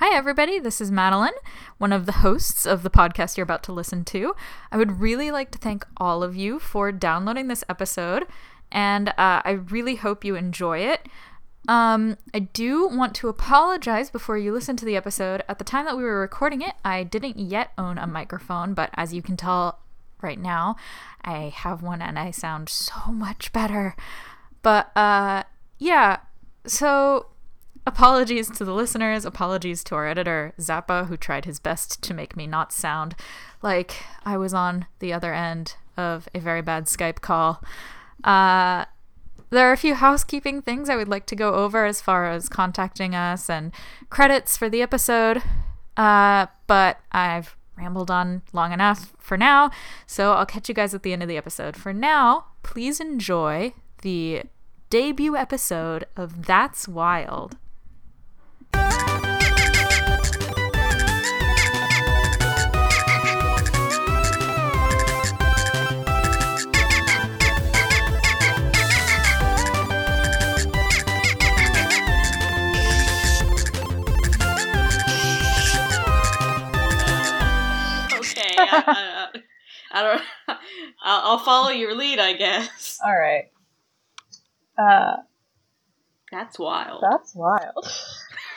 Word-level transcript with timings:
Hi, 0.00 0.14
everybody. 0.14 0.60
This 0.60 0.80
is 0.80 0.92
Madeline, 0.92 1.32
one 1.78 1.92
of 1.92 2.06
the 2.06 2.12
hosts 2.12 2.66
of 2.66 2.84
the 2.84 2.88
podcast 2.88 3.36
you're 3.36 3.42
about 3.42 3.64
to 3.64 3.72
listen 3.72 4.04
to. 4.04 4.36
I 4.70 4.76
would 4.76 5.00
really 5.00 5.32
like 5.32 5.50
to 5.50 5.58
thank 5.58 5.84
all 5.96 6.22
of 6.22 6.36
you 6.36 6.60
for 6.60 6.92
downloading 6.92 7.48
this 7.48 7.64
episode, 7.68 8.24
and 8.70 9.08
uh, 9.08 9.42
I 9.44 9.58
really 9.70 9.96
hope 9.96 10.24
you 10.24 10.36
enjoy 10.36 10.78
it. 10.78 11.08
Um, 11.66 12.16
I 12.32 12.38
do 12.38 12.86
want 12.86 13.16
to 13.16 13.28
apologize 13.28 14.08
before 14.08 14.38
you 14.38 14.52
listen 14.52 14.76
to 14.76 14.84
the 14.84 14.94
episode. 14.94 15.42
At 15.48 15.58
the 15.58 15.64
time 15.64 15.84
that 15.86 15.96
we 15.96 16.04
were 16.04 16.20
recording 16.20 16.62
it, 16.62 16.74
I 16.84 17.02
didn't 17.02 17.40
yet 17.40 17.72
own 17.76 17.98
a 17.98 18.06
microphone, 18.06 18.74
but 18.74 18.90
as 18.94 19.12
you 19.12 19.20
can 19.20 19.36
tell 19.36 19.80
right 20.22 20.38
now, 20.38 20.76
I 21.24 21.52
have 21.52 21.82
one 21.82 22.02
and 22.02 22.20
I 22.20 22.30
sound 22.30 22.68
so 22.68 23.10
much 23.10 23.52
better. 23.52 23.96
But 24.62 24.96
uh, 24.96 25.42
yeah, 25.80 26.18
so 26.66 27.26
apologies 27.86 28.50
to 28.50 28.64
the 28.64 28.74
listeners, 28.74 29.24
apologies 29.24 29.82
to 29.84 29.94
our 29.94 30.06
editor, 30.06 30.52
Zappa, 30.58 31.06
who 31.06 31.16
tried 31.16 31.44
his 31.44 31.58
best 31.58 32.02
to 32.02 32.14
make 32.14 32.36
me 32.36 32.46
not 32.46 32.72
sound 32.72 33.14
like 33.62 34.02
I 34.24 34.36
was 34.36 34.54
on 34.54 34.86
the 34.98 35.12
other 35.12 35.34
end 35.34 35.74
of 35.96 36.28
a 36.34 36.40
very 36.40 36.62
bad 36.62 36.86
Skype 36.86 37.20
call. 37.20 37.62
Uh, 38.24 38.84
there 39.50 39.68
are 39.68 39.72
a 39.72 39.78
few 39.78 39.94
housekeeping 39.94 40.62
things 40.62 40.88
I 40.88 40.96
would 40.96 41.08
like 41.08 41.26
to 41.26 41.36
go 41.36 41.54
over 41.54 41.86
as 41.86 42.00
far 42.00 42.30
as 42.30 42.48
contacting 42.48 43.14
us 43.14 43.48
and 43.48 43.72
credits 44.10 44.56
for 44.56 44.68
the 44.68 44.82
episode, 44.82 45.42
uh, 45.96 46.46
but 46.66 47.00
I've 47.12 47.56
rambled 47.76 48.10
on 48.10 48.42
long 48.52 48.72
enough 48.72 49.12
for 49.18 49.36
now, 49.36 49.70
so 50.06 50.32
I'll 50.32 50.46
catch 50.46 50.68
you 50.68 50.74
guys 50.74 50.94
at 50.94 51.02
the 51.02 51.12
end 51.12 51.22
of 51.22 51.28
the 51.28 51.36
episode. 51.36 51.76
For 51.76 51.92
now, 51.92 52.46
please 52.62 53.00
enjoy 53.00 53.72
the 54.02 54.42
debut 54.90 55.36
episode 55.36 56.04
of 56.16 56.46
That's 56.46 56.86
Wild. 56.86 57.56
Okay, 78.14 78.54
I, 78.58 78.82
I, 78.86 79.28
I 79.92 80.02
don't. 80.02 80.22
I'll, 81.02 81.32
I'll 81.32 81.38
follow 81.38 81.70
your 81.70 81.94
lead, 81.94 82.18
I 82.18 82.32
guess. 82.34 82.98
All 83.04 83.16
right. 83.16 83.44
Uh, 84.76 85.16
That's 86.30 86.58
wild. 86.58 87.02
that's 87.02 87.34
wild. 87.34 87.86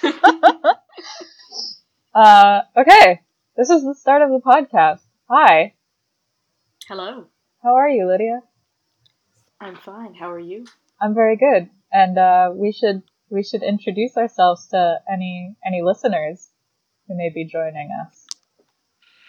uh, 2.16 2.62
okay. 2.78 3.22
This 3.56 3.70
is 3.70 3.84
the 3.84 3.96
start 3.96 4.22
of 4.22 4.30
the 4.30 4.42
podcast. 4.46 5.02
Hi. 5.30 5.74
Hello, 6.88 7.26
How 7.64 7.76
are 7.76 7.90
you, 7.90 8.08
Lydia? 8.08 8.42
I'm 9.60 9.76
fine. 9.76 10.16
How 10.16 10.32
are 10.32 10.40
you? 10.40 10.66
I'm 11.00 11.14
very 11.14 11.38
good. 11.38 11.70
And 11.92 12.18
uh, 12.18 12.52
we 12.54 12.72
should 12.72 13.04
we 13.30 13.44
should 13.44 13.64
introduce 13.64 14.18
ourselves 14.18 14.68
to 14.70 15.00
any 15.12 15.56
any 15.66 15.82
listeners 15.82 16.50
who 17.08 17.16
may 17.16 17.30
be 17.30 17.46
joining 17.46 17.90
us. 18.06 18.26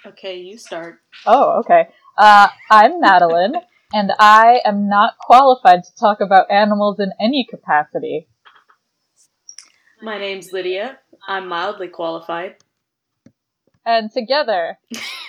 Okay, 0.06 0.38
you 0.38 0.58
start. 0.58 1.00
Oh, 1.26 1.60
okay. 1.60 1.88
Uh, 2.18 2.48
I'm 2.70 3.00
Madeline, 3.00 3.54
and 3.92 4.12
I 4.18 4.60
am 4.64 4.88
not 4.88 5.18
qualified 5.18 5.84
to 5.84 5.94
talk 6.00 6.20
about 6.20 6.50
animals 6.50 6.98
in 6.98 7.12
any 7.20 7.46
capacity. 7.48 8.28
My 10.02 10.18
name's 10.18 10.52
Lydia. 10.52 10.98
I'm 11.28 11.48
mildly 11.48 11.88
qualified. 11.88 12.56
And 13.84 14.10
together, 14.12 14.78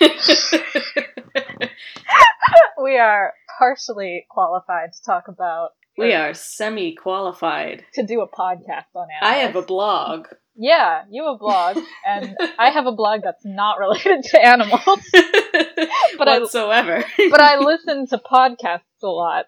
we 2.82 2.98
are 2.98 3.34
partially 3.58 4.26
qualified 4.30 4.92
to 4.92 5.02
talk 5.04 5.28
about 5.28 5.70
we 5.96 6.12
are 6.12 6.34
semi-qualified. 6.34 7.84
to 7.94 8.02
do 8.04 8.20
a 8.20 8.28
podcast 8.28 8.86
on 8.96 9.06
animals. 9.10 9.22
I 9.22 9.34
have 9.36 9.54
a 9.56 9.62
blog. 9.62 10.26
yeah, 10.56 11.02
you 11.08 11.24
have 11.24 11.34
a 11.34 11.38
blog, 11.38 11.78
and 12.06 12.36
I 12.58 12.70
have 12.70 12.86
a 12.86 12.92
blog 12.92 13.20
that's 13.22 13.44
not 13.44 13.78
related 13.78 14.24
to 14.24 14.44
animals, 14.44 14.82
But 16.18 16.28
I- 16.28 16.38
whatsoever. 16.40 17.04
but 17.30 17.40
I 17.40 17.58
listen 17.58 18.08
to 18.08 18.18
podcasts 18.18 18.80
a 19.04 19.06
lot. 19.08 19.46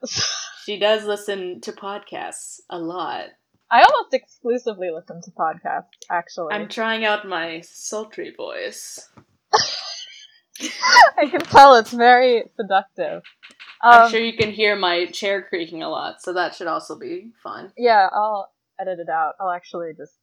she 0.65 0.79
does 0.79 1.05
listen 1.05 1.61
to 1.63 1.73
podcasts 1.73 2.61
a 2.71 2.79
lot. 2.79 3.27
I 3.71 3.83
almost 3.83 4.15
exclusively 4.15 4.91
listen 4.95 5.21
to 5.23 5.31
podcasts, 5.33 5.85
actually. 6.11 6.55
I'm 6.55 6.69
trying 6.69 7.05
out 7.05 7.27
my 7.27 7.61
sultry 7.63 8.33
voice. 8.37 9.09
I 11.19 11.27
can 11.29 11.41
tell 11.41 11.75
it's 11.75 11.93
very 11.93 12.45
seductive. 12.57 13.23
I'm 13.83 14.05
Um, 14.05 14.11
sure 14.11 14.21
you 14.21 14.37
can 14.37 14.53
hear 14.53 14.75
my 14.77 15.07
chair 15.07 15.43
creaking 15.43 15.83
a 15.83 15.89
lot, 15.89 16.23
so 16.23 16.33
that 16.33 16.55
should 16.55 16.67
also 16.67 16.99
be 16.99 17.33
fun. 17.43 17.73
Yeah, 17.77 18.09
I'll 18.13 18.51
edit 18.81 18.99
it 19.01 19.09
out. 19.09 19.35
I'll 19.41 19.51
actually 19.51 19.93
just 19.97 20.15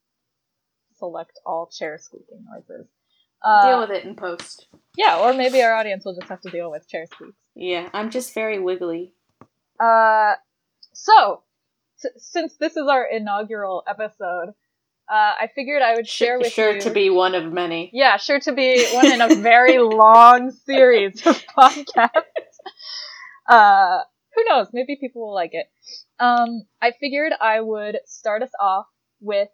select 0.98 1.40
all 1.46 1.68
chair 1.68 1.98
squeaking 1.98 2.46
noises. 2.52 2.88
Uh, 3.44 3.68
Deal 3.68 3.80
with 3.82 3.92
it 3.92 4.06
in 4.06 4.16
post. 4.16 4.68
Yeah, 4.98 5.20
or 5.20 5.34
maybe 5.34 5.62
our 5.62 5.74
audience 5.74 6.06
will 6.06 6.16
just 6.16 6.30
have 6.30 6.42
to 6.42 6.50
deal 6.50 6.72
with 6.72 6.88
chair 6.88 7.06
squeaks. 7.12 7.36
Yeah, 7.56 7.90
I'm 7.94 8.10
just 8.10 8.34
very 8.34 8.58
wiggly. 8.60 9.14
Uh, 9.80 10.34
so, 10.94 11.44
since 12.18 12.56
this 12.58 12.78
is 12.78 12.88
our 12.88 13.06
inaugural 13.06 13.84
episode, 13.88 14.54
uh, 15.10 15.34
I 15.42 15.50
figured 15.54 15.82
I 15.82 15.96
would 15.96 16.08
share 16.08 16.40
with 16.40 16.52
sure 16.52 16.76
you. 16.76 16.82
to 16.82 16.90
be 16.90 17.10
one 17.10 17.36
of 17.36 17.52
many. 17.52 17.90
Yeah, 17.94 18.18
sure 18.18 18.40
to 18.40 18.54
be 18.54 18.86
one 18.94 19.12
in 19.12 19.22
a 19.22 19.36
very 19.36 19.78
long 19.80 20.52
series 20.52 21.26
of 21.26 21.42
podcasts. 21.58 22.10
Uh, 23.48 24.00
who 24.36 24.44
knows? 24.48 24.68
Maybe 24.74 24.96
people 24.96 25.28
will 25.28 25.34
like 25.34 25.54
it. 25.54 25.68
Um, 26.20 26.66
I 26.82 26.92
figured 27.00 27.34
I 27.40 27.60
would 27.60 28.00
start 28.06 28.44
us 28.44 28.52
off 28.60 28.88
with 29.20 29.50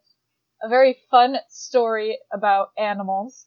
a 0.61 0.69
very 0.69 0.97
fun 1.09 1.37
story 1.49 2.19
about 2.31 2.69
animals. 2.77 3.45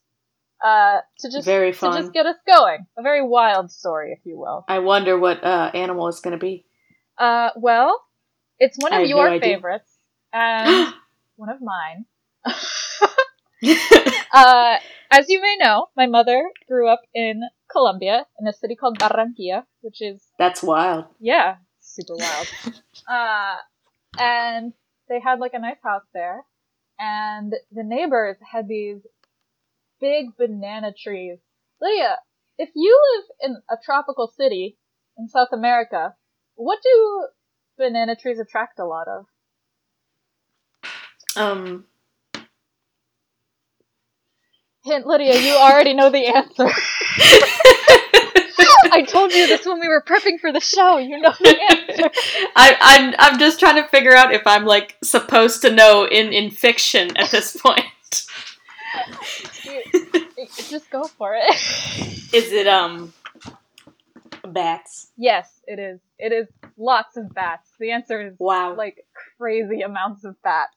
Uh, 0.62 1.00
to 1.18 1.28
just 1.28 1.44
Very 1.44 1.72
to 1.72 1.80
just 1.80 2.12
get 2.12 2.24
us 2.24 2.36
going. 2.46 2.86
A 2.96 3.02
very 3.02 3.20
wild 3.20 3.72
story, 3.72 4.12
if 4.12 4.24
you 4.24 4.38
will. 4.38 4.64
I 4.68 4.78
wonder 4.78 5.18
what 5.18 5.42
uh, 5.42 5.72
animal 5.74 6.06
it's 6.06 6.20
going 6.20 6.38
to 6.38 6.40
be. 6.40 6.66
Uh, 7.18 7.50
well, 7.56 8.00
it's 8.62 8.76
one 8.78 8.92
of 8.92 9.00
have 9.00 9.08
no 9.08 9.16
your 9.16 9.40
favorites 9.40 9.98
and 10.32 10.94
one 11.36 11.50
of 11.50 11.60
mine. 11.60 12.06
Uh, 14.32 14.78
as 15.10 15.28
you 15.28 15.40
may 15.40 15.56
know, 15.60 15.88
my 15.94 16.06
mother 16.06 16.50
grew 16.66 16.88
up 16.88 17.02
in 17.14 17.42
Colombia 17.70 18.26
in 18.40 18.48
a 18.48 18.52
city 18.52 18.74
called 18.74 18.98
Barranquilla, 18.98 19.64
which 19.82 20.00
is 20.00 20.22
That's 20.38 20.62
wild. 20.62 21.04
yeah, 21.20 21.56
super 21.80 22.14
wild. 22.16 22.48
uh, 23.08 23.56
and 24.18 24.72
they 25.08 25.20
had 25.20 25.38
like 25.38 25.52
a 25.52 25.58
nice 25.58 25.76
house 25.84 26.06
there, 26.14 26.44
and 26.98 27.52
the 27.70 27.84
neighbors 27.84 28.36
had 28.40 28.68
these 28.68 29.02
big 30.00 30.34
banana 30.38 30.92
trees. 30.92 31.38
Lydia, 31.80 32.16
if 32.58 32.70
you 32.74 32.98
live 33.14 33.50
in 33.50 33.56
a 33.70 33.76
tropical 33.84 34.32
city 34.34 34.78
in 35.18 35.28
South 35.28 35.52
America, 35.52 36.14
what 36.54 36.78
do 36.82 37.26
banana 37.76 38.16
trees 38.16 38.38
attract 38.38 38.78
a 38.78 38.84
lot 38.84 39.08
of? 39.08 39.26
Um, 41.34 41.86
Hint, 44.84 45.06
Lydia, 45.06 45.40
you 45.40 45.54
already 45.54 45.94
know 45.94 46.10
the 46.10 46.26
answer. 46.26 46.66
I 48.92 49.02
told 49.02 49.32
you 49.32 49.46
this 49.46 49.64
when 49.64 49.80
we 49.80 49.88
were 49.88 50.02
prepping 50.06 50.38
for 50.40 50.52
the 50.52 50.60
show. 50.60 50.98
You 50.98 51.20
know 51.20 51.32
the 51.40 51.56
answer. 51.70 52.10
I, 52.56 52.76
I'm 52.80 53.14
I'm 53.18 53.38
just 53.38 53.60
trying 53.60 53.82
to 53.82 53.88
figure 53.88 54.14
out 54.14 54.34
if 54.34 54.42
I'm 54.46 54.64
like 54.64 54.96
supposed 55.02 55.62
to 55.62 55.70
know 55.70 56.04
in 56.04 56.32
in 56.32 56.50
fiction 56.50 57.16
at 57.16 57.30
this 57.30 57.56
point. 57.60 57.84
Just 60.68 60.90
go 60.90 61.04
for 61.04 61.34
it. 61.36 61.54
Is 62.34 62.52
it 62.52 62.66
um 62.66 63.12
bats? 64.48 65.12
Yes, 65.16 65.48
it 65.66 65.78
is. 65.78 66.00
It 66.18 66.32
is 66.32 66.48
lots 66.76 67.16
of 67.16 67.32
bats. 67.34 67.70
The 67.78 67.92
answer 67.92 68.20
is 68.28 68.34
Wow, 68.38 68.74
like 68.76 69.04
crazy 69.38 69.82
amounts 69.82 70.24
of 70.24 70.36
bats. 70.42 70.76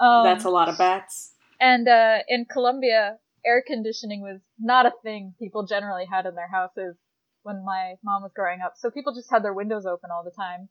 Um, 0.00 0.24
that's 0.24 0.44
a 0.44 0.50
lot 0.50 0.68
of 0.68 0.78
bats. 0.78 1.34
And 1.60 1.86
uh, 1.88 2.18
in 2.28 2.46
Colombia, 2.46 3.18
air 3.44 3.62
conditioning 3.66 4.22
was 4.22 4.40
not 4.58 4.86
a 4.86 4.92
thing 5.02 5.34
people 5.38 5.66
generally 5.66 6.06
had 6.10 6.26
in 6.26 6.34
their 6.34 6.48
houses 6.50 6.96
when 7.42 7.64
my 7.64 7.94
mom 8.04 8.22
was 8.22 8.32
growing 8.34 8.60
up. 8.64 8.74
So 8.76 8.90
people 8.90 9.14
just 9.14 9.30
had 9.30 9.44
their 9.44 9.54
windows 9.54 9.86
open 9.86 10.10
all 10.12 10.24
the 10.24 10.30
time. 10.30 10.68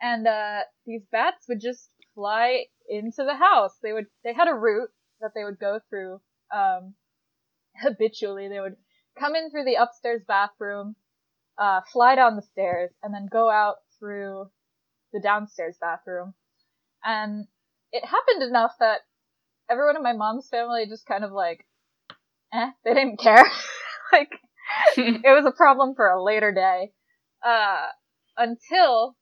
And 0.00 0.26
uh, 0.26 0.60
these 0.86 1.02
bats 1.12 1.46
would 1.48 1.60
just 1.60 1.90
fly 2.14 2.64
into 2.88 3.24
the 3.24 3.36
house. 3.36 3.76
They 3.82 3.92
would 3.92 4.06
they 4.24 4.32
had 4.32 4.48
a 4.48 4.54
route 4.54 4.90
that 5.20 5.32
they 5.34 5.44
would 5.44 5.58
go 5.58 5.80
through 5.88 6.20
um, 6.54 6.94
habitually. 7.76 8.48
They 8.48 8.60
would 8.60 8.76
come 9.18 9.34
in 9.34 9.50
through 9.50 9.64
the 9.64 9.74
upstairs 9.74 10.22
bathroom, 10.26 10.96
uh, 11.60 11.80
fly 11.92 12.16
down 12.16 12.36
the 12.36 12.42
stairs, 12.42 12.90
and 13.02 13.14
then 13.14 13.28
go 13.30 13.50
out 13.50 13.76
through 13.98 14.46
the 15.12 15.20
downstairs 15.20 15.76
bathroom. 15.80 16.34
And 17.04 17.46
it 17.92 18.04
happened 18.04 18.42
enough 18.48 18.72
that 18.80 19.00
everyone 19.70 19.96
in 19.96 20.02
my 20.02 20.14
mom's 20.14 20.48
family 20.48 20.86
just 20.88 21.06
kind 21.06 21.22
of 21.22 21.32
like, 21.32 21.66
eh, 22.52 22.70
they 22.84 22.94
didn't 22.94 23.20
care. 23.20 23.44
like, 24.12 24.30
it 24.96 25.22
was 25.24 25.46
a 25.46 25.56
problem 25.56 25.94
for 25.94 26.08
a 26.08 26.22
later 26.22 26.52
day. 26.52 26.92
Uh, 27.44 27.86
until 28.36 29.16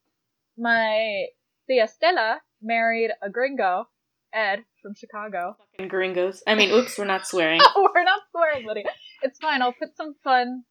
my 0.57 1.25
tia 1.67 1.87
Stella 1.87 2.39
married 2.61 3.11
a 3.21 3.29
gringo, 3.29 3.85
Ed, 4.33 4.63
from 4.81 4.93
Chicago. 4.95 5.55
Fucking 5.73 5.89
gringos. 5.89 6.43
I 6.45 6.55
mean, 6.55 6.71
oops, 6.71 6.97
we're 6.97 7.05
not 7.05 7.25
swearing. 7.27 7.61
We're 7.75 8.03
not 8.03 8.21
swearing, 8.31 8.65
buddy. 8.65 8.83
It's 9.23 9.39
fine. 9.39 9.61
I'll 9.61 9.73
put 9.73 9.95
some 9.97 10.15
fun 10.23 10.63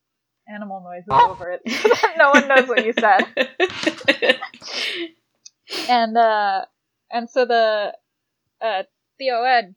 animal 0.53 0.83
noises 0.83 1.09
over 1.11 1.51
it 1.53 1.61
so 1.71 1.89
that 1.89 2.15
no 2.19 2.31
one 2.31 2.49
knows 2.49 2.69
what 2.69 2.85
you 2.85 2.93
said. 2.99 4.39
And 5.89 6.17
uh 6.17 6.65
and 7.11 7.29
so 7.29 7.45
the 7.45 7.93
uh 8.63 8.83
tio 9.19 9.43
Ed 9.43 9.75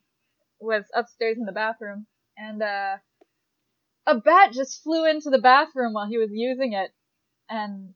was 0.60 0.86
upstairs 0.96 1.38
in 1.38 1.46
the 1.46 1.52
bathroom 1.52 2.06
and 2.38 2.64
uh 2.64 2.96
a 4.08 4.16
bat 4.16 4.54
just 4.54 4.84
flew 4.84 5.06
into 5.06 5.30
the 5.30 5.38
bathroom 5.38 5.94
while 5.94 6.08
he 6.08 6.18
was 6.18 6.30
using 6.32 6.72
it 6.74 6.92
and 7.50 7.94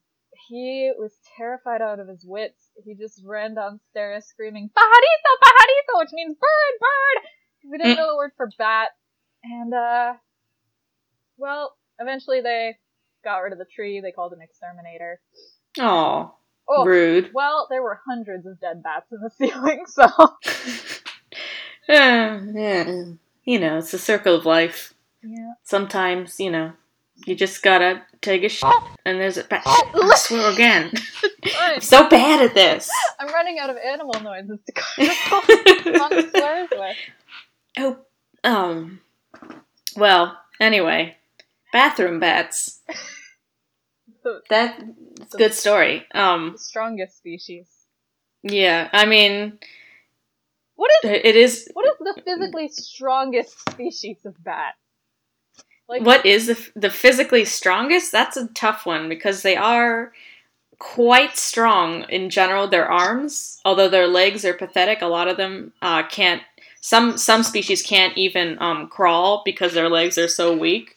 he 0.48 0.92
was 0.98 1.14
terrified 1.38 1.82
out 1.82 2.00
of 2.00 2.08
his 2.08 2.24
wits. 2.26 2.70
He 2.84 2.96
just 2.96 3.22
ran 3.26 3.56
downstairs 3.56 4.26
screaming, 4.26 4.70
Pajarito, 4.70 5.32
pajarito, 5.44 6.00
which 6.00 6.10
means 6.14 6.36
bird, 6.36 6.80
bird! 6.80 7.72
We 7.72 7.78
didn't 7.78 7.98
know 7.98 8.12
the 8.12 8.18
word 8.18 8.32
for 8.38 8.50
bat. 8.58 8.90
And, 9.44 9.74
uh, 9.74 10.14
well, 11.38 11.76
eventually 12.00 12.42
they 12.42 12.78
got 13.24 13.38
rid 13.40 13.54
of 13.54 13.60
the 13.60 13.66
tree. 13.66 14.02
They 14.02 14.12
called 14.12 14.34
an 14.34 14.42
exterminator. 14.42 15.20
Aw, 15.80 16.32
Oh, 16.68 16.84
rude. 16.86 17.30
well, 17.34 17.68
there 17.70 17.84
were 17.84 18.00
hundreds 18.08 18.46
of 18.48 18.60
dead 18.60 18.82
bats 18.82 19.12
in 19.12 19.20
the 19.22 19.30
ceiling, 19.38 19.84
so. 19.88 20.08
Uh, 21.88 22.40
yeah. 22.56 23.04
You 23.44 23.60
know, 23.60 23.78
it's 23.78 23.94
a 23.94 24.00
circle 24.00 24.34
of 24.34 24.44
life. 24.46 24.96
Yeah. 25.22 25.54
Sometimes, 25.64 26.40
you 26.40 26.50
know, 26.50 26.74
you 27.28 27.36
just 27.36 27.62
gotta 27.62 28.02
take 28.22 28.44
a 28.44 28.50
shit, 28.50 28.74
and 29.06 29.20
there's 29.20 29.38
a 29.38 29.44
bat. 29.44 29.62
I 29.66 30.14
swear 30.18 30.52
again. 30.52 30.92
I'm 31.60 31.80
so 31.82 32.10
bad 32.10 32.42
at 32.44 32.56
this. 32.56 32.90
I'm 33.20 33.28
running 33.32 33.60
out 33.60 33.70
of 33.70 33.78
animal 33.78 34.20
noises 34.20 34.60
to 34.66 34.74
the 34.74 36.72
with. 36.80 36.98
Oh, 37.78 37.98
um. 38.44 39.00
Well, 39.96 40.38
anyway, 40.60 41.16
bathroom 41.76 42.22
bats. 42.22 42.80
That's 44.50 44.82
a 45.34 45.38
good 45.38 45.54
story. 45.54 46.06
Um, 46.14 46.54
the 46.54 46.58
strongest 46.58 47.18
species. 47.18 47.68
yeah, 48.44 48.88
I 48.94 49.06
mean, 49.06 49.60
What 50.78 50.90
is 51.04 51.12
it 51.12 51.36
is. 51.36 51.70
what 51.74 51.86
is 51.86 51.98
the 52.00 52.22
physically 52.24 52.70
strongest 52.70 53.60
species 53.70 54.18
of 54.26 54.42
bat? 54.44 54.74
Like 55.88 56.02
What 56.02 56.26
is 56.26 56.48
the 56.48 56.58
the 56.76 56.90
physically 56.90 57.46
strongest? 57.46 58.12
That's 58.12 58.38
a 58.38 58.48
tough 58.48 58.86
one 58.86 59.10
because 59.10 59.42
they 59.44 59.56
are 59.58 60.14
quite 60.80 61.38
strong 61.38 62.06
in 62.10 62.30
general. 62.30 62.68
Their 62.68 62.90
arms, 62.90 63.60
although 63.66 63.90
their 63.90 64.08
legs 64.08 64.44
are 64.46 64.54
pathetic, 64.54 65.02
a 65.02 65.08
lot 65.08 65.28
of 65.28 65.38
them 65.38 65.74
uh, 65.82 66.08
can't. 66.08 66.42
Some 66.82 67.18
some 67.18 67.44
species 67.44 67.84
can't 67.84 68.18
even 68.18 68.58
um, 68.62 68.88
crawl 68.88 69.44
because 69.46 69.74
their 69.74 69.90
legs 69.90 70.18
are 70.18 70.28
so 70.30 70.56
weak. 70.58 70.95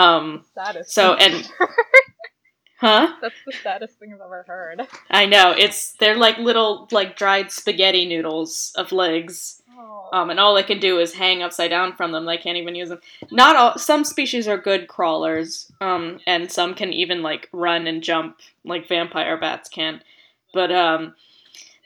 Um. 0.00 0.44
saddest. 0.54 0.92
So 0.92 1.14
and 1.14 1.50
huh? 2.80 3.14
that's 3.20 3.34
the 3.46 3.52
saddest 3.62 3.98
thing 3.98 4.12
I've 4.14 4.20
ever 4.20 4.44
heard. 4.46 4.86
I 5.10 5.26
know 5.26 5.54
it's 5.56 5.92
they're 5.92 6.16
like 6.16 6.38
little 6.38 6.88
like 6.90 7.16
dried 7.16 7.50
spaghetti 7.50 8.06
noodles 8.06 8.72
of 8.76 8.92
legs. 8.92 9.62
Oh. 9.78 10.08
Um, 10.12 10.30
and 10.30 10.40
all 10.40 10.54
they 10.54 10.62
can 10.62 10.80
do 10.80 10.98
is 10.98 11.14
hang 11.14 11.42
upside 11.42 11.70
down 11.70 11.96
from 11.96 12.12
them. 12.12 12.26
They 12.26 12.36
can't 12.36 12.58
even 12.58 12.74
use 12.74 12.88
them. 12.88 13.00
Not 13.30 13.56
all. 13.56 13.78
Some 13.78 14.04
species 14.04 14.48
are 14.48 14.58
good 14.58 14.88
crawlers. 14.88 15.70
Um, 15.80 16.20
and 16.26 16.50
some 16.50 16.74
can 16.74 16.92
even 16.92 17.22
like 17.22 17.48
run 17.52 17.86
and 17.86 18.02
jump 18.02 18.38
like 18.64 18.88
vampire 18.88 19.38
bats 19.38 19.68
can. 19.68 20.02
But 20.52 20.72
um, 20.72 21.14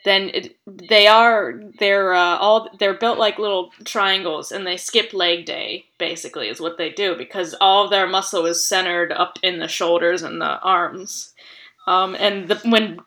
then 0.05 0.29
it, 0.33 0.55
they 0.67 1.07
are 1.07 1.59
they're 1.79 2.13
uh, 2.13 2.37
all 2.37 2.69
they're 2.79 2.93
built 2.93 3.17
like 3.17 3.39
little 3.39 3.71
triangles, 3.83 4.51
and 4.51 4.65
they 4.65 4.77
skip 4.77 5.13
leg 5.13 5.45
day. 5.45 5.85
Basically, 5.97 6.47
is 6.47 6.61
what 6.61 6.77
they 6.77 6.91
do 6.91 7.15
because 7.15 7.55
all 7.59 7.85
of 7.85 7.89
their 7.89 8.07
muscle 8.07 8.45
is 8.45 8.63
centered 8.63 9.11
up 9.11 9.39
in 9.41 9.59
the 9.59 9.67
shoulders 9.67 10.21
and 10.21 10.39
the 10.39 10.59
arms. 10.59 11.33
Um, 11.87 12.15
and 12.19 12.47
the, 12.47 12.55
when 12.65 12.99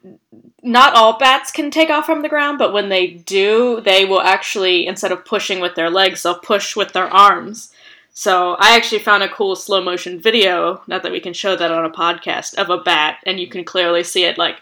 not 0.63 0.95
all 0.95 1.19
bats 1.19 1.53
can 1.53 1.71
take 1.71 1.89
off 1.89 2.07
from 2.07 2.23
the 2.23 2.29
ground, 2.29 2.59
but 2.59 2.73
when 2.73 2.89
they 2.89 3.07
do, 3.07 3.81
they 3.81 4.05
will 4.05 4.21
actually, 4.21 4.87
instead 4.87 5.13
of 5.13 5.25
pushing 5.25 5.61
with 5.61 5.75
their 5.77 5.91
legs, 5.91 6.23
they'll 6.23 6.39
push 6.39 6.77
with 6.77 6.93
their 6.93 7.13
arms. 7.13 7.73
So 8.13 8.57
I 8.59 8.75
actually 8.75 9.01
found 9.01 9.23
a 9.23 9.29
cool 9.29 9.55
slow 9.55 9.83
motion 9.83 10.21
video, 10.21 10.83
not 10.89 11.05
that 11.05 11.13
we 11.13 11.21
can 11.21 11.33
show 11.33 11.55
that 11.55 11.71
on 11.71 11.85
a 11.85 11.91
podcast, 11.91 12.55
of 12.55 12.71
a 12.71 12.79
bat, 12.79 13.19
and 13.25 13.39
you 13.39 13.47
can 13.47 13.65
clearly 13.65 14.03
see 14.03 14.25
it 14.25 14.39
like 14.39 14.61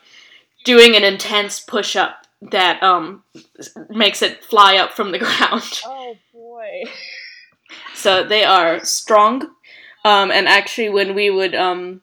doing 0.65 0.97
an 0.97 1.05
intense 1.05 1.61
push 1.61 1.97
up 1.97 2.26
that 2.43 2.83
um 2.83 3.23
makes 3.89 4.23
it 4.23 4.45
fly 4.45 4.77
up 4.77 4.93
from 4.93 5.13
the 5.13 5.19
ground. 5.27 5.81
Oh 5.85 6.17
boy. 6.33 6.85
So 7.95 8.25
they 8.25 8.45
are 8.45 8.85
strong. 8.85 9.43
Um, 10.05 10.31
and 10.31 10.47
actually, 10.47 10.89
when 10.89 11.17
we 11.17 11.31
would 11.31 11.55
um, 11.55 12.01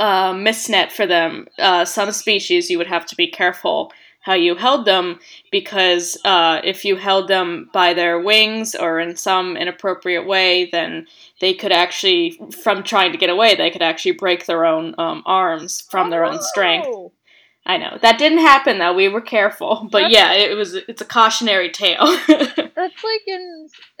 uh, 0.00 0.32
mist 0.32 0.68
net 0.68 0.90
for 0.90 1.06
them, 1.06 1.46
uh, 1.58 1.84
some 1.84 2.10
species 2.10 2.70
you 2.70 2.78
would 2.78 2.88
have 2.88 3.06
to 3.06 3.16
be 3.16 3.28
careful 3.28 3.92
how 4.24 4.32
you 4.32 4.54
held 4.54 4.86
them 4.86 5.20
because 5.52 6.16
uh, 6.24 6.58
if 6.64 6.82
you 6.82 6.96
held 6.96 7.28
them 7.28 7.68
by 7.74 7.92
their 7.92 8.18
wings 8.18 8.74
or 8.74 8.98
in 8.98 9.14
some 9.16 9.54
inappropriate 9.54 10.26
way, 10.26 10.70
then 10.72 11.06
they 11.42 11.52
could 11.52 11.72
actually, 11.72 12.40
from 12.62 12.82
trying 12.82 13.12
to 13.12 13.18
get 13.18 13.28
away, 13.28 13.54
they 13.54 13.70
could 13.70 13.82
actually 13.82 14.12
break 14.12 14.46
their 14.46 14.64
own 14.64 14.94
um, 14.96 15.22
arms 15.26 15.82
from 15.90 16.08
their 16.08 16.24
own 16.24 16.40
strength. 16.40 16.86
Oh. 16.88 17.12
I 17.66 17.78
know 17.78 17.98
that 18.02 18.18
didn't 18.18 18.38
happen 18.38 18.78
though. 18.78 18.92
We 18.92 19.08
were 19.08 19.20
careful, 19.22 19.88
but 19.90 20.02
That's- 20.02 20.12
yeah, 20.12 20.32
it 20.32 20.54
was. 20.56 20.74
It's 20.74 21.00
a 21.00 21.04
cautionary 21.06 21.70
tale. 21.70 22.04
That's 22.28 22.76
like 22.76 23.26
in. 23.26 23.68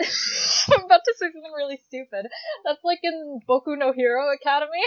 I'm 0.72 0.84
about 0.84 1.00
to 1.04 1.14
say 1.16 1.26
something 1.32 1.52
really 1.56 1.80
stupid. 1.86 2.26
That's 2.64 2.84
like 2.84 3.00
in 3.02 3.40
Boku 3.48 3.78
no 3.78 3.92
Hero 3.92 4.32
Academy. 4.34 4.80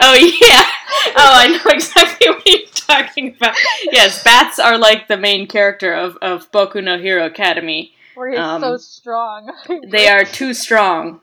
Oh 0.00 0.14
yeah. 0.14 0.64
Oh, 1.16 1.32
I 1.34 1.48
know 1.48 1.70
exactly 1.72 2.28
what 2.28 2.46
you're 2.46 2.66
talking 2.74 3.34
about. 3.36 3.54
Yes, 3.90 4.22
bats 4.22 4.58
are 4.58 4.76
like 4.78 5.08
the 5.08 5.16
main 5.16 5.46
character 5.46 5.92
of, 5.94 6.16
of 6.20 6.50
Boku 6.52 6.82
no 6.82 6.98
Hero 6.98 7.24
Academy. 7.26 7.94
Where 8.14 8.30
he's 8.30 8.38
Um, 8.38 8.60
so 8.60 8.76
strong. 8.76 9.52
They 9.88 10.08
are 10.08 10.24
too 10.24 10.52
strong. 10.52 11.20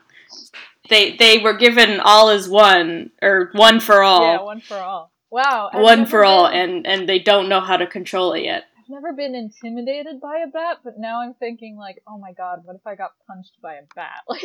They 0.88 1.16
they 1.16 1.38
were 1.38 1.54
given 1.54 2.00
all 2.00 2.28
as 2.30 2.48
one 2.48 3.10
or 3.22 3.50
one 3.52 3.80
for 3.80 4.02
all. 4.02 4.22
Yeah, 4.22 4.42
one 4.42 4.60
for 4.60 4.78
all. 4.78 5.10
Wow. 5.30 5.70
I've 5.72 5.82
one 5.82 6.06
for 6.06 6.24
all 6.24 6.46
and 6.46 6.86
and 6.86 7.08
they 7.08 7.18
don't 7.18 7.48
know 7.48 7.60
how 7.60 7.76
to 7.76 7.86
control 7.86 8.32
it 8.32 8.44
yet. 8.44 8.64
I've 8.78 8.90
never 8.90 9.12
been 9.12 9.34
intimidated 9.34 10.20
by 10.20 10.38
a 10.38 10.46
bat, 10.46 10.78
but 10.84 10.94
now 10.96 11.20
I'm 11.20 11.34
thinking 11.34 11.76
like, 11.76 12.02
oh 12.06 12.18
my 12.18 12.32
god, 12.32 12.60
what 12.64 12.76
if 12.76 12.86
I 12.86 12.94
got 12.94 13.12
punched 13.26 13.60
by 13.60 13.74
a 13.74 13.82
bat? 13.94 14.22
Like, 14.28 14.42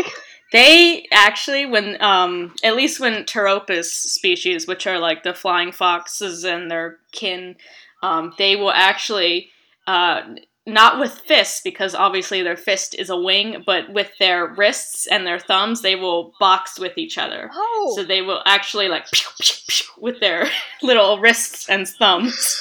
They 0.52 1.08
actually, 1.12 1.68
when 1.68 2.02
um, 2.02 2.56
at 2.64 2.76
least 2.76 3.00
when 3.00 3.24
Pteropus 3.24 3.86
species, 3.86 4.68
which 4.68 4.88
are 4.88 4.98
like 4.98 5.22
the 5.24 5.36
flying 5.36 5.72
foxes 5.72 6.44
and 6.44 6.72
their 6.72 6.98
kin, 7.12 7.56
um, 8.02 8.34
they 8.40 8.56
will 8.56 8.72
actually 8.72 9.50
uh, 9.86 10.22
not 10.68 11.00
with 11.00 11.12
fists 11.12 11.62
because 11.64 11.96
obviously 11.96 12.44
their 12.44 12.58
fist 12.58 12.94
is 12.96 13.10
a 13.10 13.18
wing, 13.18 13.64
but 13.66 13.92
with 13.92 14.12
their 14.20 14.48
wrists 14.48 15.08
and 15.08 15.26
their 15.26 15.40
thumbs, 15.40 15.82
they 15.82 15.96
will 15.96 16.34
box 16.40 16.80
with 16.80 16.98
each 16.98 17.18
other. 17.18 17.50
oh, 17.52 17.94
So 17.96 18.04
they 18.04 18.22
will 18.22 18.42
actually 18.46 18.88
like 18.88 19.10
pew, 19.12 19.28
pew, 19.40 19.56
pew, 19.68 19.86
with 19.98 20.20
their 20.20 20.48
little 20.84 21.20
wrists 21.20 21.68
and 21.68 21.88
thumbs. 21.88 22.60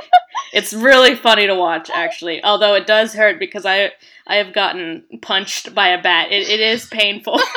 it's 0.52 0.72
really 0.72 1.16
funny 1.16 1.46
to 1.46 1.54
watch, 1.54 1.90
actually. 1.92 2.42
Although 2.44 2.74
it 2.74 2.86
does 2.86 3.14
hurt 3.14 3.38
because 3.40 3.66
I 3.66 3.92
I 4.28 4.36
have 4.36 4.52
gotten 4.52 5.04
punched 5.22 5.72
by 5.74 5.88
a 5.88 6.02
bat. 6.02 6.32
It, 6.32 6.48
it 6.48 6.60
is 6.60 6.86
painful. 6.86 7.40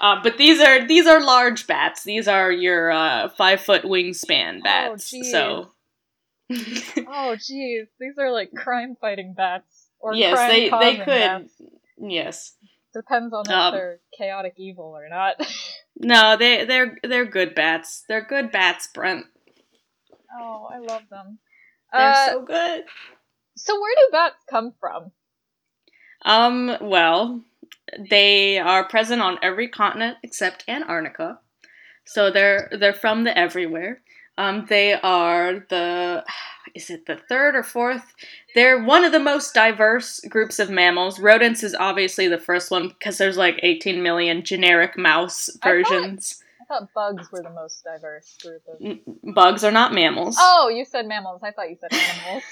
uh, 0.00 0.20
but 0.22 0.38
these 0.38 0.60
are 0.60 0.86
these 0.86 1.06
are 1.06 1.20
large 1.20 1.66
bats. 1.66 2.04
These 2.04 2.28
are 2.28 2.50
your 2.52 2.90
uh, 2.90 3.28
five 3.30 3.60
foot 3.60 3.82
wingspan 3.82 4.62
bats. 4.62 5.12
jeez. 5.12 5.30
so 5.30 5.70
oh, 7.08 7.34
jeez, 7.38 7.86
these 7.98 8.18
are 8.18 8.30
like 8.32 8.52
crime 8.54 8.96
fighting 9.00 9.34
bats 9.36 9.88
or 9.98 10.14
yes, 10.14 10.38
they 10.50 10.68
they 10.70 10.96
could. 10.96 11.06
bats. 11.06 11.52
Yes. 11.98 12.54
Depends 12.94 13.32
on 13.34 13.44
if 13.46 13.52
Um, 13.52 13.74
they're 13.74 14.00
chaotic 14.16 14.54
evil 14.56 14.96
or 14.96 15.08
not. 15.08 15.36
No, 15.98 16.36
they 16.36 16.66
they're 16.66 16.98
they're 17.02 17.24
good 17.24 17.54
bats. 17.54 18.04
They're 18.06 18.20
good 18.26 18.52
bats, 18.52 18.86
Brent. 18.92 19.24
oh, 20.38 20.68
I 20.70 20.78
love 20.78 21.04
them. 21.10 21.38
They're 21.90 22.10
Uh, 22.10 22.26
so 22.32 22.42
good. 22.42 22.84
so 23.56 23.80
where 23.80 23.94
do 23.94 24.08
bats 24.12 24.36
come 24.50 24.74
from? 24.78 25.12
Um, 26.22 26.76
well, 26.82 27.42
they 28.10 28.58
are 28.58 28.84
present 28.84 29.22
on 29.22 29.38
every 29.42 29.68
continent 29.68 30.18
except 30.22 30.64
Antarctica. 30.68 31.38
So 32.04 32.30
they're 32.30 32.68
they're 32.78 32.92
from 32.92 33.24
the 33.24 33.36
everywhere. 33.36 34.02
Um, 34.38 34.66
they 34.68 34.92
are 34.94 35.64
the 35.70 36.24
is 36.74 36.90
it 36.90 37.06
the 37.06 37.16
third 37.28 37.56
or 37.56 37.62
fourth? 37.62 38.14
They're 38.54 38.82
one 38.82 39.04
of 39.04 39.12
the 39.12 39.18
most 39.20 39.54
diverse 39.54 40.20
groups 40.28 40.58
of 40.58 40.68
mammals. 40.68 41.18
Rodents 41.18 41.62
is 41.62 41.74
obviously 41.74 42.28
the 42.28 42.38
first 42.38 42.70
one 42.70 42.88
because 42.88 43.16
there's 43.18 43.38
like 43.38 43.58
18 43.62 44.02
million 44.02 44.42
generic 44.44 44.98
mouse 44.98 45.48
I 45.48 45.52
thought- 45.52 45.90
versions. 45.90 46.42
I 46.60 46.64
thought 46.80 46.92
bugs 46.94 47.30
were 47.30 47.42
the 47.42 47.50
most 47.50 47.84
diverse 47.84 48.36
group 48.42 48.62
of. 48.66 49.34
Bugs 49.36 49.62
are 49.62 49.70
not 49.70 49.94
mammals. 49.94 50.36
Oh, 50.36 50.68
you 50.68 50.84
said 50.84 51.06
mammals. 51.06 51.40
I 51.44 51.52
thought 51.52 51.70
you 51.70 51.76
said 51.80 51.92
animals. 51.94 52.42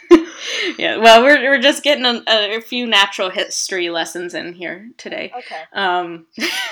yeah, 0.79 0.99
well, 0.99 1.21
we're, 1.25 1.43
we're 1.43 1.61
just 1.61 1.83
getting 1.83 2.05
a, 2.05 2.23
a 2.29 2.61
few 2.61 2.87
natural 2.87 3.29
history 3.29 3.91
lessons 3.91 4.33
in 4.33 4.53
here 4.53 4.89
today. 4.99 5.33
Okay. 5.37 5.61
Um, 5.73 6.27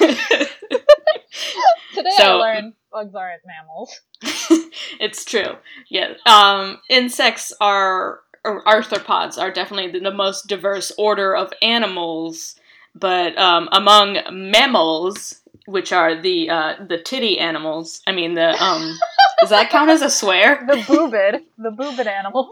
Today 1.95 2.11
So- 2.16 2.38
I 2.38 2.54
learned 2.54 2.75
bugs 2.93 3.15
aren't 3.15 3.43
mammals. 3.47 4.01
it's 5.01 5.25
true. 5.25 5.57
Yeah. 5.89 6.15
Um, 6.27 6.81
insects 6.89 7.53
are 7.61 8.21
or 8.45 8.65
arthropods 8.65 9.39
are 9.39 9.51
definitely 9.53 9.93
the, 9.93 10.01
the 10.01 10.15
most 10.15 10.49
diverse 10.49 10.93
order 10.99 11.35
of 11.37 11.53
animals, 11.63 12.57
but 12.95 13.39
um, 13.39 13.69
among 13.73 14.19
mammals, 14.33 15.41
which 15.67 15.93
are 15.93 16.21
the 16.21 16.51
uh, 16.51 16.75
the 16.89 16.99
titty 16.99 17.39
animals, 17.39 18.03
I 18.07 18.13
mean 18.13 18.35
the 18.35 18.51
um, 18.63 18.99
does 19.41 19.51
that 19.51 19.71
count 19.71 19.91
as 19.91 20.03
a 20.03 20.11
swear? 20.11 20.65
The 20.69 20.75
boobid, 20.75 21.43
the 21.59 21.71
boobid 21.71 22.07
animals. 22.07 22.51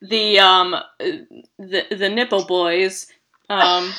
The 0.00 0.38
um, 0.38 0.76
the 0.98 1.86
the 1.90 2.08
nipple 2.08 2.44
boys. 2.44 3.06
Um, 3.48 3.92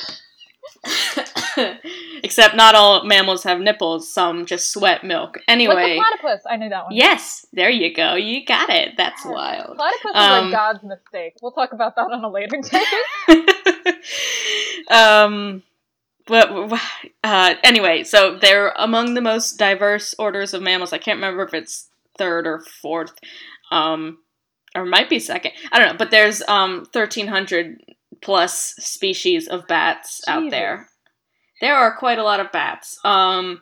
except 2.22 2.54
not 2.56 2.74
all 2.74 3.04
mammals 3.04 3.42
have 3.44 3.60
nipples. 3.60 4.12
Some 4.12 4.46
just 4.46 4.72
sweat 4.72 5.04
milk. 5.04 5.36
Like 5.36 5.44
Anyway. 5.48 5.94
the 5.96 6.02
platypus. 6.20 6.44
I 6.48 6.56
knew 6.56 6.68
that 6.68 6.84
one. 6.84 6.94
Yes, 6.94 7.46
there 7.52 7.70
you 7.70 7.92
go. 7.94 8.14
You 8.14 8.44
got 8.44 8.70
it. 8.70 8.94
That's 8.96 9.24
wild. 9.24 9.76
Platypus 9.76 10.10
is 10.10 10.16
Um, 10.16 10.44
like 10.50 10.52
God's 10.52 10.82
mistake. 10.84 11.34
We'll 11.42 11.52
talk 11.52 11.72
about 11.72 11.96
that 11.96 12.02
on 12.10 12.24
a 12.24 12.30
later 12.30 12.56
date. 13.82 13.96
um, 14.90 15.62
but 16.26 16.50
uh, 17.22 17.54
anyway, 17.62 18.04
so 18.04 18.38
they're 18.38 18.72
among 18.78 19.14
the 19.14 19.20
most 19.20 19.58
diverse 19.58 20.14
orders 20.18 20.54
of 20.54 20.62
mammals. 20.62 20.92
I 20.92 20.98
can't 20.98 21.16
remember 21.18 21.42
if 21.44 21.52
it's 21.54 21.88
third 22.16 22.46
or 22.46 22.60
fourth, 22.60 23.12
um, 23.70 24.18
or 24.74 24.84
might 24.86 25.10
be 25.10 25.18
second. 25.18 25.52
I 25.70 25.78
don't 25.78 25.92
know. 25.92 25.98
But 25.98 26.10
there's 26.10 26.42
um 26.48 26.86
1,300 26.92 27.80
plus 28.22 28.74
species 28.78 29.48
of 29.48 29.66
bats 29.66 30.22
out 30.26 30.50
there. 30.50 30.88
There 31.64 31.74
are 31.74 31.96
quite 31.96 32.18
a 32.18 32.22
lot 32.22 32.40
of 32.40 32.52
bats. 32.52 32.98
Um, 33.06 33.58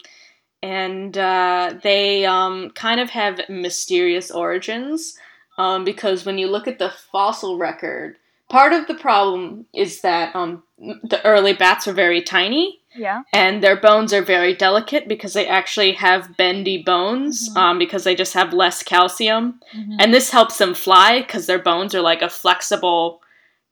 and 0.60 1.16
uh, 1.16 1.74
they 1.84 2.26
um, 2.26 2.70
kind 2.70 2.98
of 2.98 3.10
have 3.10 3.40
mysterious 3.48 4.28
origins 4.28 5.16
um, 5.56 5.84
because 5.84 6.26
when 6.26 6.36
you 6.36 6.48
look 6.48 6.66
at 6.66 6.80
the 6.80 6.92
fossil 7.12 7.58
record, 7.58 8.16
part 8.48 8.72
of 8.72 8.88
the 8.88 8.94
problem 8.94 9.66
is 9.72 10.00
that 10.00 10.34
um, 10.34 10.64
the 10.78 11.24
early 11.24 11.52
bats 11.52 11.86
are 11.86 11.92
very 11.92 12.22
tiny 12.22 12.80
yeah. 12.96 13.22
and 13.32 13.62
their 13.62 13.76
bones 13.76 14.12
are 14.12 14.22
very 14.22 14.52
delicate 14.52 15.06
because 15.06 15.32
they 15.32 15.46
actually 15.46 15.92
have 15.92 16.36
bendy 16.36 16.82
bones 16.82 17.50
Mhm. 17.50 17.56
um, 17.56 17.78
because 17.78 18.02
they 18.02 18.16
just 18.16 18.34
have 18.34 18.52
less 18.52 18.82
calcium. 18.82 19.60
Mhm. 19.72 19.96
And 20.00 20.12
this 20.12 20.30
helps 20.30 20.58
them 20.58 20.74
fly 20.74 21.20
because 21.20 21.46
their 21.46 21.60
bones 21.60 21.94
are 21.94 22.02
like 22.02 22.20
a 22.22 22.28
flexible 22.28 23.22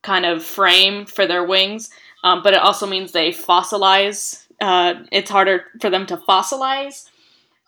kind 0.03 0.25
of 0.25 0.45
frame 0.45 1.05
for 1.05 1.27
their 1.27 1.45
wings. 1.45 1.91
Um, 2.23 2.43
but 2.43 2.53
it 2.55 2.61
also 2.61 2.87
means 2.87 3.13
they 3.13 3.31
fossilize. 3.31 4.45
Uh, 4.61 5.05
it's 5.11 5.31
harder 5.31 5.65
for 5.81 5.89
them 5.91 6.07
to 6.07 6.17
fossilize. 6.19 7.09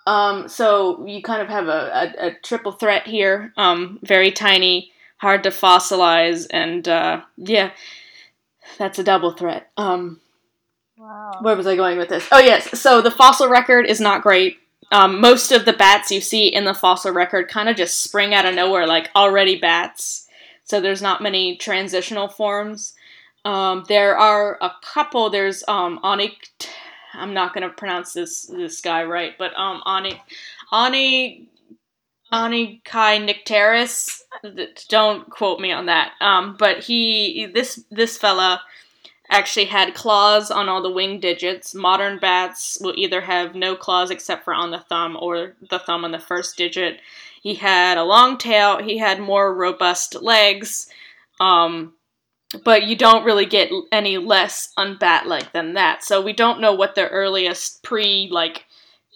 Um, 0.07 0.49
so 0.49 1.07
you 1.07 1.23
kind 1.23 1.41
of 1.41 1.49
have 1.49 1.69
a, 1.69 2.15
a, 2.19 2.27
a 2.29 2.35
triple 2.43 2.73
threat 2.73 3.07
here. 3.07 3.53
Um, 3.57 3.99
very 4.03 4.31
tiny, 4.33 4.93
hard 5.19 5.45
to 5.45 5.51
fossilize, 5.51 6.47
and 6.51 6.87
uh, 6.89 7.23
yeah, 7.37 7.71
that's 8.79 8.99
a 8.99 9.05
double 9.05 9.33
threat. 9.33 9.71
Um, 9.77 10.21
Wow. 10.99 11.39
where 11.41 11.57
was 11.57 11.67
I 11.67 11.75
going 11.75 11.99
with 11.99 12.11
this? 12.11 12.29
Oh 12.31 12.39
yes, 12.39 12.79
so 12.79 13.01
the 13.01 13.11
fossil 13.11 13.49
record 13.49 13.87
is 13.87 14.01
not 14.01 14.23
great. 14.23 14.59
Um, 14.93 15.21
most 15.21 15.51
of 15.51 15.65
the 15.65 15.73
bats 15.73 16.13
you 16.13 16.21
see 16.21 16.47
in 16.47 16.65
the 16.65 16.75
fossil 16.75 17.13
record 17.13 17.49
kind 17.49 17.69
of 17.69 17.77
just 17.77 18.03
spring 18.03 18.35
out 18.35 18.45
of 18.45 18.55
nowhere, 18.55 18.87
like 18.87 19.11
already 19.17 19.59
bats. 19.59 20.29
So 20.65 20.81
there's 20.81 21.03
not 21.03 21.23
many 21.23 21.57
transitional 21.57 22.29
forms. 22.29 22.95
Um, 23.45 23.85
there 23.89 24.17
are 24.17 24.59
a 24.61 24.73
couple. 24.83 25.31
There's 25.31 25.65
um, 25.67 25.99
Onyx. 26.03 26.37
I'm 27.15 27.35
not 27.35 27.55
gonna 27.55 27.71
pronounce 27.71 28.13
this 28.13 28.47
this 28.47 28.81
guy 28.81 29.05
right, 29.05 29.33
but 29.39 29.53
um, 29.55 29.83
Onyx, 29.85 30.17
Oni, 30.73 31.49
Onychicteris. 32.33 34.21
Don't 34.89 35.29
quote 35.29 35.61
me 35.61 35.73
on 35.73 35.87
that. 35.87 36.13
Um, 36.21 36.57
but 36.59 36.79
he 36.79 37.47
this 37.53 37.85
this 37.91 38.17
fella 38.17 38.63
actually 39.29 39.65
had 39.65 39.95
claws 39.95 40.51
on 40.51 40.69
all 40.69 40.83
the 40.83 40.91
wing 40.91 41.19
digits. 41.19 41.75
Modern 41.75 42.19
bats 42.19 42.79
will 42.81 42.95
either 42.97 43.21
have 43.23 43.55
no 43.55 43.75
claws 43.75 44.11
except 44.11 44.45
for 44.45 44.55
on 44.55 44.71
the 44.71 44.85
thumb 44.89 45.17
or 45.21 45.55
the 45.71 45.79
thumb 45.79 46.05
on 46.05 46.13
the 46.13 46.19
first 46.19 46.57
digit. 46.57 47.01
He 47.43 47.55
had 47.55 47.99
a 47.99 48.05
long 48.05 48.39
tail. 48.39 48.81
He 48.83 48.99
had 48.99 49.21
more 49.21 49.55
robust 49.55 50.23
legs. 50.23 50.87
Um, 51.41 51.95
but 52.65 52.85
you 52.85 52.97
don't 52.97 53.25
really 53.25 53.47
get 53.47 53.71
any 53.91 54.19
less 54.19 54.73
unbat-like 54.79 55.53
than 55.53 55.75
that. 55.75 56.05
So 56.05 56.21
we 56.21 56.33
don't 56.33 56.61
know 56.61 56.73
what 56.73 56.95
their 56.95 57.09
earliest 57.09 57.83
pre 57.83 58.29
like. 58.31 58.65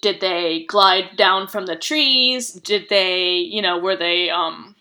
Did 0.03 0.21
they 0.21 0.65
glide 0.69 1.17
down 1.17 1.49
from 1.49 1.67
the 1.67 1.75
trees? 1.75 2.53
Did 2.53 2.89
they, 2.91 3.39
you 3.39 3.63
know, 3.63 3.79
were 3.79 3.97
they 3.97 4.31
um 4.31 4.77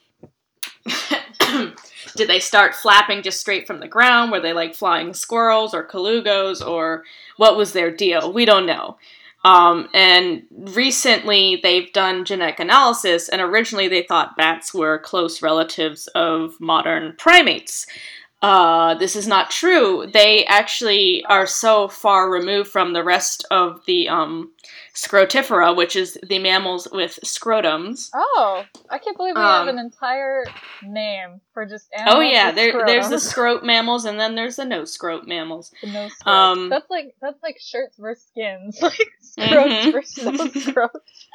did 2.15 2.27
they 2.27 2.39
start 2.39 2.75
flapping 2.75 3.23
just 3.23 3.39
straight 3.39 3.65
from 3.65 3.79
the 3.79 3.87
ground? 3.87 4.31
Were 4.31 4.39
they 4.39 4.53
like 4.53 4.75
flying 4.75 5.13
squirrels 5.13 5.73
or 5.73 5.87
colugos 5.87 6.65
or 6.65 7.03
what 7.37 7.57
was 7.57 7.73
their 7.73 7.91
deal? 7.91 8.31
We 8.31 8.45
don't 8.45 8.65
know. 8.65 8.97
Um, 9.45 9.89
and 9.93 10.43
recently 10.49 11.59
they've 11.61 11.93
done 11.93 12.25
genetic 12.25 12.59
analysis, 12.59 13.29
and 13.29 13.39
originally 13.39 13.87
they 13.87 14.01
thought 14.01 14.35
bats 14.35 14.73
were 14.73 14.97
close 14.97 15.43
relatives 15.43 16.07
of 16.07 16.59
modern 16.59 17.13
primates. 17.19 17.85
Uh, 18.45 18.93
this 18.93 19.15
is 19.15 19.27
not 19.27 19.49
true. 19.49 20.05
They 20.13 20.45
actually 20.45 21.25
are 21.25 21.47
so 21.47 21.87
far 21.87 22.29
removed 22.29 22.69
from 22.69 22.93
the 22.93 23.03
rest 23.03 23.43
of 23.49 23.83
the 23.87 24.07
um, 24.07 24.51
Scrotifera, 24.93 25.75
which 25.75 25.95
is 25.95 26.15
the 26.21 26.37
mammals 26.37 26.87
with 26.91 27.17
scrotums. 27.25 28.11
Oh, 28.13 28.63
I 28.87 28.99
can't 28.99 29.17
believe 29.17 29.33
we 29.35 29.41
have 29.41 29.63
Um, 29.63 29.69
an 29.69 29.79
entire 29.79 30.43
name 30.83 31.41
for 31.55 31.65
just 31.65 31.87
animals. 31.97 32.17
Oh 32.17 32.21
yeah, 32.21 32.51
there, 32.51 32.85
there's 32.85 33.09
the 33.09 33.15
scrotums. 33.15 33.19
scrot 33.31 33.65
mammals, 33.65 34.05
and 34.05 34.19
then 34.19 34.35
there's 34.35 34.57
the 34.57 34.65
no 34.65 34.85
scrot 34.85 35.27
mammals. 35.27 35.71
No. 35.83 36.07
Um, 36.27 36.69
that's 36.69 36.89
like 36.91 37.15
that's 37.19 37.41
like 37.41 37.57
shirts 37.59 37.97
versus 37.97 38.27
skins, 38.27 38.79
like 38.81 38.93
scrotes 39.23 39.85
Mhm. 39.85 39.91
versus 39.91 40.23
no 40.23 40.31
scrotes. 40.61 41.27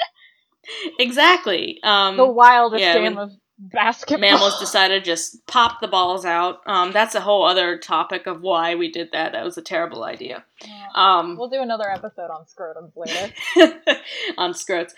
Exactly. 1.00 1.80
Um, 1.82 2.16
the 2.16 2.26
wildest 2.26 2.80
yeah, 2.82 2.94
game 2.98 3.18
of 3.18 3.32
basketball. 3.60 4.18
mammals 4.18 4.58
decided 4.58 5.04
to 5.04 5.10
just 5.10 5.46
pop 5.46 5.80
the 5.80 5.88
balls 5.88 6.24
out. 6.24 6.60
Um, 6.66 6.92
that's 6.92 7.14
a 7.14 7.20
whole 7.20 7.44
other 7.44 7.76
topic 7.78 8.26
of 8.26 8.40
why 8.42 8.74
we 8.74 8.90
did 8.90 9.12
that. 9.12 9.32
That 9.32 9.44
was 9.44 9.58
a 9.58 9.62
terrible 9.62 10.02
idea. 10.04 10.44
Yeah. 10.66 10.86
Um, 10.94 11.36
We'll 11.36 11.48
do 11.50 11.60
another 11.62 11.90
episode 11.90 12.30
on 12.30 12.44
scrotums 12.46 12.92
later. 12.96 13.32
on 14.38 14.52
scrotes. 14.54 14.92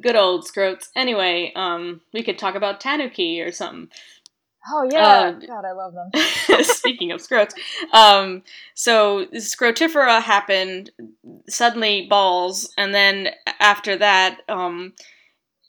Good 0.00 0.16
old 0.16 0.44
scrotes. 0.46 0.88
Anyway, 0.96 1.52
um, 1.54 2.00
we 2.12 2.22
could 2.22 2.38
talk 2.38 2.54
about 2.54 2.80
Tanuki 2.80 3.40
or 3.42 3.52
something. 3.52 3.88
Oh 4.68 4.88
yeah, 4.90 5.06
Uh, 5.06 5.32
God, 5.46 5.64
I 5.64 5.70
love 5.72 5.94
them. 5.94 6.10
Speaking 6.64 7.12
of 7.12 7.20
scrotes, 7.20 7.52
um, 7.92 8.42
so 8.74 9.26
Scrotifera 9.26 10.20
happened 10.20 10.90
suddenly 11.48 12.08
balls, 12.08 12.74
and 12.76 12.92
then 12.92 13.28
after 13.60 13.96
that, 13.96 14.40
um, 14.48 14.92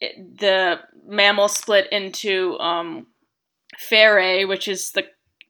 it, 0.00 0.38
the 0.40 0.80
mammal 1.08 1.48
split 1.48 1.88
into 1.90 2.58
um, 2.60 3.06
Ferae, 3.90 4.46
which 4.46 4.68
is 4.68 4.92
the 4.92 5.04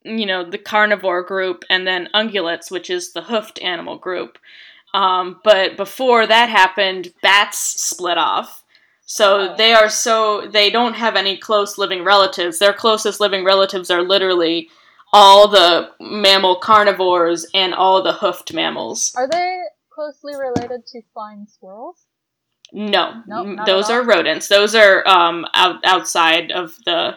you 0.05 0.25
know 0.25 0.49
the 0.49 0.59
carnivore 0.59 1.23
group, 1.23 1.65
and 1.69 1.87
then 1.87 2.09
ungulates, 2.15 2.71
which 2.71 2.89
is 2.89 3.13
the 3.13 3.23
hoofed 3.23 3.61
animal 3.61 3.99
group. 3.99 4.39
Um, 4.95 5.41
but 5.45 5.77
before 5.77 6.27
that 6.27 6.49
happened, 6.49 7.13
bats 7.23 7.59
split 7.59 8.17
off. 8.17 8.65
So 9.05 9.53
Oh. 9.53 9.57
they 9.57 9.73
are 9.75 9.89
so 9.89 10.47
they 10.47 10.71
don't 10.71 10.95
have 10.95 11.17
any 11.17 11.37
close 11.37 11.77
living 11.79 12.05
relatives. 12.05 12.59
Their 12.59 12.73
closest 12.73 13.21
living 13.21 13.45
relatives 13.45 13.91
are 13.91 14.03
literally 14.03 14.71
all 15.13 15.49
the 15.49 15.91
mammal 16.01 16.57
carnivores 16.57 17.47
and 17.55 17.75
all 17.75 18.03
the 18.03 18.13
hoofed 18.13 18.53
mammals. 18.53 19.15
Are 19.17 19.27
they 19.29 19.61
closely 19.91 20.35
related 20.37 20.87
to 20.89 21.01
flying 21.15 21.47
squirrels? 21.47 22.05
No, 22.73 23.23
Nope, 23.27 23.61
those 23.67 23.89
are 23.91 24.03
rodents. 24.03 24.49
Those 24.49 24.75
are 24.75 25.07
um 25.09 25.47
out, 25.55 25.81
outside 25.85 26.51
of 26.53 26.77
the 26.85 27.17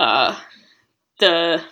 uh 0.00 0.38
the 1.18 1.62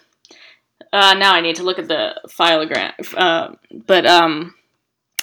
uh 0.92 1.14
now 1.14 1.34
I 1.34 1.40
need 1.40 1.56
to 1.56 1.62
look 1.64 1.78
at 1.78 1.88
the 1.88 2.20
phylogram. 2.28 2.92
Uh, 3.16 3.54
but 3.87 4.06
um 4.06 4.54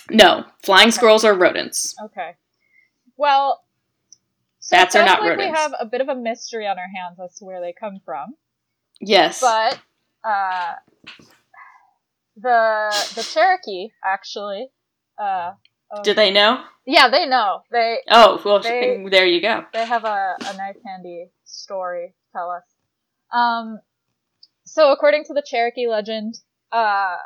no, 0.09 0.45
flying 0.63 0.91
squirrels 0.91 1.23
are 1.23 1.33
rodents. 1.33 1.95
Okay. 2.05 2.35
Well, 3.17 3.63
So 4.59 4.75
Bats 4.77 4.95
are 4.95 5.05
not 5.05 5.21
like 5.21 5.29
rodents. 5.31 5.51
we 5.51 5.57
have 5.57 5.73
a 5.79 5.85
bit 5.85 6.01
of 6.01 6.09
a 6.09 6.15
mystery 6.15 6.67
on 6.67 6.77
our 6.77 6.89
hands 6.93 7.17
as 7.23 7.37
to 7.39 7.45
where 7.45 7.61
they 7.61 7.73
come 7.73 7.99
from. 8.03 8.35
Yes. 8.99 9.39
But 9.41 9.79
uh, 10.23 10.73
the 12.35 12.91
the 13.15 13.23
Cherokee 13.23 13.89
actually, 14.03 14.67
uh, 15.17 15.53
um, 15.91 16.03
Do 16.03 16.13
they 16.13 16.31
know? 16.31 16.63
yeah, 16.85 17.09
they 17.09 17.25
know. 17.25 17.61
They 17.71 17.99
Oh, 18.09 18.41
well, 18.45 18.59
They- 18.61 19.05
there 19.09 19.25
you 19.25 19.41
go. 19.41 19.65
they 19.73 19.85
have 19.85 20.05
a, 20.05 20.35
a 20.39 20.57
nice 20.57 20.77
handy 20.85 21.29
story 21.45 22.07
to 22.09 22.31
tell 22.31 22.49
us. 22.51 22.63
Um, 23.31 23.79
so 24.65 24.91
according 24.91 25.23
to 25.25 25.33
the 25.33 25.43
Cherokee 25.45 25.87
legend, 25.87 26.35
uh, 26.71 27.17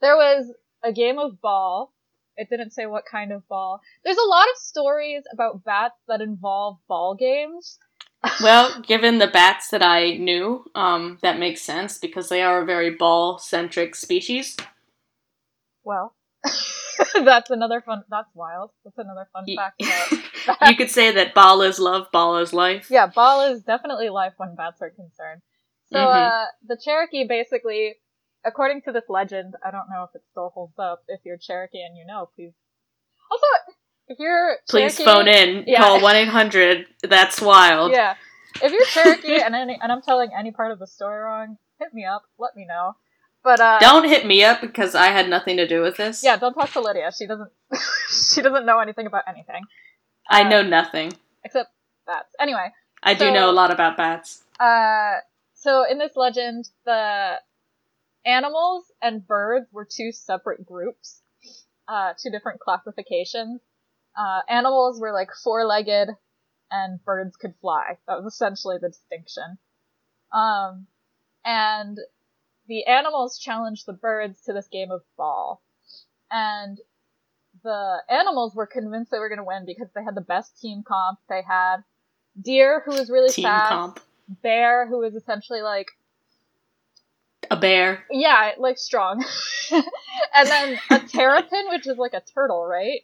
there 0.00 0.16
was 0.16 0.52
a 0.82 0.92
game 0.92 1.18
of 1.18 1.40
ball. 1.40 1.92
It 2.36 2.48
didn't 2.50 2.70
say 2.70 2.86
what 2.86 3.04
kind 3.10 3.32
of 3.32 3.46
ball. 3.48 3.80
There's 4.04 4.16
a 4.16 4.28
lot 4.28 4.44
of 4.48 4.56
stories 4.58 5.24
about 5.32 5.64
bats 5.64 5.96
that 6.06 6.20
involve 6.20 6.78
ball 6.88 7.14
games. 7.14 7.78
Well, 8.42 8.80
given 8.82 9.18
the 9.18 9.28
bats 9.28 9.68
that 9.68 9.80
I 9.82 10.14
knew, 10.16 10.64
um, 10.74 11.18
that 11.22 11.38
makes 11.38 11.62
sense 11.62 11.98
because 11.98 12.28
they 12.28 12.42
are 12.42 12.62
a 12.62 12.64
very 12.66 12.90
ball-centric 12.90 13.94
species. 13.94 14.56
Well, 15.84 16.14
that's 17.14 17.50
another 17.50 17.80
fun. 17.80 18.04
That's 18.10 18.28
wild. 18.34 18.70
That's 18.84 18.98
another 18.98 19.28
fun 19.32 19.44
fact 19.56 19.82
about 19.82 20.68
you 20.70 20.76
could 20.76 20.90
say 20.90 21.10
that 21.12 21.34
ball 21.34 21.62
is 21.62 21.78
love, 21.78 22.06
ball 22.12 22.38
is 22.38 22.52
life. 22.52 22.88
yeah, 22.90 23.06
ball 23.06 23.52
is 23.52 23.62
definitely 23.62 24.08
life 24.08 24.32
when 24.36 24.54
bats 24.54 24.80
are 24.82 24.90
concerned. 24.90 25.42
So, 25.92 25.98
Mhm. 25.98 26.26
uh, 26.26 26.44
the 26.66 26.76
Cherokee 26.82 27.26
basically, 27.26 27.94
according 28.44 28.82
to 28.82 28.92
this 28.92 29.04
legend, 29.08 29.54
I 29.64 29.70
don't 29.70 29.88
know 29.90 30.04
if 30.04 30.14
it 30.14 30.22
still 30.30 30.50
holds 30.54 30.78
up. 30.78 31.02
If 31.08 31.20
you're 31.24 31.38
Cherokee 31.38 31.80
and 31.82 31.96
you 31.96 32.04
know, 32.06 32.28
please. 32.36 32.52
Also, 33.30 33.46
if 34.08 34.18
you're 34.18 34.56
Please 34.68 34.96
Cherokee- 34.96 35.04
phone 35.04 35.28
in. 35.28 35.64
Yeah. 35.66 35.80
Call 35.82 36.00
one 36.02 36.16
eight 36.16 36.28
hundred. 36.28 36.86
That's 37.02 37.40
wild. 37.40 37.92
Yeah, 37.92 38.14
if 38.62 38.72
you're 38.72 38.84
Cherokee 38.86 39.40
and 39.44 39.54
any, 39.54 39.78
and 39.80 39.90
I'm 39.92 40.02
telling 40.02 40.30
any 40.38 40.50
part 40.50 40.72
of 40.72 40.78
the 40.78 40.86
story 40.86 41.20
wrong, 41.20 41.56
hit 41.78 41.92
me 41.94 42.04
up. 42.04 42.22
Let 42.38 42.54
me 42.56 42.64
know. 42.66 42.94
But 43.48 43.60
uh, 43.60 43.78
Don't 43.80 44.04
hit 44.04 44.26
me 44.26 44.44
up 44.44 44.60
because 44.60 44.94
I 44.94 45.06
had 45.06 45.30
nothing 45.30 45.56
to 45.56 45.66
do 45.66 45.80
with 45.80 45.96
this. 45.96 46.22
yeah, 46.22 46.36
don't 46.36 46.52
talk 46.52 46.70
to 46.72 46.82
Lydia. 46.82 47.10
She 47.16 47.26
doesn't. 47.26 47.50
she 48.34 48.42
doesn't 48.42 48.66
know 48.66 48.78
anything 48.78 49.06
about 49.06 49.24
anything 49.26 49.62
I 50.28 50.42
uh, 50.42 50.48
know 50.50 50.62
nothing. 50.62 51.14
except 51.42 51.70
bats. 52.06 52.28
Anyway. 52.38 52.70
I 53.02 53.14
do 53.14 53.30
know 53.32 53.48
a 53.48 53.52
lot 53.52 53.70
about 53.70 53.96
bats. 53.96 54.42
Uh, 54.60 55.20
so 55.54 55.86
in 55.90 55.96
this 55.96 56.12
legend, 56.14 56.68
the 56.84 57.36
animals 58.26 58.84
and 59.00 59.26
birds 59.26 59.64
were 59.72 59.88
two 59.90 60.12
separate 60.12 60.66
groups, 60.66 61.22
uh, 61.88 62.12
two 62.22 62.30
different 62.30 62.60
classifications. 62.60 63.62
Uh, 64.14 64.40
animals 64.46 65.00
were 65.00 65.14
like 65.14 65.30
four-legged, 65.42 66.10
and 66.70 67.02
birds 67.02 67.34
could 67.36 67.54
fly. 67.62 67.96
That 68.08 68.22
was 68.22 68.30
essentially 68.30 68.76
the 68.78 68.88
distinction. 68.88 69.56
Um, 70.34 70.86
and 71.46 71.96
the 72.68 72.84
animals 72.86 73.38
challenged 73.38 73.86
the 73.86 73.92
birds 73.94 74.42
to 74.42 74.52
this 74.52 74.68
game 74.68 74.90
of 74.90 75.00
ball, 75.16 75.62
and 76.30 76.78
the 77.64 77.96
animals 78.08 78.54
were 78.54 78.66
convinced 78.66 79.10
they 79.10 79.18
were 79.18 79.28
going 79.28 79.38
to 79.38 79.44
win 79.44 79.64
because 79.66 79.88
they 79.94 80.04
had 80.04 80.14
the 80.14 80.20
best 80.20 80.60
team 80.60 80.82
comp. 80.86 81.18
They 81.28 81.42
had 81.46 81.78
deer, 82.40 82.82
who 82.84 82.92
was 82.92 83.10
really 83.10 83.30
Team 83.30 83.44
fast 83.44 83.68
comp. 83.68 84.00
bear 84.42 84.86
who 84.86 85.02
is 85.02 85.14
essentially 85.14 85.60
like 85.62 85.88
A 87.50 87.56
bear. 87.56 88.04
yeah 88.12 88.52
like 88.58 88.78
strong 88.78 89.24
and 89.72 90.48
then 90.48 90.78
a 90.90 90.98
terrapin 91.00 91.64
which 91.70 91.86
is 91.88 91.96
like 91.98 92.12
a 92.12 92.20
turtle 92.20 92.64
right 92.64 93.00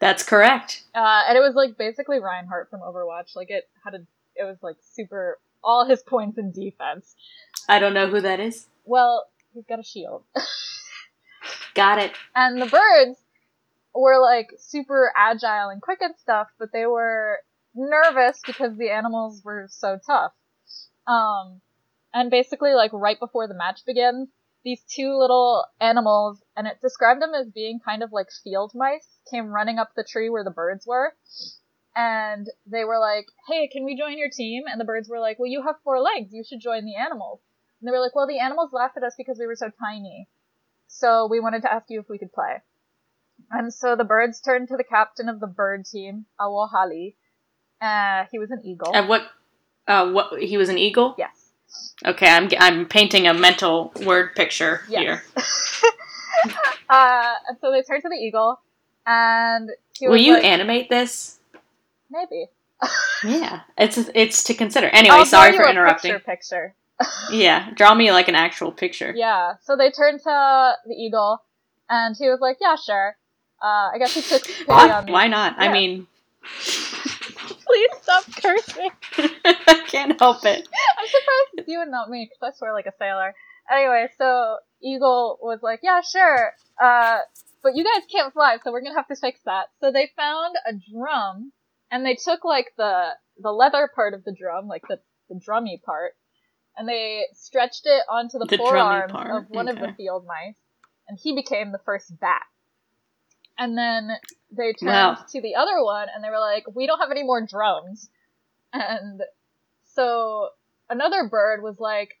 That's 0.00 0.22
correct. 0.22 0.82
uh, 0.94 1.22
and 1.28 1.38
it 1.38 1.40
was 1.40 1.54
like 1.54 1.78
basically 1.78 2.18
reinhardt 2.20 2.68
from 2.68 2.80
overwatch 2.80 3.34
like 3.36 3.50
it 3.50 3.68
had 3.84 3.94
a 3.94 3.98
it 4.36 4.44
was 4.44 4.58
like 4.62 4.76
super 4.82 5.38
all 5.64 5.86
his 5.86 6.02
points 6.02 6.36
in 6.38 6.50
defense 6.52 7.14
I 7.68 7.78
don't 7.78 7.94
know 7.94 8.08
who 8.08 8.20
that 8.20 8.40
is. 8.40 8.66
Well 8.84 9.24
he's 9.52 9.64
got 9.66 9.78
a 9.78 9.82
shield. 9.84 10.24
Got 11.74 11.98
it. 11.98 12.12
and 12.36 12.60
the 12.60 12.66
birds 12.66 13.18
were 13.94 14.20
like 14.20 14.50
super 14.58 15.10
agile 15.16 15.70
and 15.70 15.80
quick 15.80 16.00
and 16.02 16.14
stuff 16.18 16.48
but 16.58 16.68
they 16.72 16.86
were 16.86 17.38
nervous 17.74 18.40
because 18.46 18.76
the 18.76 18.90
animals 18.90 19.42
were 19.44 19.66
so 19.70 19.98
tough. 20.06 20.32
Um 21.06 21.60
and 22.12 22.30
basically 22.30 22.74
like 22.74 22.92
right 22.92 23.18
before 23.18 23.48
the 23.48 23.54
match 23.54 23.80
begins 23.86 24.28
these 24.64 24.82
two 24.82 25.16
little 25.18 25.64
animals 25.80 26.42
and 26.56 26.66
it 26.66 26.80
described 26.80 27.20
them 27.20 27.32
as 27.34 27.48
being 27.48 27.80
kind 27.84 28.02
of 28.02 28.12
like 28.12 28.28
field 28.44 28.72
mice 28.74 29.06
came 29.30 29.46
running 29.48 29.78
up 29.78 29.90
the 29.96 30.04
tree 30.04 30.28
where 30.30 30.44
the 30.44 30.50
birds 30.50 30.86
were. 30.86 31.14
And 31.96 32.46
they 32.66 32.84
were 32.84 32.98
like 32.98 33.26
hey 33.48 33.68
can 33.68 33.84
we 33.84 33.96
join 33.96 34.18
your 34.18 34.30
team? 34.30 34.64
And 34.70 34.78
the 34.80 34.84
birds 34.84 35.08
were 35.08 35.20
like 35.20 35.38
well 35.38 35.50
you 35.50 35.62
have 35.62 35.76
four 35.82 36.00
legs. 36.00 36.32
You 36.32 36.44
should 36.46 36.60
join 36.60 36.84
the 36.84 36.96
animals 36.96 37.40
and 37.82 37.88
they 37.88 37.92
were 37.92 38.00
like 38.00 38.14
well 38.14 38.26
the 38.26 38.38
animals 38.38 38.70
laughed 38.72 38.96
at 38.96 39.02
us 39.02 39.14
because 39.18 39.36
we 39.38 39.46
were 39.46 39.56
so 39.56 39.68
tiny 39.84 40.28
so 40.86 41.26
we 41.30 41.40
wanted 41.40 41.62
to 41.62 41.72
ask 41.72 41.86
you 41.90 42.00
if 42.00 42.08
we 42.08 42.18
could 42.18 42.32
play 42.32 42.62
and 43.50 43.72
so 43.72 43.96
the 43.96 44.04
birds 44.04 44.40
turned 44.40 44.68
to 44.68 44.76
the 44.76 44.84
captain 44.84 45.28
of 45.28 45.40
the 45.40 45.46
bird 45.46 45.84
team, 45.84 46.26
Awohali. 46.40 47.14
Uh, 47.80 48.24
he 48.30 48.38
was 48.38 48.50
an 48.50 48.60
eagle. 48.64 48.92
And 48.94 49.08
what? 49.08 49.22
Uh, 49.86 50.12
what? 50.12 50.40
He 50.42 50.56
was 50.56 50.68
an 50.68 50.78
eagle. 50.78 51.14
yes. 51.18 51.52
Okay, 52.04 52.28
I'm 52.28 52.48
I'm 52.58 52.86
painting 52.86 53.26
a 53.26 53.34
mental 53.34 53.92
word 54.04 54.34
picture 54.34 54.82
Yes. 54.88 55.02
here. 55.02 55.22
uh, 56.88 57.34
and 57.48 57.58
so 57.60 57.72
they 57.72 57.82
turned 57.82 58.02
to 58.02 58.08
the 58.10 58.14
eagle, 58.16 58.60
and 59.06 59.70
he 59.98 60.06
Will 60.08 60.16
you 60.16 60.34
like, 60.34 60.44
animate 60.44 60.88
this? 60.90 61.38
maybe. 62.10 62.46
Yeah, 63.24 63.60
it's 63.78 63.98
it's 64.14 64.42
to 64.44 64.54
consider. 64.54 64.88
Anyway, 64.88 65.14
I'll 65.14 65.24
sorry 65.24 65.52
for 65.52 65.62
a 65.62 65.70
interrupting. 65.70 66.12
Picture, 66.12 66.24
picture. 66.24 66.74
Yeah, 67.30 67.70
draw 67.74 67.94
me 67.94 68.12
like 68.12 68.28
an 68.28 68.34
actual 68.34 68.72
picture. 68.72 69.12
Yeah. 69.14 69.54
So 69.62 69.76
they 69.76 69.90
turned 69.90 70.20
to 70.20 70.72
the 70.86 70.94
eagle, 70.94 71.42
and 71.88 72.16
he 72.18 72.28
was 72.28 72.40
like, 72.40 72.58
"Yeah, 72.60 72.76
sure." 72.76 73.16
Uh, 73.62 73.90
I 73.94 73.98
guess 73.98 74.14
he 74.14 74.22
took 74.22 74.44
pity 74.46 74.70
on 74.70 75.04
me. 75.06 75.12
why 75.12 75.28
not? 75.28 75.54
I 75.58 75.72
mean, 75.72 76.06
Please 77.72 77.90
stop 78.02 78.24
cursing. 78.42 78.90
I 79.16 79.84
can't 79.86 80.18
help 80.18 80.44
it. 80.44 80.68
I'm 80.98 81.06
surprised 81.06 81.50
it's 81.54 81.68
you 81.68 81.80
and 81.80 81.90
not 81.90 82.10
me, 82.10 82.28
because 82.28 82.54
I 82.54 82.56
swear 82.56 82.72
like 82.72 82.86
a 82.86 82.92
sailor. 82.98 83.34
Anyway, 83.70 84.08
so 84.18 84.56
Eagle 84.82 85.38
was 85.40 85.60
like, 85.62 85.80
yeah, 85.82 86.00
sure, 86.00 86.52
uh, 86.82 87.18
but 87.62 87.74
you 87.74 87.84
guys 87.84 88.02
can't 88.10 88.32
fly, 88.32 88.58
so 88.62 88.72
we're 88.72 88.82
gonna 88.82 88.96
have 88.96 89.08
to 89.08 89.16
fix 89.16 89.40
that. 89.46 89.66
So 89.80 89.92
they 89.92 90.10
found 90.16 90.56
a 90.66 90.72
drum, 90.92 91.52
and 91.90 92.04
they 92.04 92.16
took 92.16 92.44
like 92.44 92.72
the 92.76 93.10
the 93.38 93.52
leather 93.52 93.88
part 93.94 94.14
of 94.14 94.24
the 94.24 94.34
drum, 94.38 94.66
like 94.66 94.82
the 94.88 94.98
the 95.30 95.36
drummy 95.36 95.80
part, 95.82 96.12
and 96.76 96.88
they 96.88 97.26
stretched 97.34 97.82
it 97.84 98.02
onto 98.08 98.38
the, 98.38 98.46
The 98.46 98.56
drummy 98.56 99.08
forearms 99.08 99.12
of 99.14 99.50
one 99.50 99.68
of 99.68 99.78
the 99.78 99.92
field 99.92 100.26
mice, 100.26 100.56
and 101.08 101.18
he 101.18 101.34
became 101.34 101.72
the 101.72 101.78
first 101.84 102.18
bat. 102.20 102.42
And 103.58 103.76
then 103.76 104.10
they 104.50 104.72
turned 104.72 104.90
Wow. 104.90 105.26
to 105.30 105.40
the 105.40 105.54
other 105.54 105.82
one, 105.82 106.08
and 106.14 106.24
they 106.24 106.30
were 106.30 106.38
like, 106.40 106.64
"We 106.74 106.86
don't 106.86 106.98
have 107.00 107.10
any 107.10 107.22
more 107.22 107.40
drums." 107.44 108.10
And 108.72 109.22
so 109.84 110.50
another 110.88 111.28
bird 111.28 111.62
was 111.62 111.78
like, 111.78 112.18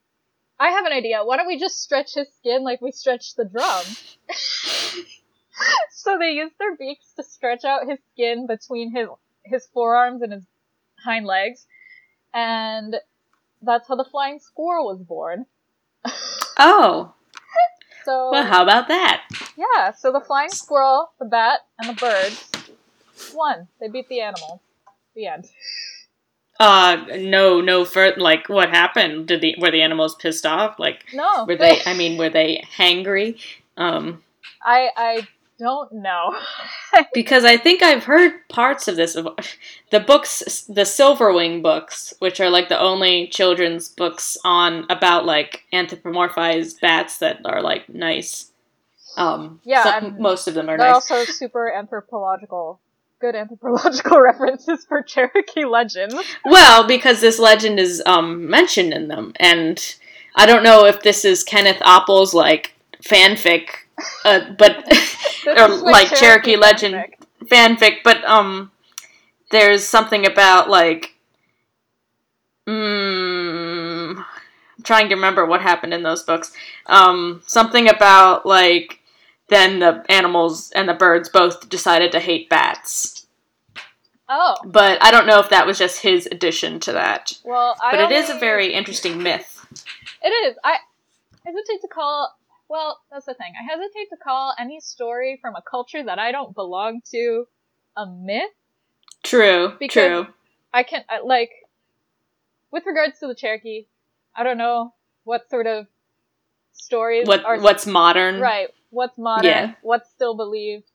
I 0.58 0.70
have 0.70 0.86
an 0.86 0.92
idea. 0.92 1.24
Why 1.24 1.36
don't 1.38 1.46
we 1.46 1.58
just 1.58 1.80
stretch 1.82 2.14
his 2.14 2.32
skin 2.34 2.62
like 2.62 2.80
we 2.80 2.92
stretch 2.92 3.34
the 3.34 3.44
drum? 3.44 3.84
so 5.92 6.18
they 6.18 6.32
used 6.32 6.54
their 6.58 6.76
beaks 6.76 7.12
to 7.16 7.22
stretch 7.22 7.64
out 7.64 7.88
his 7.88 7.98
skin 8.12 8.46
between 8.46 8.94
his 8.94 9.08
his 9.44 9.66
forearms 9.74 10.22
and 10.22 10.32
his 10.32 10.46
hind 11.04 11.26
legs, 11.26 11.66
and 12.32 12.94
that's 13.62 13.88
how 13.88 13.96
the 13.96 14.04
flying 14.10 14.38
squirrel 14.40 14.86
was 14.86 15.00
born. 15.02 15.46
Oh, 16.58 17.14
So 18.04 18.30
well, 18.32 18.44
how 18.44 18.64
about 18.64 18.88
that? 18.88 19.22
yeah, 19.56 19.92
so 19.92 20.10
the 20.12 20.20
flying 20.20 20.48
squirrel, 20.50 21.12
the 21.20 21.24
bat, 21.24 21.60
and 21.78 21.88
the 21.90 22.00
birds 22.00 22.50
won. 23.32 23.68
They 23.80 23.88
beat 23.88 24.08
the 24.08 24.20
animals. 24.20 24.60
The 25.14 25.26
end. 25.26 25.44
Uh, 26.58 27.04
no, 27.18 27.60
no. 27.60 27.84
For 27.84 28.12
like, 28.16 28.48
what 28.48 28.70
happened? 28.70 29.28
Did 29.28 29.40
the 29.40 29.54
were 29.58 29.70
the 29.70 29.82
animals 29.82 30.16
pissed 30.16 30.44
off? 30.46 30.80
Like, 30.80 31.04
No, 31.14 31.44
were 31.46 31.54
they? 31.56 31.80
I 31.86 31.94
mean, 31.94 32.18
were 32.18 32.28
they 32.30 32.64
hangry? 32.76 33.38
Um, 33.76 34.22
I 34.64 34.90
I 34.96 35.28
don't 35.62 35.92
know. 35.92 36.36
because 37.14 37.44
I 37.44 37.56
think 37.56 37.82
I've 37.82 38.04
heard 38.04 38.48
parts 38.48 38.88
of 38.88 38.96
this. 38.96 39.14
Of 39.14 39.28
the 39.90 40.00
books, 40.00 40.64
the 40.68 40.82
Silverwing 40.82 41.62
books, 41.62 42.12
which 42.18 42.40
are 42.40 42.50
like 42.50 42.68
the 42.68 42.78
only 42.80 43.28
children's 43.28 43.88
books 43.88 44.36
on 44.44 44.84
about 44.90 45.24
like 45.24 45.62
anthropomorphized 45.72 46.80
bats 46.80 47.18
that 47.18 47.40
are 47.44 47.62
like 47.62 47.88
nice. 47.88 48.50
Um, 49.16 49.60
Yeah, 49.64 49.84
some- 49.84 50.20
most 50.20 50.48
of 50.48 50.54
them 50.54 50.68
are 50.68 50.76
nice. 50.76 50.84
They're 50.84 50.94
nice. 50.94 51.10
also 51.10 51.32
super 51.32 51.70
anthropological, 51.72 52.80
good 53.20 53.36
anthropological 53.36 54.20
references 54.30 54.84
for 54.84 55.02
Cherokee 55.02 55.64
legends. 55.64 56.16
Well, 56.44 56.86
because 56.86 57.20
this 57.20 57.38
legend 57.38 57.78
is 57.78 58.02
um, 58.06 58.48
mentioned 58.50 58.92
in 58.92 59.08
them, 59.08 59.32
and 59.36 59.78
I 60.34 60.46
don't 60.46 60.64
know 60.64 60.86
if 60.86 61.02
this 61.02 61.24
is 61.24 61.44
Kenneth 61.44 61.80
Oppel's 61.82 62.34
like 62.34 62.74
fanfic, 63.02 63.81
uh, 64.24 64.50
but 64.58 64.84
Or 65.46 65.68
like 65.68 66.08
Cherokee 66.14 66.56
legend. 66.56 66.94
fanfic. 66.94 67.14
fanfic, 67.46 67.96
but 68.04 68.24
um, 68.24 68.70
there's 69.50 69.84
something 69.84 70.24
about 70.26 70.70
like 70.70 71.14
mm, 72.66 74.16
I'm 74.18 74.82
trying 74.84 75.08
to 75.08 75.14
remember 75.14 75.44
what 75.46 75.60
happened 75.62 75.94
in 75.94 76.02
those 76.02 76.22
books. 76.22 76.52
Um, 76.86 77.42
something 77.46 77.88
about 77.88 78.46
like 78.46 79.00
then 79.48 79.80
the 79.80 80.04
animals 80.08 80.70
and 80.72 80.88
the 80.88 80.94
birds 80.94 81.28
both 81.28 81.68
decided 81.68 82.12
to 82.12 82.20
hate 82.20 82.48
bats. 82.48 83.26
Oh, 84.28 84.54
But 84.64 85.02
I 85.02 85.10
don't 85.10 85.26
know 85.26 85.40
if 85.40 85.50
that 85.50 85.66
was 85.66 85.76
just 85.78 86.00
his 86.00 86.26
addition 86.30 86.80
to 86.80 86.92
that. 86.92 87.38
well, 87.44 87.76
I 87.82 87.90
But 87.90 88.00
it 88.00 88.12
is 88.12 88.30
a 88.30 88.38
very 88.38 88.72
interesting 88.72 89.22
myth. 89.22 89.66
It 90.22 90.28
is. 90.28 90.56
I 90.64 90.76
hesitate 91.44 91.82
to 91.82 91.88
call. 91.88 92.34
Well, 92.72 92.98
that's 93.10 93.26
the 93.26 93.34
thing. 93.34 93.52
I 93.60 93.70
hesitate 93.70 94.08
to 94.10 94.16
call 94.16 94.54
any 94.58 94.80
story 94.80 95.38
from 95.42 95.54
a 95.56 95.60
culture 95.60 96.02
that 96.02 96.18
I 96.18 96.32
don't 96.32 96.54
belong 96.54 97.02
to 97.10 97.44
a 97.98 98.06
myth. 98.06 98.50
True. 99.22 99.74
Because- 99.78 100.24
true. 100.24 100.34
I 100.72 100.82
can 100.82 101.04
I, 101.10 101.18
like, 101.20 101.50
with 102.70 102.84
regards 102.86 103.18
to 103.18 103.26
the 103.26 103.34
Cherokee, 103.34 103.88
I 104.34 104.42
don't 104.42 104.56
know 104.56 104.94
what 105.24 105.50
sort 105.50 105.66
of 105.66 105.86
stories 106.72 107.28
What 107.28 107.44
are 107.44 107.60
what's 107.60 107.86
modern? 107.86 108.40
right. 108.40 108.68
What's 108.88 109.18
modern? 109.18 109.44
Yeah. 109.50 109.74
What's 109.82 110.08
still 110.08 110.34
believed? 110.34 110.90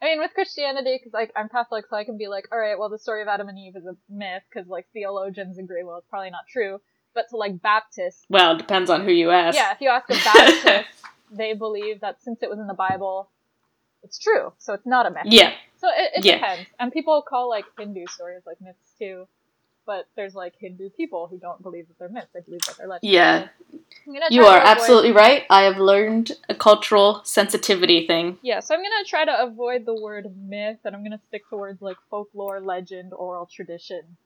I 0.00 0.06
mean, 0.06 0.20
with 0.20 0.32
Christianity, 0.32 0.96
because 0.98 1.12
like 1.12 1.32
I'm 1.36 1.50
Catholic, 1.50 1.84
so 1.90 1.96
I 1.96 2.04
can 2.04 2.16
be 2.16 2.28
like, 2.28 2.46
all 2.50 2.58
right, 2.58 2.78
well, 2.78 2.88
the 2.88 2.98
story 2.98 3.20
of 3.20 3.28
Adam 3.28 3.50
and 3.50 3.58
Eve 3.58 3.76
is 3.76 3.84
a 3.84 3.94
myth, 4.08 4.42
because 4.50 4.66
like 4.70 4.86
theologians 4.94 5.58
agree, 5.58 5.84
well, 5.84 5.98
it's 5.98 6.06
probably 6.08 6.30
not 6.30 6.46
true. 6.50 6.80
But 7.12 7.26
to 7.30 7.36
like 7.36 7.60
Baptists, 7.60 8.24
Well, 8.30 8.52
it 8.54 8.58
depends 8.58 8.88
on 8.88 9.04
who 9.04 9.10
you 9.12 9.30
ask. 9.32 9.56
yeah, 9.58 9.72
if 9.72 9.80
you 9.82 9.90
ask 9.90 10.08
a 10.08 10.14
Baptist, 10.24 10.99
they 11.30 11.54
believe 11.54 12.00
that 12.00 12.22
since 12.22 12.42
it 12.42 12.50
was 12.50 12.58
in 12.58 12.66
the 12.66 12.74
Bible, 12.74 13.28
it's 14.02 14.18
true, 14.18 14.52
so 14.58 14.74
it's 14.74 14.86
not 14.86 15.06
a 15.06 15.10
myth. 15.10 15.22
Yeah. 15.26 15.52
So 15.78 15.88
it, 15.88 16.10
it 16.18 16.24
Yeah. 16.24 16.34
depends, 16.36 16.68
and 16.78 16.92
people 16.92 17.22
call 17.22 17.48
like 17.48 17.64
Hindu 17.78 18.06
stories 18.08 18.42
like 18.46 18.60
myths 18.60 18.92
too. 18.98 19.26
But 19.86 20.06
there's 20.14 20.34
like 20.34 20.54
Hindu 20.58 20.90
people 20.90 21.26
who 21.26 21.38
don't 21.38 21.60
believe 21.62 21.88
that 21.88 21.98
they're 21.98 22.08
myths; 22.08 22.28
they 22.34 22.40
believe 22.40 22.60
that 22.66 22.76
they're 22.76 22.86
legends. 22.86 23.12
Yeah. 23.12 23.48
So 23.72 23.78
You 24.30 24.44
are 24.44 24.56
to 24.58 24.60
avoid- 24.60 24.66
absolutely 24.68 25.12
right. 25.12 25.44
I 25.50 25.62
have 25.62 25.78
learned 25.78 26.32
a 26.48 26.54
cultural 26.54 27.22
sensitivity 27.24 28.06
thing. 28.06 28.38
Yeah, 28.42 28.60
so 28.60 28.74
I'm 28.74 28.82
gonna 28.82 29.04
try 29.06 29.24
to 29.24 29.42
avoid 29.42 29.86
the 29.86 29.94
word 29.94 30.26
myth, 30.36 30.78
and 30.84 30.94
I'm 30.94 31.02
gonna 31.02 31.20
stick 31.28 31.48
to 31.50 31.56
words 31.56 31.80
like 31.82 31.96
folklore, 32.10 32.60
legend, 32.60 33.12
oral 33.14 33.46
tradition, 33.46 34.16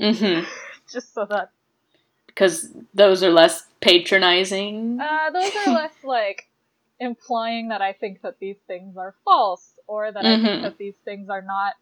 hmm 0.00 0.40
just 0.92 1.12
so 1.14 1.26
that 1.26 1.50
Because 2.38 2.70
those 2.94 3.24
are 3.24 3.30
less 3.30 3.64
patronizing. 3.80 5.00
uh, 5.00 5.30
those 5.30 5.50
are 5.56 5.74
less 5.74 5.92
like 6.04 6.46
implying 7.00 7.68
that 7.70 7.82
I 7.82 7.92
think 7.94 8.22
that 8.22 8.38
these 8.38 8.56
things 8.68 8.96
are 8.96 9.14
false, 9.24 9.72
or 9.88 10.12
that 10.12 10.24
I 10.24 10.36
Mhm. 10.36 10.42
think 10.44 10.62
that 10.62 10.78
these 10.78 10.94
things 11.04 11.28
are 11.28 11.42
not 11.42 11.74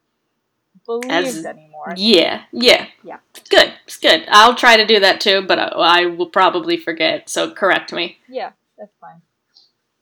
believed 0.86 1.12
As- 1.12 1.44
anymore. 1.44 1.92
yeah. 1.98 2.44
Yeah. 2.52 2.86
Yeah. 3.02 3.18
It's 3.34 3.48
good. 3.50 3.72
It's 3.84 3.98
good. 3.98 4.24
I'll 4.28 4.54
try 4.54 4.76
to 4.78 4.86
do 4.86 4.98
that 5.00 5.20
too, 5.20 5.42
but 5.42 5.58
I, 5.58 5.66
I 5.68 6.06
will 6.06 6.28
probably 6.30 6.76
forget. 6.78 7.28
So 7.28 7.50
correct 7.50 7.92
me. 7.92 8.16
Yeah, 8.28 8.52
that's 8.78 8.94
fine. 9.00 9.20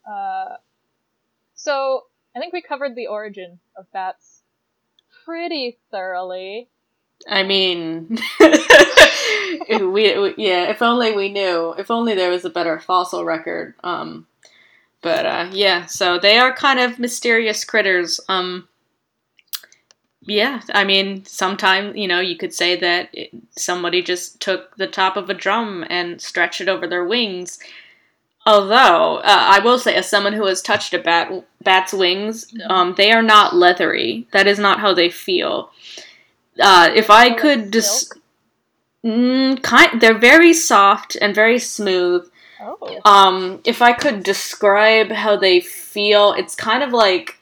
Uh, 0.08 0.56
so 1.54 2.04
I 2.36 2.38
think 2.40 2.52
we 2.52 2.60
covered 2.62 2.94
the 2.94 3.06
origin 3.08 3.58
of 3.76 3.90
bats 3.92 4.42
pretty 5.24 5.78
thoroughly. 5.90 6.68
I 7.28 7.42
mean, 7.42 8.18
we, 9.68 10.18
we- 10.18 10.34
yeah. 10.36 10.70
If 10.70 10.82
only 10.82 11.12
we 11.12 11.30
knew. 11.32 11.74
If 11.78 11.90
only 11.90 12.14
there 12.14 12.30
was 12.30 12.44
a 12.44 12.50
better 12.50 12.78
fossil 12.78 13.24
record. 13.24 13.74
Um, 13.82 14.26
but 15.02 15.26
uh, 15.26 15.48
yeah. 15.52 15.86
So 15.86 16.18
they 16.18 16.38
are 16.38 16.54
kind 16.54 16.80
of 16.80 16.98
mysterious 16.98 17.64
critters. 17.64 18.20
Um, 18.28 18.68
yeah. 20.22 20.62
I 20.72 20.84
mean, 20.84 21.24
sometimes 21.24 21.96
you 21.96 22.08
know 22.08 22.20
you 22.20 22.36
could 22.36 22.54
say 22.54 22.76
that 22.76 23.10
it, 23.12 23.30
somebody 23.56 24.02
just 24.02 24.40
took 24.40 24.76
the 24.76 24.86
top 24.86 25.16
of 25.16 25.28
a 25.30 25.34
drum 25.34 25.84
and 25.90 26.20
stretched 26.20 26.60
it 26.60 26.68
over 26.68 26.86
their 26.86 27.04
wings. 27.04 27.58
Although 28.46 29.16
uh, 29.18 29.22
I 29.24 29.60
will 29.60 29.78
say, 29.78 29.94
as 29.94 30.08
someone 30.08 30.34
who 30.34 30.44
has 30.46 30.60
touched 30.60 30.92
a 30.92 30.98
bat 30.98 31.30
bat's 31.62 31.94
wings, 31.94 32.52
um, 32.68 32.94
they 32.96 33.10
are 33.12 33.22
not 33.22 33.54
leathery. 33.56 34.26
That 34.32 34.46
is 34.46 34.58
not 34.58 34.80
how 34.80 34.92
they 34.92 35.08
feel. 35.08 35.70
Uh, 36.60 36.90
if 36.94 37.10
I 37.10 37.34
could 37.34 37.72
just, 37.72 38.14
mm, 39.04 39.62
kind, 39.62 40.00
they're 40.00 40.18
very 40.18 40.52
soft 40.52 41.16
and 41.20 41.34
very 41.34 41.58
smooth. 41.58 42.28
Oh, 42.60 43.00
Um, 43.04 43.60
if 43.64 43.82
I 43.82 43.92
could 43.92 44.22
describe 44.22 45.10
how 45.10 45.36
they 45.36 45.60
feel, 45.60 46.32
it's 46.32 46.54
kind 46.54 46.82
of 46.82 46.92
like 46.92 47.38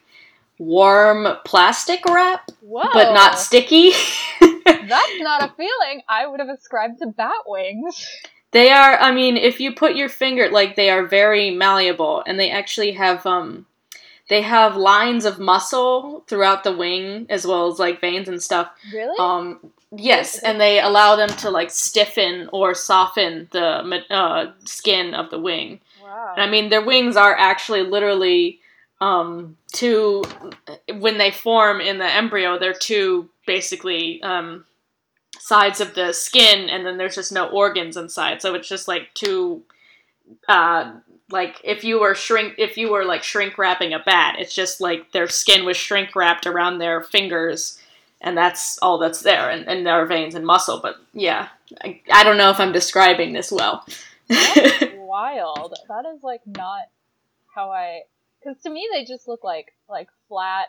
warm 0.57 1.27
plastic 1.45 2.05
wrap, 2.05 2.49
whoa! 2.61 2.89
but 2.93 3.13
not 3.13 3.39
sticky. 3.39 3.91
That's 4.65 5.19
not 5.19 5.43
a 5.43 5.53
feeling 5.55 6.01
I 6.09 6.27
would 6.27 6.39
have 6.39 6.49
ascribed 6.49 6.99
to 6.99 7.07
bat 7.07 7.31
wings. 7.47 8.05
They 8.51 8.69
are, 8.69 8.97
I 8.97 9.11
mean, 9.11 9.35
if 9.35 9.59
you 9.59 9.73
put 9.73 9.95
your 9.95 10.09
finger, 10.09 10.49
like, 10.49 10.75
they 10.75 10.89
are 10.91 11.05
very 11.05 11.49
malleable, 11.51 12.23
and 12.27 12.39
they 12.39 12.51
actually 12.51 12.91
have, 12.91 13.25
um, 13.25 13.65
they 14.29 14.41
have 14.41 14.75
lines 14.77 15.25
of 15.25 15.39
muscle 15.39 16.23
throughout 16.27 16.63
the 16.63 16.75
wing, 16.75 17.25
as 17.29 17.45
well 17.45 17.67
as, 17.67 17.79
like, 17.79 18.01
veins 18.01 18.27
and 18.29 18.41
stuff. 18.41 18.71
Really? 18.93 19.15
Um, 19.19 19.71
yes, 19.91 20.39
and 20.39 20.59
they 20.59 20.79
allow 20.79 21.15
them 21.15 21.29
to, 21.29 21.49
like, 21.49 21.71
stiffen 21.71 22.49
or 22.53 22.73
soften 22.73 23.47
the 23.51 24.03
uh, 24.09 24.51
skin 24.65 25.13
of 25.13 25.29
the 25.29 25.39
wing. 25.39 25.81
wow. 26.01 26.33
And 26.35 26.43
I 26.43 26.49
mean, 26.49 26.69
their 26.69 26.85
wings 26.85 27.17
are 27.17 27.35
actually 27.37 27.83
literally, 27.83 28.59
um, 29.01 29.57
two, 29.73 30.23
when 30.93 31.17
they 31.17 31.31
form 31.31 31.81
in 31.81 31.97
the 31.97 32.09
embryo, 32.09 32.57
they're 32.57 32.73
two, 32.73 33.29
basically, 33.45 34.23
um, 34.23 34.65
sides 35.39 35.81
of 35.81 35.93
the 35.93 36.13
skin 36.13 36.69
and 36.69 36.85
then 36.85 36.97
there's 36.97 37.15
just 37.15 37.31
no 37.31 37.49
organs 37.49 37.97
inside 37.97 38.41
so 38.41 38.53
it's 38.55 38.69
just 38.69 38.87
like 38.87 39.13
two 39.13 39.61
uh 40.47 40.93
like 41.31 41.59
if 41.63 41.83
you 41.83 41.99
were 41.99 42.15
shrink 42.15 42.53
if 42.57 42.77
you 42.77 42.91
were 42.91 43.05
like 43.05 43.23
shrink 43.23 43.57
wrapping 43.57 43.93
a 43.93 43.99
bat 43.99 44.35
it's 44.39 44.53
just 44.53 44.81
like 44.81 45.11
their 45.11 45.27
skin 45.27 45.65
was 45.65 45.77
shrink 45.77 46.15
wrapped 46.15 46.45
around 46.45 46.77
their 46.77 47.01
fingers 47.01 47.79
and 48.21 48.37
that's 48.37 48.77
all 48.81 48.97
that's 48.97 49.21
there 49.21 49.49
and, 49.49 49.67
and 49.67 49.85
their 49.85 50.05
veins 50.05 50.35
and 50.35 50.45
muscle 50.45 50.79
but 50.81 50.95
yeah 51.13 51.49
I, 51.83 52.01
I 52.11 52.23
don't 52.23 52.37
know 52.37 52.49
if 52.49 52.59
i'm 52.59 52.71
describing 52.71 53.33
this 53.33 53.51
well 53.51 53.85
wild. 55.13 55.75
That 55.87 56.05
is 56.13 56.23
like 56.23 56.41
not 56.45 56.83
how 57.53 57.71
I. 57.71 58.01
Because 58.39 58.61
to 58.63 58.69
me, 58.69 58.87
they 58.91 59.05
just 59.05 59.27
look 59.27 59.43
like 59.43 59.73
like 59.87 60.09
flat, 60.27 60.67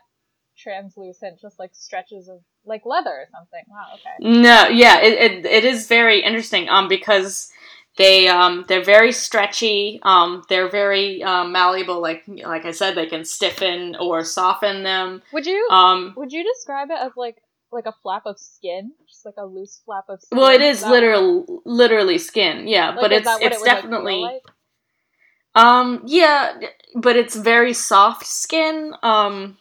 translucent, 0.56 1.40
just 1.40 1.58
like 1.58 1.70
stretches 1.72 2.28
of 2.28 2.40
like 2.64 2.82
leather 2.84 3.10
or 3.10 3.26
something. 3.32 3.62
Wow. 3.68 3.86
Okay. 3.94 4.40
No, 4.40 4.68
yeah, 4.68 5.00
it, 5.00 5.12
it, 5.14 5.46
it 5.46 5.64
is 5.64 5.86
very 5.86 6.22
interesting 6.22 6.68
um 6.68 6.88
because 6.88 7.50
they 7.96 8.28
um 8.28 8.64
they're 8.68 8.84
very 8.84 9.12
stretchy 9.12 10.00
um 10.02 10.42
they're 10.48 10.68
very 10.68 11.22
um, 11.22 11.52
malleable 11.52 12.00
like 12.00 12.24
like 12.26 12.64
I 12.64 12.72
said 12.72 12.94
they 12.94 13.06
can 13.06 13.24
stiffen 13.24 13.96
or 14.00 14.24
soften 14.24 14.82
them 14.82 15.22
Would 15.32 15.46
you 15.46 15.68
um 15.70 16.14
would 16.16 16.32
you 16.32 16.44
describe 16.44 16.90
it 16.90 16.98
as 17.00 17.12
like 17.16 17.36
like 17.72 17.86
a 17.86 17.94
flap 18.04 18.22
of 18.24 18.38
skin, 18.38 18.92
just 19.08 19.24
like 19.26 19.34
a 19.36 19.44
loose 19.44 19.80
flap 19.84 20.04
of 20.08 20.20
skin? 20.22 20.38
well 20.38 20.50
it 20.50 20.60
is 20.60 20.82
that 20.82 20.90
literal 20.90 21.62
literally 21.64 22.18
skin 22.18 22.68
yeah 22.68 22.90
like, 22.90 23.00
but 23.00 23.12
is 23.12 23.26
it's 23.26 23.38
it's 23.40 23.62
it 23.62 23.64
definitely 23.64 24.22
like? 24.22 24.42
Um, 25.54 26.02
yeah, 26.06 26.58
but 26.96 27.16
it's 27.16 27.36
very 27.36 27.72
soft 27.72 28.26
skin. 28.26 28.92
Um, 29.02 29.56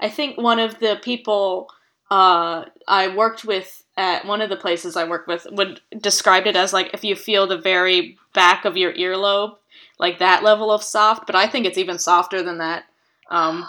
I 0.00 0.08
think 0.08 0.38
one 0.38 0.58
of 0.58 0.80
the 0.80 0.98
people 1.02 1.68
uh, 2.10 2.64
I 2.88 3.14
worked 3.14 3.44
with 3.44 3.84
at 3.96 4.26
one 4.26 4.42
of 4.42 4.50
the 4.50 4.56
places 4.56 4.96
I 4.96 5.04
work 5.04 5.26
with 5.26 5.46
would 5.50 5.80
described 5.98 6.46
it 6.46 6.56
as 6.56 6.72
like 6.72 6.90
if 6.92 7.02
you 7.04 7.16
feel 7.16 7.46
the 7.46 7.58
very 7.58 8.18
back 8.34 8.64
of 8.64 8.76
your 8.76 8.92
earlobe, 8.92 9.56
like 9.98 10.18
that 10.18 10.42
level 10.42 10.70
of 10.70 10.82
soft. 10.82 11.26
But 11.26 11.34
I 11.36 11.46
think 11.48 11.66
it's 11.66 11.78
even 11.78 11.98
softer 11.98 12.42
than 12.42 12.58
that. 12.58 12.84
Um, 13.30 13.66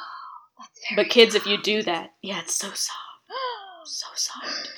very 0.95 0.95
but 0.95 1.09
kids, 1.09 1.35
if 1.35 1.45
you 1.45 1.61
do 1.61 1.81
that, 1.83 2.13
yeah, 2.21 2.39
it's 2.41 2.55
so 2.55 2.67
soft, 2.67 2.99
so 3.85 4.07
soft. 4.15 4.71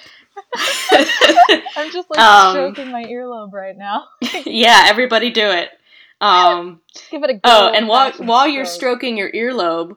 I'm 1.75 1.91
just 1.91 2.09
like 2.09 2.19
Um, 2.19 2.53
stroking 2.53 2.91
my 2.91 3.03
earlobe 3.03 3.51
right 3.53 3.77
now. 3.77 4.05
yeah, 4.45 4.85
everybody 4.87 5.31
do 5.31 5.49
it. 5.49 5.69
Um, 6.21 6.81
Give 7.11 7.23
it 7.23 7.29
a 7.29 7.33
go. 7.35 7.39
Oh, 7.45 7.71
and 7.73 7.87
while 7.87 8.11
while 8.17 8.45
you're 8.45 8.65
stroking 8.65 9.15
your 9.15 9.31
earlobe, 9.31 9.95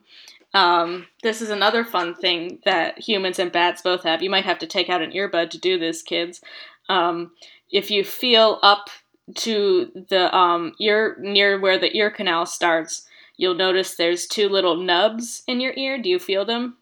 um, 0.55 1.07
this 1.23 1.41
is 1.41 1.51
another 1.51 1.85
fun 1.85 2.15
thing 2.15 2.59
that 2.65 2.99
humans 2.99 3.39
and 3.39 3.51
bats 3.51 3.83
both 3.83 4.03
have. 4.03 4.23
You 4.23 4.31
might 4.31 4.45
have 4.45 4.59
to 4.61 4.67
take 4.67 4.89
out 4.89 5.03
an 5.03 5.13
earbud 5.13 5.51
to 5.51 5.59
do 5.59 5.79
this, 5.79 6.03
kids. 6.03 6.41
Um, 6.89 7.33
if 7.71 7.91
you 7.91 8.05
feel 8.05 8.59
up 8.63 8.91
to 9.35 9.91
the 10.11 10.35
um, 10.37 10.75
ear 10.79 11.17
near 11.21 11.59
where 11.59 11.79
the 11.79 11.97
ear 11.97 12.11
canal 12.11 12.45
starts, 12.45 13.07
you'll 13.37 13.55
notice 13.55 13.95
there's 13.95 14.27
two 14.27 14.49
little 14.49 14.77
nubs 14.77 15.43
in 15.47 15.61
your 15.61 15.73
ear. 15.75 16.01
Do 16.01 16.11
you 16.11 16.19
feel 16.19 16.45
them? 16.45 16.77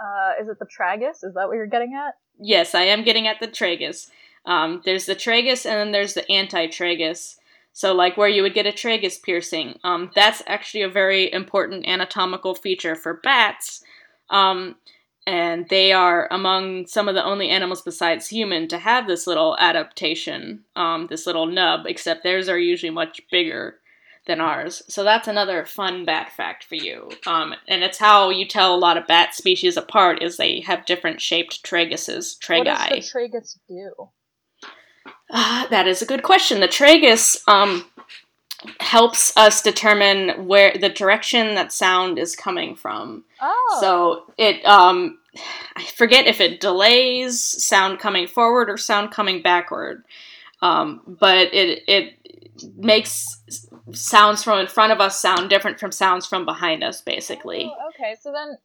Uh, 0.00 0.42
is 0.42 0.48
it 0.48 0.58
the 0.58 0.66
tragus? 0.66 1.22
Is 1.22 1.34
that 1.34 1.46
what 1.46 1.54
you're 1.54 1.66
getting 1.66 1.94
at? 1.94 2.14
Yes, 2.40 2.74
I 2.74 2.82
am 2.82 3.04
getting 3.04 3.28
at 3.28 3.38
the 3.38 3.46
tragus. 3.46 4.08
Um, 4.44 4.82
there's 4.84 5.06
the 5.06 5.14
tragus 5.14 5.64
and 5.64 5.78
then 5.78 5.92
there's 5.92 6.14
the 6.14 6.28
anti-tragus. 6.30 7.36
So, 7.72 7.94
like 7.94 8.16
where 8.16 8.28
you 8.28 8.42
would 8.42 8.54
get 8.54 8.66
a 8.66 8.72
tragus 8.72 9.22
piercing, 9.22 9.78
um, 9.82 10.10
that's 10.14 10.42
actually 10.46 10.82
a 10.82 10.88
very 10.88 11.32
important 11.32 11.86
anatomical 11.86 12.54
feature 12.54 12.94
for 12.94 13.20
bats. 13.22 13.82
Um, 14.30 14.76
and 15.26 15.68
they 15.68 15.92
are 15.92 16.28
among 16.30 16.86
some 16.86 17.08
of 17.08 17.14
the 17.14 17.24
only 17.24 17.48
animals 17.48 17.82
besides 17.82 18.28
human 18.28 18.66
to 18.68 18.78
have 18.78 19.06
this 19.06 19.26
little 19.26 19.56
adaptation, 19.58 20.64
um, 20.74 21.06
this 21.08 21.26
little 21.26 21.46
nub, 21.46 21.86
except 21.86 22.24
theirs 22.24 22.48
are 22.48 22.58
usually 22.58 22.90
much 22.90 23.20
bigger 23.30 23.76
than 24.26 24.40
ours. 24.40 24.82
So 24.88 25.04
that's 25.04 25.28
another 25.28 25.64
fun 25.64 26.04
bat 26.04 26.32
fact 26.32 26.64
for 26.64 26.74
you. 26.74 27.10
Um, 27.26 27.54
and 27.68 27.82
it's 27.82 27.98
how 27.98 28.30
you 28.30 28.46
tell 28.46 28.74
a 28.74 28.76
lot 28.76 28.96
of 28.96 29.06
bat 29.06 29.34
species 29.34 29.76
apart 29.76 30.22
is 30.22 30.36
they 30.36 30.60
have 30.60 30.86
different 30.86 31.20
shaped 31.20 31.64
traguses, 31.64 32.38
tragi. 32.38 32.68
What 32.68 32.90
does 32.90 33.12
the 33.12 33.18
tragus 33.18 33.58
do? 33.68 34.10
Uh, 35.32 35.66
that 35.68 35.88
is 35.88 36.02
a 36.02 36.06
good 36.06 36.22
question. 36.22 36.60
The 36.60 36.68
tragus 36.68 37.36
um, 37.48 37.86
helps 38.80 39.36
us 39.36 39.62
determine 39.62 40.46
where 40.46 40.72
the 40.78 40.88
direction 40.88 41.54
that 41.54 41.72
sound 41.72 42.18
is 42.18 42.36
coming 42.36 42.76
from. 42.76 43.24
Oh. 43.40 43.78
So 43.80 44.34
it 44.38 44.64
um 44.64 45.18
I 45.76 45.84
forget 45.84 46.26
if 46.26 46.40
it 46.40 46.60
delays 46.60 47.40
sound 47.40 47.98
coming 47.98 48.26
forward 48.26 48.68
or 48.68 48.76
sound 48.76 49.10
coming 49.10 49.42
backward. 49.42 50.04
Um, 50.60 51.00
but 51.06 51.52
it 51.52 51.82
it 51.88 52.14
makes 52.76 53.40
sounds 53.92 54.44
from 54.44 54.60
in 54.60 54.66
front 54.66 54.92
of 54.92 55.00
us 55.00 55.20
sound 55.20 55.50
different 55.50 55.80
from 55.80 55.90
sounds 55.90 56.26
from 56.26 56.44
behind 56.44 56.84
us 56.84 57.00
basically. 57.00 57.64
Oh, 57.72 57.88
okay, 57.88 58.14
so 58.20 58.32
then 58.32 58.58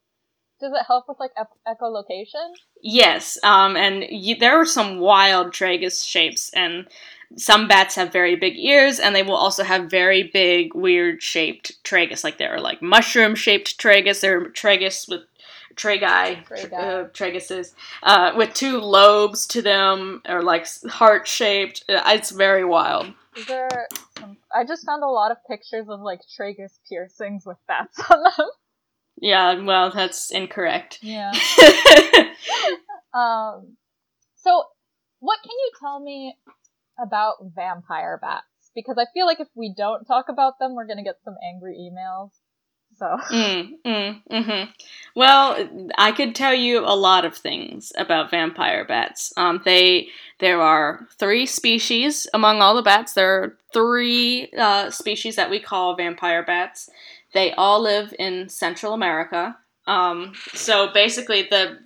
does 0.59 0.73
it 0.73 0.85
help 0.87 1.05
with 1.07 1.19
like 1.19 1.31
echolocation? 1.67 2.51
Yes, 2.81 3.37
um, 3.43 3.75
and 3.75 4.05
you, 4.09 4.35
there 4.35 4.59
are 4.59 4.65
some 4.65 4.99
wild 4.99 5.51
tragus 5.51 6.05
shapes, 6.05 6.49
and 6.53 6.87
some 7.35 7.67
bats 7.67 7.95
have 7.95 8.11
very 8.11 8.35
big 8.35 8.57
ears, 8.57 8.99
and 8.99 9.15
they 9.15 9.23
will 9.23 9.35
also 9.35 9.63
have 9.63 9.89
very 9.89 10.29
big, 10.33 10.73
weird 10.73 11.21
shaped 11.21 11.83
tragus. 11.83 12.23
Like 12.23 12.37
there 12.37 12.53
are 12.53 12.61
like 12.61 12.81
mushroom 12.81 13.35
shaped 13.35 13.79
tragus, 13.79 14.21
there 14.21 14.39
are 14.39 14.49
tragus 14.49 15.07
with 15.07 15.21
tragi, 15.75 16.41
Tragi. 16.45 16.75
uh, 16.75 17.05
traguses, 17.13 17.73
uh, 18.03 18.33
with 18.35 18.53
two 18.53 18.79
lobes 18.79 19.45
to 19.47 19.61
them, 19.61 20.21
or 20.27 20.41
like 20.41 20.67
heart 20.87 21.27
shaped. 21.27 21.83
It's 21.87 22.31
very 22.31 22.65
wild. 22.65 23.13
Is 23.35 23.45
there 23.45 23.87
I 24.53 24.65
just 24.65 24.85
found 24.85 25.03
a 25.03 25.07
lot 25.07 25.31
of 25.31 25.37
pictures 25.47 25.87
of 25.89 26.01
like 26.01 26.21
tragus 26.37 26.79
piercings 26.89 27.45
with 27.45 27.57
bats 27.67 27.99
on 28.09 28.23
them. 28.23 28.47
Yeah, 29.19 29.63
well, 29.63 29.91
that's 29.91 30.32
incorrect. 30.32 30.99
Yeah. 31.01 31.32
Um 33.13 33.77
so 34.36 34.63
what 35.19 35.39
can 35.41 35.51
you 35.51 35.71
tell 35.80 35.99
me 35.99 36.36
about 37.01 37.38
vampire 37.56 38.19
bats? 38.21 38.43
Because 38.75 38.97
I 38.99 39.06
feel 39.13 39.25
like 39.25 39.39
if 39.39 39.47
we 39.56 39.73
don't 39.75 40.06
talk 40.06 40.30
about 40.30 40.60
them, 40.60 40.75
we're 40.75 40.86
gonna 40.86 41.03
get 41.03 41.15
some 41.23 41.36
angry 41.43 41.77
emails. 41.77 42.30
So 42.97 43.17
Mm, 43.30 43.69
mm, 43.86 44.21
mm-hmm. 44.32 44.71
Well, 45.15 45.91
I 45.97 46.12
could 46.12 46.34
tell 46.36 46.53
you 46.53 46.80
a 46.80 46.95
lot 46.95 47.25
of 47.25 47.36
things 47.36 47.91
about 47.97 48.32
vampire 48.32 48.86
bats. 48.86 49.34
Um, 49.38 49.62
they 49.65 50.08
there 50.39 50.62
are 50.62 51.08
three 51.19 51.45
species 51.45 52.27
among 52.34 52.62
all 52.62 52.75
the 52.75 52.82
bats. 52.82 53.13
There 53.13 53.43
are 53.43 53.58
three 53.73 54.49
uh, 54.58 54.89
species 54.91 55.36
that 55.36 55.49
we 55.49 55.60
call 55.60 55.95
vampire 55.95 56.43
bats. 56.43 56.89
They 57.33 57.51
all 57.53 57.81
live 57.81 58.13
in 58.17 58.49
Central 58.49 58.93
America. 58.93 59.57
Um, 59.85 60.33
so 60.53 60.91
basically, 60.93 61.47
the 61.49 61.79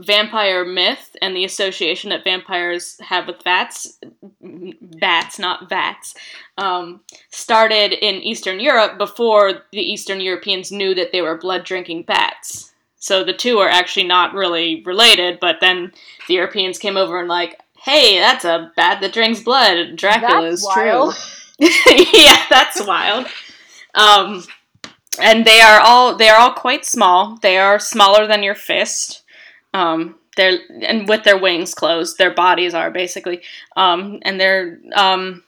vampire 0.00 0.64
myth 0.64 1.14
and 1.22 1.36
the 1.36 1.44
association 1.44 2.10
that 2.10 2.24
vampires 2.24 2.96
have 3.00 3.26
with 3.26 3.44
bats, 3.44 3.98
bats, 4.40 5.38
not 5.38 5.68
vats, 5.68 6.14
um, 6.58 7.00
started 7.30 7.92
in 7.92 8.16
Eastern 8.16 8.58
Europe 8.58 8.98
before 8.98 9.62
the 9.72 9.80
Eastern 9.80 10.20
Europeans 10.20 10.72
knew 10.72 10.94
that 10.94 11.12
they 11.12 11.22
were 11.22 11.38
blood 11.38 11.64
drinking 11.64 12.02
bats. 12.02 12.72
So 12.96 13.22
the 13.22 13.34
two 13.34 13.58
are 13.58 13.68
actually 13.68 14.06
not 14.06 14.34
really 14.34 14.82
related, 14.84 15.38
but 15.38 15.56
then 15.60 15.92
the 16.26 16.34
Europeans 16.34 16.78
came 16.78 16.96
over 16.96 17.20
and 17.20 17.28
like, 17.28 17.60
hey, 17.78 18.18
that's 18.18 18.44
a 18.44 18.72
bat 18.76 19.00
that 19.00 19.12
drinks 19.12 19.40
blood. 19.40 19.96
Dracula 19.96 20.50
That's 20.50 20.72
true. 20.72 21.12
yeah, 22.14 22.46
that's 22.48 22.84
wild. 22.84 23.26
Um, 23.94 24.42
and 25.20 25.44
they 25.44 25.60
are 25.60 25.80
all 25.80 26.16
they 26.16 26.28
are 26.28 26.40
all 26.40 26.52
quite 26.52 26.84
small. 26.84 27.38
They 27.42 27.58
are 27.58 27.78
smaller 27.78 28.26
than 28.26 28.42
your 28.42 28.54
fist. 28.54 29.22
Um, 29.72 30.16
they're 30.36 30.58
and 30.82 31.08
with 31.08 31.24
their 31.24 31.38
wings 31.38 31.74
closed, 31.74 32.18
their 32.18 32.34
bodies 32.34 32.74
are 32.74 32.90
basically. 32.90 33.42
Um, 33.76 34.18
and 34.22 34.40
they're 34.40 34.80
um, 34.94 35.44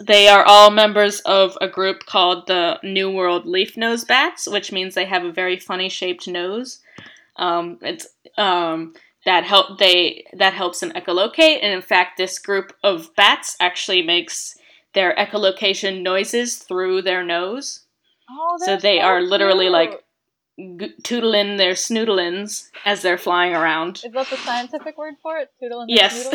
they 0.00 0.28
are 0.28 0.44
all 0.44 0.70
members 0.70 1.20
of 1.20 1.56
a 1.60 1.68
group 1.68 2.06
called 2.06 2.46
the 2.46 2.78
New 2.82 3.10
World 3.10 3.46
Leaf 3.46 3.76
Nose 3.76 4.04
Bats, 4.04 4.48
which 4.48 4.72
means 4.72 4.94
they 4.94 5.04
have 5.04 5.24
a 5.24 5.32
very 5.32 5.58
funny 5.58 5.88
shaped 5.88 6.26
nose. 6.26 6.80
Um, 7.36 7.78
it's 7.80 8.06
um, 8.36 8.94
that 9.24 9.44
help 9.44 9.78
they 9.78 10.24
that 10.32 10.54
helps 10.54 10.80
them 10.80 10.90
echolocate, 10.92 11.60
and 11.62 11.72
in 11.72 11.82
fact, 11.82 12.16
this 12.16 12.38
group 12.38 12.72
of 12.82 13.14
bats 13.16 13.56
actually 13.60 14.02
makes 14.02 14.56
their 14.94 15.14
echolocation 15.16 16.02
noises 16.02 16.56
through 16.56 17.02
their 17.02 17.24
nose. 17.24 17.83
Oh, 18.30 18.56
So 18.64 18.76
they 18.76 19.00
are 19.00 19.20
literally, 19.20 19.68
like, 19.68 20.00
G- 20.56 20.94
tootling 21.02 21.56
their 21.58 21.72
snoodlins 21.72 22.70
as 22.84 23.02
they're 23.02 23.18
flying 23.18 23.54
around. 23.54 24.00
Is 24.04 24.12
that 24.12 24.28
the 24.30 24.36
scientific 24.36 24.96
word 24.96 25.14
for 25.20 25.36
it? 25.38 25.50
Toodle 25.60 25.80
and 25.80 25.90
Yes, 25.90 26.28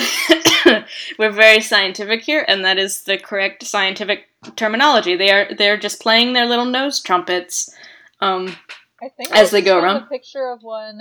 we're 1.17 1.31
very 1.31 1.61
scientific 1.61 2.21
here, 2.23 2.43
and 2.45 2.65
that 2.65 2.77
is 2.77 3.03
the 3.03 3.17
correct 3.17 3.63
scientific 3.63 4.25
terminology. 4.57 5.15
They 5.15 5.31
are 5.31 5.47
they're 5.55 5.77
just 5.77 6.01
playing 6.01 6.33
their 6.33 6.45
little 6.47 6.65
nose 6.65 6.99
trumpets. 7.01 7.73
Um, 8.19 8.57
I 9.01 9.07
think 9.07 9.33
As 9.33 9.53
I 9.53 9.61
they 9.61 9.65
go 9.65 9.79
around. 9.79 10.03
A 10.03 10.07
picture 10.07 10.49
of 10.51 10.59
one. 10.63 10.99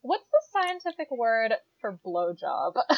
What's 0.00 0.24
the 0.32 0.62
scientific 0.62 1.10
word 1.10 1.52
for 1.82 1.98
blowjob? 2.04 2.76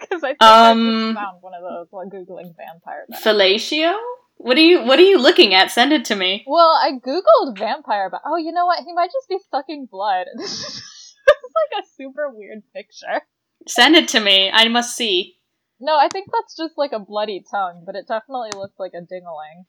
Because 0.00 0.24
I 0.24 0.28
think 0.28 0.42
I 0.42 0.70
Um, 0.72 1.12
just 1.14 1.14
found 1.24 1.42
one 1.42 1.52
of 1.54 1.62
those 1.62 1.86
while 1.90 2.06
googling 2.08 2.54
vampire 2.56 3.04
bats. 3.08 3.22
fellatio. 3.24 3.96
What 4.38 4.56
are 4.56 4.62
you 4.62 4.82
What 4.84 4.98
are 4.98 5.02
you 5.02 5.18
looking 5.18 5.52
at? 5.54 5.70
Send 5.70 5.92
it 5.92 6.04
to 6.06 6.16
me. 6.16 6.44
well, 6.46 6.70
I 6.80 6.92
googled 6.92 7.58
vampire 7.58 8.08
but 8.10 8.22
Oh, 8.24 8.36
you 8.36 8.52
know 8.52 8.66
what? 8.66 8.82
He 8.84 8.92
might 8.92 9.10
just 9.12 9.28
be 9.28 9.38
sucking 9.50 9.88
blood. 9.90 10.26
this 10.36 10.50
is 10.50 11.14
like 11.26 11.84
a 11.84 11.86
super 11.96 12.30
weird 12.32 12.62
picture. 12.74 13.22
Send 13.66 13.96
it 13.96 14.08
to 14.08 14.20
me. 14.20 14.50
I 14.52 14.68
must 14.68 14.96
see. 14.96 15.36
No, 15.80 15.96
I 15.96 16.08
think 16.08 16.28
that's 16.32 16.56
just 16.56 16.78
like 16.78 16.92
a 16.92 16.98
bloody 16.98 17.44
tongue, 17.50 17.82
but 17.86 17.94
it 17.94 18.06
definitely 18.08 18.50
looks 18.56 18.78
like 18.78 18.92
a 18.94 19.00
dingaling. 19.00 19.66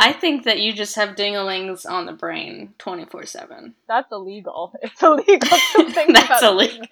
I 0.00 0.12
think 0.12 0.44
that 0.44 0.60
you 0.60 0.72
just 0.72 0.94
have 0.94 1.16
dingalings 1.16 1.84
on 1.88 2.06
the 2.06 2.12
brain 2.12 2.74
twenty 2.78 3.04
four 3.04 3.26
seven. 3.26 3.74
That's 3.88 4.10
illegal. 4.12 4.72
It's 4.82 5.02
illegal 5.02 5.38
to 5.40 5.90
think 5.92 6.12
That's 6.14 6.26
about 6.26 6.42
illegal. 6.44 6.86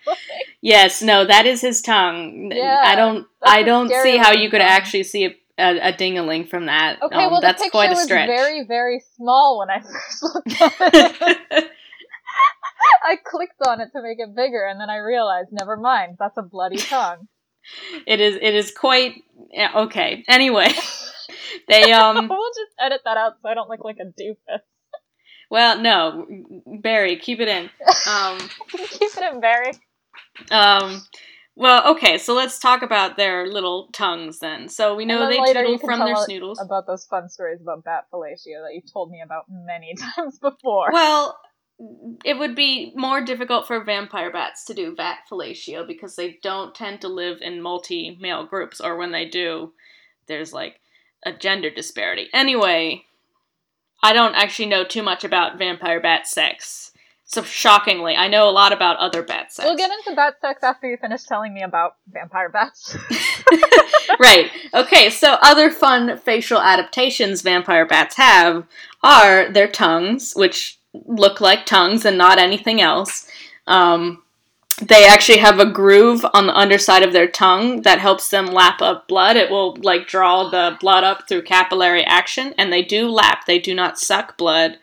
Yes, 0.61 1.03
no, 1.03 1.25
that 1.25 1.46
is 1.46 1.61
his 1.61 1.83
tongue. 1.83 2.51
Yeah, 2.53 2.81
I 2.85 2.96
don't. 2.96 3.27
I 3.44 3.62
don't 3.62 3.88
see 3.90 4.16
how 4.16 4.31
looking 4.31 4.42
you 4.42 4.51
could 4.51 4.59
tongue. 4.59 4.68
actually 4.68 5.05
see 5.05 5.25
a, 5.27 5.37
a, 5.58 5.88
a 5.88 5.92
dingaling 5.92 6.48
from 6.48 6.66
that. 6.66 7.02
Okay, 7.02 7.16
Um, 7.16 7.30
well, 7.32 7.40
the 7.40 7.46
that's 7.46 7.62
picture 7.62 7.70
quite 7.70 7.90
a 7.90 7.94
was 7.94 8.08
very, 8.08 8.64
very 8.64 9.02
small 9.16 9.58
when 9.58 9.70
I 9.70 9.80
first 9.82 10.22
looked 10.22 10.60
at 10.60 10.72
it. 10.80 11.70
I 13.04 13.16
clicked 13.24 13.66
on 13.66 13.80
it 13.80 13.90
to 13.92 14.02
make 14.02 14.18
it 14.18 14.34
bigger, 14.34 14.66
and 14.66 14.80
then 14.80 14.90
I 14.90 14.96
realized, 14.96 15.48
never 15.52 15.76
mind, 15.76 16.16
that's 16.18 16.36
a 16.36 16.42
bloody 16.42 16.76
tongue. 16.76 17.28
it 18.06 18.20
is. 18.20 18.36
It 18.36 18.54
is 18.54 18.70
quite 18.70 19.22
yeah, 19.50 19.70
okay. 19.74 20.24
Anyway, 20.28 20.68
they 21.68 21.92
um. 21.92 22.28
we'll 22.28 22.50
just 22.50 22.72
edit 22.78 23.00
that 23.04 23.16
out 23.16 23.34
so 23.42 23.48
I 23.48 23.54
don't 23.54 23.68
look 23.68 23.84
like 23.84 23.98
a 24.00 24.04
doofus. 24.04 24.60
Well, 25.50 25.80
no, 25.80 26.26
Barry, 26.80 27.16
keep 27.16 27.40
it 27.40 27.48
in. 27.48 27.70
Um. 28.08 28.38
Keep 28.70 29.16
it 29.16 29.34
in 29.34 29.40
Barry. 29.40 29.72
Um. 30.50 31.02
Well, 31.56 31.92
okay. 31.92 32.18
So 32.18 32.34
let's 32.34 32.58
talk 32.58 32.82
about 32.82 33.16
their 33.16 33.46
little 33.46 33.88
tongues 33.92 34.38
then. 34.40 34.68
So 34.68 34.94
we 34.94 35.06
know 35.06 35.26
they 35.26 35.36
then 35.36 35.42
later 35.42 35.60
you 35.60 35.66
toodle 35.66 35.78
can 35.78 35.88
from 35.88 36.06
their 36.06 36.16
snoodles. 36.16 36.60
About 36.60 36.86
those 36.86 37.06
fun 37.06 37.30
stories 37.30 37.62
about 37.62 37.82
bat 37.82 38.06
fellatio 38.12 38.62
that 38.62 38.74
you've 38.74 38.92
told 38.92 39.10
me 39.10 39.22
about 39.24 39.46
many 39.48 39.94
times 40.16 40.38
before. 40.38 40.90
Well, 40.92 41.38
it 42.24 42.38
would 42.38 42.54
be 42.54 42.92
more 42.94 43.22
difficult 43.22 43.66
for 43.66 43.82
vampire 43.82 44.30
bats 44.30 44.64
to 44.66 44.74
do 44.74 44.94
bat 44.94 45.20
fellatio 45.30 45.86
because 45.86 46.16
they 46.16 46.38
don't 46.42 46.74
tend 46.74 47.00
to 47.00 47.08
live 47.08 47.38
in 47.40 47.62
multi 47.62 48.18
male 48.20 48.44
groups, 48.44 48.80
or 48.80 48.96
when 48.96 49.12
they 49.12 49.26
do, 49.26 49.72
there's 50.26 50.52
like 50.52 50.80
a 51.24 51.32
gender 51.32 51.70
disparity. 51.70 52.28
Anyway, 52.34 53.04
I 54.02 54.12
don't 54.12 54.34
actually 54.34 54.66
know 54.66 54.84
too 54.84 55.02
much 55.02 55.24
about 55.24 55.58
vampire 55.58 56.00
bat 56.00 56.26
sex. 56.26 56.92
So 57.37 57.42
shockingly, 57.42 58.16
I 58.16 58.29
know 58.29 58.49
a 58.49 58.51
lot 58.51 58.72
about 58.72 58.96
other 58.96 59.22
bat 59.22 59.53
sex. 59.53 59.68
We'll 59.68 59.77
get 59.77 59.90
into 59.90 60.16
bat 60.16 60.37
sex 60.40 60.62
after 60.62 60.88
you 60.88 60.96
finish 60.96 61.25
telling 61.25 61.53
me 61.53 61.62
about 61.62 61.96
vampire 62.11 62.49
bats. 62.49 62.96
right. 64.18 64.51
Okay, 64.72 65.11
so 65.11 65.37
other 65.42 65.70
fun 65.70 66.16
facial 66.16 66.59
adaptations 66.59 67.42
vampire 67.42 67.85
bats 67.85 68.16
have 68.16 68.66
are 69.03 69.53
their 69.53 69.68
tongues, 69.68 70.33
which 70.35 70.79
look 70.94 71.42
like 71.42 71.66
tongues 71.66 72.07
and 72.07 72.16
not 72.16 72.38
anything 72.38 72.81
else. 72.81 73.31
Um, 73.66 74.22
they 74.81 75.07
actually 75.07 75.40
have 75.40 75.61
a 75.61 75.70
groove 75.70 76.25
on 76.33 76.46
the 76.46 76.57
underside 76.57 77.03
of 77.03 77.12
their 77.12 77.29
tongue 77.29 77.83
that 77.83 77.99
helps 77.99 78.31
them 78.31 78.46
lap 78.46 78.81
up 78.81 79.09
blood. 79.09 79.37
It 79.37 79.51
will 79.51 79.77
like 79.83 80.09
draw 80.09 80.49
the 80.49 80.79
blood 80.81 81.05
up 81.05 81.29
through 81.29 81.42
capillary 81.42 82.03
action, 82.03 82.55
and 82.57 82.72
they 82.72 82.81
do 82.81 83.11
lap. 83.11 83.44
They 83.46 83.59
do 83.59 83.75
not 83.75 83.99
suck 83.99 84.38
blood. 84.38 84.79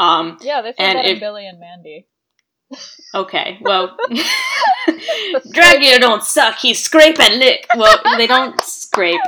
Um, 0.00 0.38
yeah, 0.40 0.62
they 0.62 0.72
said 0.72 0.94
that 0.94 1.04
if- 1.04 1.20
Billy 1.20 1.46
and 1.46 1.60
Mandy. 1.60 2.06
Okay, 3.14 3.58
well, 3.62 3.96
Dracula 5.52 5.98
don't 5.98 6.22
suck. 6.22 6.58
He 6.58 6.74
scrape 6.74 7.18
and 7.18 7.38
lick. 7.38 7.66
Well, 7.76 7.98
they 8.16 8.26
don't 8.26 8.60
scrape. 8.62 9.20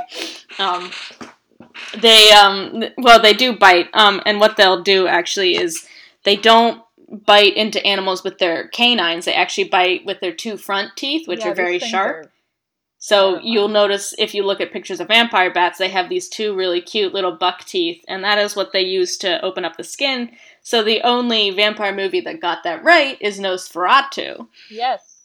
Um, 0.59 0.91
they 1.99 2.31
um, 2.31 2.83
well, 2.97 3.21
they 3.21 3.33
do 3.33 3.57
bite. 3.57 3.87
Um, 3.93 4.21
and 4.25 4.39
what 4.39 4.57
they'll 4.57 4.81
do 4.81 5.07
actually 5.07 5.55
is 5.57 5.85
they 6.23 6.35
don't 6.35 6.81
bite 7.25 7.55
into 7.55 7.85
animals 7.85 8.23
with 8.23 8.37
their 8.39 8.67
canines. 8.69 9.25
They 9.25 9.33
actually 9.33 9.65
bite 9.65 10.05
with 10.05 10.19
their 10.21 10.33
two 10.33 10.57
front 10.57 10.91
teeth, 10.95 11.27
which 11.27 11.41
Yeah, 11.41 11.49
are 11.51 11.55
very 11.55 11.79
sharp. 11.79 12.15
are- 12.25 12.31
So 12.97 13.39
you'll 13.43 13.67
notice 13.67 14.13
if 14.17 14.33
you 14.33 14.43
look 14.43 14.61
at 14.61 14.71
pictures 14.71 15.01
of 15.01 15.09
vampire 15.09 15.51
bats, 15.51 15.77
they 15.79 15.89
have 15.89 16.07
these 16.07 16.29
two 16.29 16.55
really 16.55 16.79
cute 16.81 17.13
little 17.13 17.33
buck 17.35 17.65
teeth, 17.65 18.01
and 18.07 18.23
that 18.23 18.37
is 18.37 18.55
what 18.55 18.71
they 18.71 18.81
use 18.81 19.17
to 19.17 19.43
open 19.43 19.65
up 19.65 19.75
the 19.75 19.83
skin. 19.83 20.31
So 20.63 20.81
the 20.81 21.01
only 21.01 21.51
vampire 21.51 21.93
movie 21.93 22.21
that 22.21 22.39
got 22.39 22.63
that 22.63 22.83
right 22.83 23.17
is 23.21 23.39
Nosferatu. 23.39 24.47
Yes. 24.71 25.21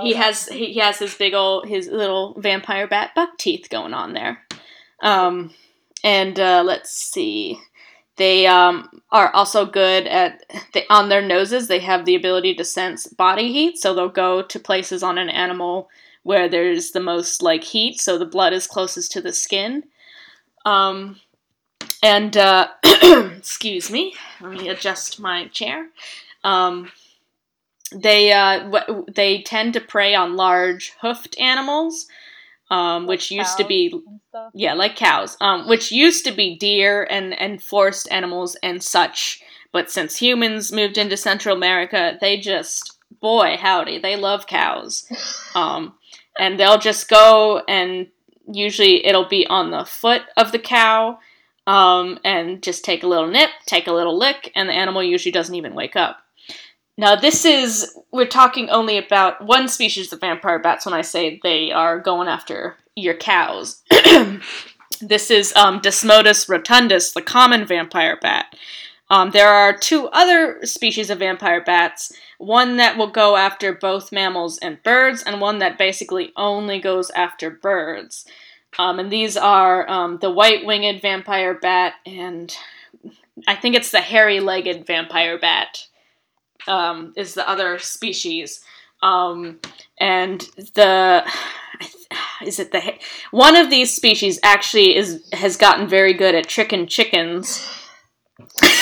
He 0.00 0.12
that. 0.12 0.22
has 0.22 0.46
he, 0.46 0.72
he 0.72 0.80
has 0.80 0.98
his 0.98 1.14
big 1.14 1.34
old 1.34 1.66
his 1.66 1.88
little 1.88 2.34
vampire 2.40 2.86
bat 2.86 3.10
buck 3.14 3.36
teeth 3.38 3.68
going 3.70 3.92
on 3.92 4.14
there. 4.14 4.42
Um, 5.02 5.52
and 6.04 6.38
uh, 6.38 6.62
let's 6.64 6.90
see. 6.90 7.58
They 8.16 8.46
um, 8.46 8.88
are 9.12 9.30
also 9.34 9.66
good 9.66 10.06
at 10.06 10.42
they, 10.72 10.86
on 10.88 11.10
their 11.10 11.20
noses. 11.20 11.68
They 11.68 11.80
have 11.80 12.04
the 12.04 12.14
ability 12.14 12.54
to 12.54 12.64
sense 12.64 13.06
body 13.06 13.52
heat, 13.52 13.76
so 13.76 13.92
they'll 13.92 14.08
go 14.08 14.42
to 14.42 14.58
places 14.58 15.02
on 15.02 15.18
an 15.18 15.28
animal 15.28 15.90
where 16.22 16.48
there's 16.48 16.92
the 16.92 17.00
most 17.00 17.42
like 17.42 17.62
heat, 17.62 18.00
so 18.00 18.18
the 18.18 18.26
blood 18.26 18.52
is 18.52 18.66
closest 18.66 19.12
to 19.12 19.20
the 19.20 19.32
skin. 19.32 19.84
Um, 20.64 21.20
and 22.02 22.36
uh, 22.36 22.68
excuse 23.36 23.90
me, 23.90 24.14
let 24.40 24.52
me 24.52 24.68
adjust 24.68 25.20
my 25.20 25.48
chair. 25.48 25.88
Um, 26.44 26.90
they 27.92 28.32
uh, 28.32 28.70
w- 28.70 29.04
they 29.12 29.42
tend 29.42 29.74
to 29.74 29.80
prey 29.80 30.14
on 30.14 30.36
large 30.36 30.92
hoofed 31.00 31.38
animals, 31.40 32.06
um, 32.70 33.06
which 33.06 33.30
used 33.30 33.56
to 33.58 33.64
be 33.64 33.92
yeah, 34.54 34.74
like 34.74 34.96
cows, 34.96 35.36
um, 35.40 35.68
which 35.68 35.92
used 35.92 36.24
to 36.24 36.32
be 36.32 36.56
deer 36.56 37.06
and, 37.08 37.38
and 37.38 37.62
forest 37.62 38.08
animals 38.10 38.56
and 38.62 38.82
such. 38.82 39.42
But 39.72 39.90
since 39.90 40.16
humans 40.16 40.72
moved 40.72 40.98
into 40.98 41.16
Central 41.16 41.56
America, 41.56 42.16
they 42.20 42.38
just, 42.38 42.98
boy, 43.20 43.56
howdy, 43.58 43.98
they 43.98 44.16
love 44.16 44.46
cows. 44.46 45.06
Um, 45.54 45.94
and 46.38 46.58
they'll 46.58 46.78
just 46.78 47.08
go 47.08 47.62
and 47.68 48.08
usually 48.50 49.04
it'll 49.06 49.28
be 49.28 49.46
on 49.46 49.70
the 49.70 49.84
foot 49.84 50.22
of 50.36 50.52
the 50.52 50.58
cow 50.58 51.18
um, 51.66 52.18
and 52.24 52.62
just 52.62 52.84
take 52.84 53.02
a 53.02 53.08
little 53.08 53.28
nip, 53.28 53.50
take 53.66 53.86
a 53.86 53.92
little 53.92 54.16
lick, 54.16 54.52
and 54.54 54.68
the 54.68 54.74
animal 54.74 55.02
usually 55.02 55.32
doesn't 55.32 55.54
even 55.54 55.74
wake 55.74 55.96
up. 55.96 56.18
Now, 56.98 57.14
this 57.14 57.44
is, 57.44 57.94
we're 58.10 58.26
talking 58.26 58.70
only 58.70 58.96
about 58.96 59.44
one 59.44 59.68
species 59.68 60.12
of 60.12 60.20
vampire 60.20 60.58
bats 60.58 60.86
when 60.86 60.94
I 60.94 61.02
say 61.02 61.40
they 61.42 61.70
are 61.70 61.98
going 61.98 62.28
after 62.28 62.76
your 62.94 63.14
cows. 63.14 63.82
this 65.00 65.30
is 65.30 65.54
um, 65.56 65.80
Desmodus 65.80 66.48
rotundus, 66.48 67.12
the 67.12 67.20
common 67.20 67.66
vampire 67.66 68.18
bat. 68.20 68.56
Um, 69.10 69.30
there 69.30 69.48
are 69.48 69.76
two 69.76 70.08
other 70.08 70.64
species 70.64 71.10
of 71.10 71.18
vampire 71.18 71.62
bats 71.62 72.12
one 72.38 72.76
that 72.76 72.98
will 72.98 73.10
go 73.10 73.36
after 73.36 73.72
both 73.72 74.12
mammals 74.12 74.58
and 74.58 74.82
birds, 74.82 75.22
and 75.22 75.40
one 75.40 75.58
that 75.58 75.78
basically 75.78 76.32
only 76.36 76.78
goes 76.78 77.10
after 77.10 77.50
birds. 77.50 78.26
Um, 78.78 78.98
and 78.98 79.10
these 79.10 79.36
are 79.36 79.88
um, 79.90 80.18
the 80.20 80.30
white 80.30 80.66
winged 80.66 81.00
vampire 81.00 81.54
bat, 81.54 81.94
and 82.04 82.54
I 83.46 83.54
think 83.54 83.74
it's 83.74 83.90
the 83.90 84.00
hairy 84.00 84.40
legged 84.40 84.86
vampire 84.86 85.38
bat, 85.38 85.86
um, 86.68 87.12
is 87.16 87.34
the 87.34 87.48
other 87.48 87.78
species. 87.78 88.60
Um, 89.02 89.60
and 89.98 90.40
the 90.74 91.24
is 92.44 92.58
it 92.58 92.72
the 92.72 92.94
one 93.30 93.56
of 93.56 93.70
these 93.70 93.94
species 93.94 94.38
actually 94.42 94.96
is 94.96 95.26
has 95.32 95.56
gotten 95.56 95.88
very 95.88 96.12
good 96.12 96.34
at 96.34 96.48
tricking 96.48 96.86
chickens. 96.86 97.66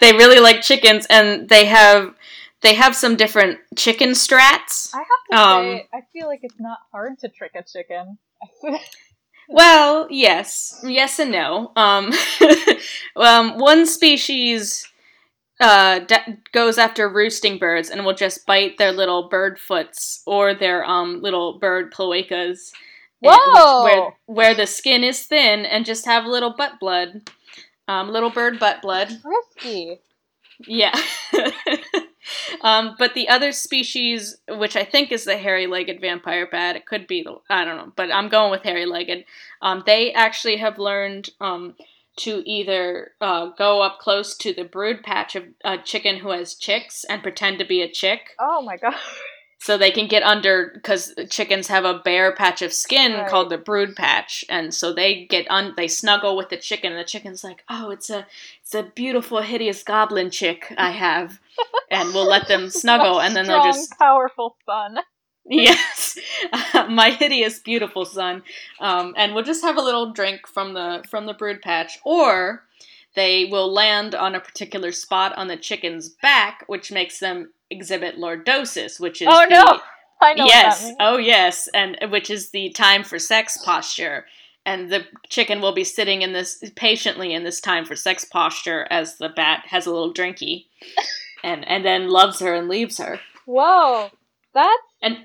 they 0.00 0.12
really 0.12 0.40
like 0.40 0.62
chickens, 0.62 1.06
and 1.10 1.48
they 1.48 1.66
have 1.66 2.14
they 2.62 2.74
have 2.74 2.96
some 2.96 3.16
different 3.16 3.58
chicken 3.76 4.10
strats. 4.10 4.90
I 4.94 4.98
have 4.98 5.06
to 5.30 5.36
Um, 5.36 5.64
say, 5.64 5.88
I 5.94 6.00
feel 6.12 6.26
like 6.26 6.40
it's 6.42 6.58
not 6.58 6.78
hard 6.90 7.18
to 7.20 7.28
trick 7.28 7.52
a 7.54 7.62
chicken. 7.62 8.18
Well, 9.48 10.08
yes, 10.10 10.80
yes 10.84 11.18
and 11.20 11.30
no. 11.30 11.72
Um, 11.76 12.12
um 13.16 13.58
one 13.58 13.86
species 13.86 14.88
uh, 15.60 16.00
d- 16.00 16.16
goes 16.52 16.78
after 16.78 17.08
roosting 17.08 17.58
birds 17.58 17.90
and 17.90 18.04
will 18.04 18.14
just 18.14 18.46
bite 18.46 18.78
their 18.78 18.92
little 18.92 19.28
bird 19.28 19.58
foots 19.58 20.22
or 20.26 20.54
their 20.54 20.84
um 20.84 21.22
little 21.22 21.58
bird 21.58 21.92
cloacas. 21.92 22.72
which- 23.20 23.38
where 23.84 24.14
where 24.26 24.54
the 24.54 24.66
skin 24.66 25.04
is 25.04 25.22
thin 25.26 25.64
and 25.66 25.86
just 25.86 26.06
have 26.06 26.26
little 26.26 26.54
butt 26.56 26.80
blood, 26.80 27.30
um, 27.88 28.10
little 28.10 28.30
bird 28.30 28.58
butt 28.58 28.82
blood. 28.82 29.10
Risky. 29.24 30.00
Yeah. 30.66 30.98
um, 32.60 32.96
but 32.98 33.14
the 33.14 33.28
other 33.28 33.52
species, 33.52 34.38
which 34.48 34.76
I 34.76 34.84
think 34.84 35.12
is 35.12 35.24
the 35.24 35.36
hairy-legged 35.36 36.00
vampire 36.00 36.46
bat, 36.46 36.76
it 36.76 36.86
could 36.86 37.06
be 37.06 37.22
the 37.22 37.36
I 37.48 37.64
don't 37.64 37.76
know, 37.76 37.92
but 37.96 38.12
I'm 38.12 38.28
going 38.28 38.50
with 38.50 38.62
hairy-legged. 38.62 39.24
Um, 39.62 39.82
they 39.86 40.12
actually 40.12 40.56
have 40.56 40.78
learned 40.78 41.30
um, 41.40 41.74
to 42.16 42.42
either 42.46 43.12
uh, 43.20 43.50
go 43.58 43.82
up 43.82 43.98
close 43.98 44.36
to 44.38 44.52
the 44.52 44.64
brood 44.64 45.02
patch 45.02 45.36
of 45.36 45.44
a 45.64 45.78
chicken 45.78 46.18
who 46.18 46.30
has 46.30 46.54
chicks 46.54 47.04
and 47.04 47.22
pretend 47.22 47.58
to 47.58 47.64
be 47.64 47.82
a 47.82 47.90
chick, 47.90 48.30
Oh 48.38 48.62
my 48.62 48.76
god. 48.76 48.94
so 49.58 49.76
they 49.78 49.90
can 49.90 50.06
get 50.06 50.22
under 50.22 50.70
because 50.74 51.14
chickens 51.30 51.68
have 51.68 51.84
a 51.84 51.98
bare 52.04 52.32
patch 52.32 52.62
of 52.62 52.72
skin 52.72 53.14
Right. 53.14 53.28
called 53.28 53.50
the 53.50 53.58
brood 53.58 53.96
patch, 53.96 54.44
and 54.48 54.72
so 54.74 54.92
they 54.92 55.24
get 55.24 55.50
un 55.50 55.74
they 55.76 55.88
snuggle 55.88 56.36
with 56.36 56.48
the 56.50 56.56
chicken, 56.56 56.92
and 56.92 57.00
the 57.00 57.04
chicken's 57.04 57.42
like, 57.42 57.64
"Oh, 57.68 57.90
it's 57.90 58.10
a 58.10 58.26
it's 58.62 58.74
a 58.74 58.82
beautiful, 58.82 59.40
hideous 59.40 59.82
goblin 59.82 60.30
chick 60.30 60.72
I 60.76 60.90
have," 60.90 61.40
and 61.90 62.12
we'll 62.14 62.28
let 62.28 62.48
them 62.48 62.68
snuggle, 62.82 63.20
and 63.20 63.34
then 63.34 63.46
they'll 63.46 63.60
strong, 63.60 63.74
just 63.74 63.98
powerful 63.98 64.56
son. 64.66 64.98
yes, 65.48 66.18
my 66.88 67.10
hideous, 67.10 67.60
beautiful 67.60 68.04
son, 68.04 68.42
um, 68.80 69.14
and 69.16 69.34
we'll 69.34 69.44
just 69.44 69.62
have 69.64 69.76
a 69.76 69.82
little 69.82 70.12
drink 70.12 70.46
from 70.46 70.74
the 70.74 71.04
from 71.08 71.26
the 71.26 71.34
brood 71.34 71.62
patch, 71.62 71.98
or 72.04 72.64
they 73.14 73.46
will 73.46 73.72
land 73.72 74.14
on 74.14 74.34
a 74.34 74.40
particular 74.40 74.92
spot 74.92 75.32
on 75.38 75.48
the 75.48 75.56
chicken's 75.56 76.08
back, 76.08 76.64
which 76.66 76.92
makes 76.92 77.18
them 77.20 77.52
exhibit 77.70 78.16
lordosis, 78.16 79.00
which 79.00 79.22
is 79.22 79.28
Oh 79.30 79.46
the, 79.48 79.54
no! 79.54 79.80
I 80.20 80.34
know 80.34 80.44
yes, 80.46 80.82
what 80.82 80.82
that 80.82 80.86
means. 80.88 80.96
oh 81.00 81.16
yes, 81.18 81.68
and 81.74 81.98
which 82.10 82.30
is 82.30 82.50
the 82.50 82.70
time 82.70 83.04
for 83.04 83.18
sex 83.18 83.58
posture. 83.64 84.26
And 84.64 84.90
the 84.90 85.04
chicken 85.28 85.60
will 85.60 85.72
be 85.72 85.84
sitting 85.84 86.22
in 86.22 86.32
this 86.32 86.62
patiently 86.74 87.32
in 87.32 87.44
this 87.44 87.60
time 87.60 87.84
for 87.84 87.94
sex 87.94 88.24
posture 88.24 88.86
as 88.90 89.16
the 89.18 89.28
bat 89.28 89.62
has 89.68 89.86
a 89.86 89.92
little 89.92 90.12
drinky, 90.12 90.66
and 91.44 91.66
and 91.68 91.84
then 91.84 92.08
loves 92.08 92.40
her 92.40 92.54
and 92.54 92.68
leaves 92.68 92.98
her. 92.98 93.20
Whoa! 93.44 94.10
That's 94.54 94.72
And 95.02 95.18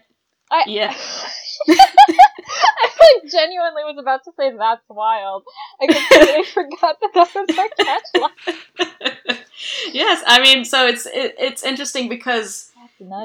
I 0.51 0.63
yeah, 0.67 0.93
I 1.69 2.89
like 2.99 3.31
genuinely 3.31 3.83
was 3.83 3.97
about 3.99 4.23
to 4.25 4.31
say 4.37 4.51
that's 4.55 4.83
wild. 4.89 5.43
I 5.81 5.87
completely 5.87 6.43
forgot 6.53 6.97
that 7.01 7.11
that 7.13 7.29
was 7.33 7.57
our 7.57 7.69
catchline. 7.79 9.37
yes, 9.91 10.23
I 10.25 10.41
mean, 10.41 10.65
so 10.65 10.85
it's 10.87 11.05
it, 11.05 11.35
it's 11.39 11.63
interesting 11.63 12.09
because 12.09 12.71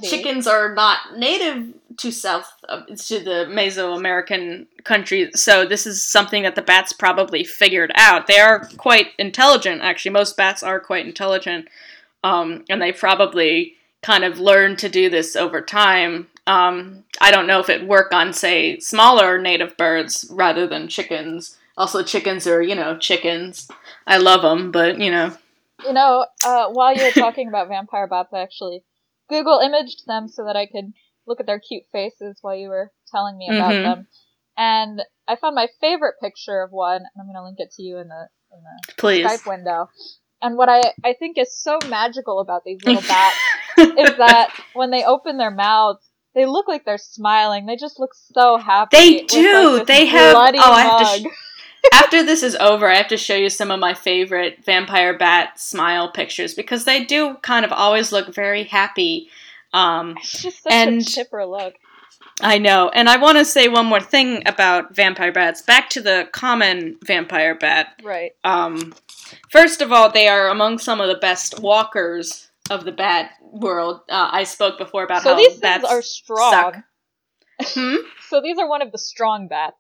chickens 0.03 0.47
are 0.47 0.75
not 0.75 1.17
native 1.17 1.75
to 1.99 2.11
South 2.11 2.51
uh, 2.69 2.83
to 2.83 3.21
the 3.21 3.47
Mesoamerican 3.49 4.67
countries, 4.85 5.41
so 5.41 5.67
this 5.67 5.87
is 5.87 6.07
something 6.07 6.43
that 6.43 6.55
the 6.55 6.63
bats 6.63 6.93
probably 6.93 7.45
figured 7.45 7.93
out. 7.95 8.27
They 8.27 8.39
are 8.39 8.69
quite 8.77 9.09
intelligent, 9.19 9.83
actually. 9.83 10.13
Most 10.13 10.37
bats 10.37 10.63
are 10.63 10.81
quite 10.81 11.07
intelligent, 11.07 11.69
um, 12.25 12.65
and 12.69 12.81
they 12.81 12.93
probably 12.93 13.75
kind 14.03 14.25
of 14.25 14.39
learned 14.39 14.79
to 14.81 14.89
do 14.89 15.09
this 15.11 15.37
over 15.37 15.61
time. 15.61 16.29
Um, 16.47 17.05
I 17.21 17.31
don't 17.31 17.47
know 17.47 17.61
if 17.61 17.69
it 17.69 17.87
work 17.87 18.13
on 18.13 18.33
say 18.33 18.79
smaller 18.79 19.39
native 19.39 19.77
birds 19.77 20.27
rather 20.31 20.67
than 20.67 20.89
chickens. 20.89 21.57
Also, 21.77 22.03
chickens 22.03 22.47
are 22.47 22.63
you 22.63 22.75
know 22.75 22.97
chickens. 22.97 23.69
I 24.07 24.19
love 24.19 24.43
them, 24.43 24.71
but 24.71 24.99
you 24.99 25.11
know. 25.11 25.37
You 25.85 25.93
know, 25.93 26.27
uh, 26.45 26.69
while 26.71 26.95
you 26.95 27.03
were 27.03 27.13
talking 27.13 27.49
about 27.49 27.69
vampire 27.69 28.07
bats, 28.07 28.33
I 28.33 28.41
actually 28.41 28.85
Google 29.29 29.59
imaged 29.61 30.07
them 30.07 30.29
so 30.29 30.45
that 30.45 30.57
I 30.57 30.67
could 30.67 30.93
look 31.27 31.41
at 31.41 31.47
their 31.47 31.61
cute 31.61 31.85
faces 31.93 32.39
while 32.41 32.55
you 32.57 32.69
were 32.69 32.93
telling 33.11 33.37
me 33.37 33.49
about 33.49 33.73
Mhm. 33.75 33.83
them. 33.83 34.07
And 34.57 35.03
I 35.29 35.37
found 35.37 35.55
my 35.55 35.69
favorite 35.81 36.15
picture 36.21 36.63
of 36.63 36.71
one, 36.73 37.03
and 37.03 37.11
I'm 37.19 37.27
going 37.27 37.35
to 37.37 37.43
link 37.43 37.59
it 37.61 37.73
to 37.73 37.83
you 37.83 37.99
in 37.99 38.09
the 38.09 38.29
in 38.53 38.63
the 38.63 38.93
Please. 38.97 39.25
Skype 39.27 39.47
window. 39.47 39.89
And 40.41 40.57
what 40.57 40.69
I, 40.69 40.95
I 41.05 41.15
think 41.15 41.37
is 41.39 41.53
so 41.63 41.79
magical 41.89 42.39
about 42.41 42.65
these 42.65 42.81
little 42.83 43.03
bats 43.09 43.37
is 43.77 44.17
that 44.19 44.51
when 44.73 44.91
they 44.91 45.05
open 45.05 45.37
their 45.37 45.51
mouths, 45.51 46.09
they 46.35 46.47
look 46.47 46.69
like 46.69 46.85
they're 46.85 46.99
smiling. 46.99 47.67
They 47.67 47.77
just 47.77 47.99
look 47.99 48.13
so 48.15 48.57
happy. 48.59 48.97
They 48.97 49.25
do. 49.27 49.77
like, 49.79 49.87
They 49.87 50.07
have- 50.07 50.37
oh, 50.37 50.73
I 50.73 50.83
have 50.85 50.97
to 50.99 51.05
sh- 51.05 51.23
mug. 51.25 51.33
after 51.93 52.23
this 52.25 52.43
is 52.43 52.57
over, 52.57 52.89
I 52.89 52.97
have 52.97 53.09
to 53.09 53.17
show 53.17 53.35
you 53.35 53.49
some 53.51 53.71
of 53.71 53.81
my 53.81 53.95
favorite 53.95 54.65
vampire 54.65 55.17
bat 55.17 55.59
smile 55.61 56.11
pictures 56.11 56.55
because 56.55 56.85
they 56.85 57.05
do 57.05 57.35
kind 57.43 57.65
of 57.65 57.73
always 57.73 58.13
look 58.13 58.35
very 58.35 58.65
happy. 58.65 59.29
Um, 59.73 60.17
It's 60.19 60.43
just 60.43 60.63
such 60.63 60.73
And- 60.73 61.01
a 61.01 61.05
chipper 61.05 61.45
look. 61.47 61.75
I 62.43 62.59
know. 62.59 62.91
And 62.91 63.09
I 63.09 63.17
want 63.17 63.39
to 63.39 63.47
say 63.47 63.67
one 63.69 63.87
more 63.87 64.01
thing 64.01 64.43
about 64.47 64.95
vampire 64.95 65.33
bats. 65.33 65.63
Back 65.63 65.89
to 65.91 66.03
the 66.03 66.29
common 66.33 66.99
vampire 67.03 67.55
bat. 67.55 67.99
Right. 68.03 68.33
Um, 68.45 68.95
first 69.51 69.81
of 69.81 69.91
all, 69.91 70.11
they 70.11 70.29
are 70.29 70.49
among 70.49 70.79
some 70.79 71.01
of 71.01 71.09
the 71.09 71.15
best 71.17 71.61
walkers 71.61 72.51
of 72.69 72.85
the 72.85 72.93
bat 72.93 73.31
world. 73.41 74.01
Uh, 74.11 74.29
I 74.31 74.45
spoke 74.45 74.77
before 74.77 75.05
about 75.05 75.23
So 75.23 75.31
how 75.31 75.37
these 75.37 75.59
bats 75.59 75.85
are 75.85 76.03
strong. 76.03 76.83
Hmm? 77.63 77.97
So 78.29 78.43
these 78.43 78.59
are 78.59 78.69
one 78.69 78.83
of 78.83 78.93
the 78.93 78.99
strong 78.99 79.49
bats. 79.49 79.79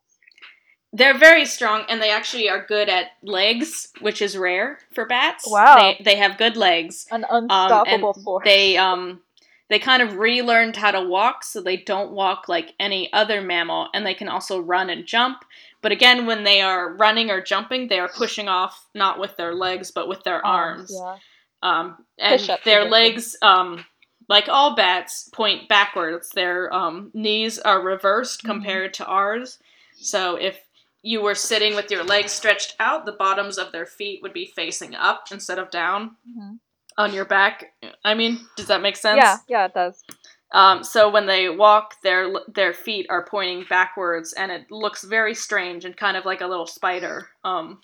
They're 0.92 1.18
very 1.18 1.44
strong, 1.44 1.84
and 1.88 2.00
they 2.00 2.10
actually 2.10 2.48
are 2.48 2.64
good 2.64 2.88
at 2.88 3.08
legs, 3.22 3.88
which 4.00 4.22
is 4.22 4.36
rare 4.36 4.78
for 4.94 5.04
bats. 5.04 5.44
Wow. 5.46 5.76
They, 5.98 6.02
they 6.04 6.16
have 6.16 6.38
good 6.38 6.56
legs. 6.56 7.06
An 7.10 7.24
Um, 7.28 7.44
unstoppable 7.44 8.14
and 8.14 8.24
force. 8.24 8.44
They 8.44 8.76
um 8.76 9.20
they 9.68 9.78
kind 9.80 10.00
of 10.00 10.16
relearned 10.16 10.76
how 10.76 10.92
to 10.92 11.02
walk, 11.02 11.42
so 11.42 11.60
they 11.60 11.76
don't 11.76 12.12
walk 12.12 12.48
like 12.48 12.72
any 12.78 13.12
other 13.12 13.40
mammal, 13.40 13.88
and 13.92 14.06
they 14.06 14.14
can 14.14 14.28
also 14.28 14.60
run 14.60 14.88
and 14.90 15.04
jump. 15.04 15.44
But 15.82 15.90
again, 15.92 16.24
when 16.24 16.44
they 16.44 16.60
are 16.60 16.94
running 16.94 17.30
or 17.30 17.40
jumping, 17.42 17.88
they 17.88 17.98
are 17.98 18.08
pushing 18.08 18.48
off 18.48 18.86
not 18.94 19.18
with 19.18 19.36
their 19.36 19.54
legs 19.54 19.90
but 19.90 20.08
with 20.08 20.22
their 20.22 20.44
arms. 20.46 20.92
Yeah. 20.94 21.16
Um, 21.62 22.04
and 22.18 22.40
their 22.64 22.84
legs, 22.84 23.36
um, 23.42 23.84
like 24.28 24.48
all 24.48 24.76
bats, 24.76 25.28
point 25.30 25.68
backwards. 25.68 26.30
Their 26.30 26.72
um, 26.72 27.10
knees 27.12 27.58
are 27.58 27.80
reversed 27.80 28.42
Mhm. 28.42 28.46
compared 28.46 28.94
to 28.94 29.06
ours. 29.06 29.58
So 29.98 30.36
if 30.36 30.60
you 31.06 31.22
were 31.22 31.36
sitting 31.36 31.76
with 31.76 31.88
your 31.88 32.02
legs 32.02 32.32
stretched 32.32 32.74
out, 32.80 33.06
the 33.06 33.12
bottoms 33.12 33.58
of 33.58 33.70
their 33.70 33.86
feet 33.86 34.20
would 34.22 34.32
be 34.32 34.44
facing 34.44 34.92
up 34.92 35.28
instead 35.30 35.56
of 35.56 35.70
down 35.70 36.16
Mhm. 36.28 36.58
on 36.98 37.14
your 37.14 37.24
back. 37.24 37.74
I 38.04 38.14
mean, 38.14 38.48
does 38.56 38.66
that 38.66 38.80
make 38.80 38.96
sense? 38.96 39.18
Yeah, 39.18 39.36
yeah, 39.46 39.66
it 39.66 39.74
does. 39.74 40.02
Um, 40.50 40.82
so 40.82 41.08
when 41.08 41.26
they 41.26 41.48
walk, 41.48 42.00
their 42.02 42.32
their 42.48 42.72
feet 42.72 43.06
are 43.08 43.24
pointing 43.24 43.64
backwards, 43.68 44.32
and 44.32 44.50
it 44.50 44.68
looks 44.70 45.04
very 45.04 45.34
strange 45.34 45.84
and 45.84 45.96
kind 45.96 46.16
of 46.16 46.24
like 46.24 46.40
a 46.40 46.46
little 46.48 46.66
spider, 46.66 47.30
um, 47.44 47.82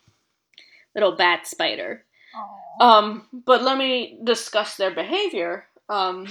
little 0.94 1.12
bat 1.12 1.46
spider. 1.46 2.04
Um, 2.80 3.28
but 3.32 3.62
let 3.62 3.78
me 3.78 4.18
discuss 4.24 4.76
their 4.76 4.90
behavior. 4.90 5.68
Um, 5.88 6.26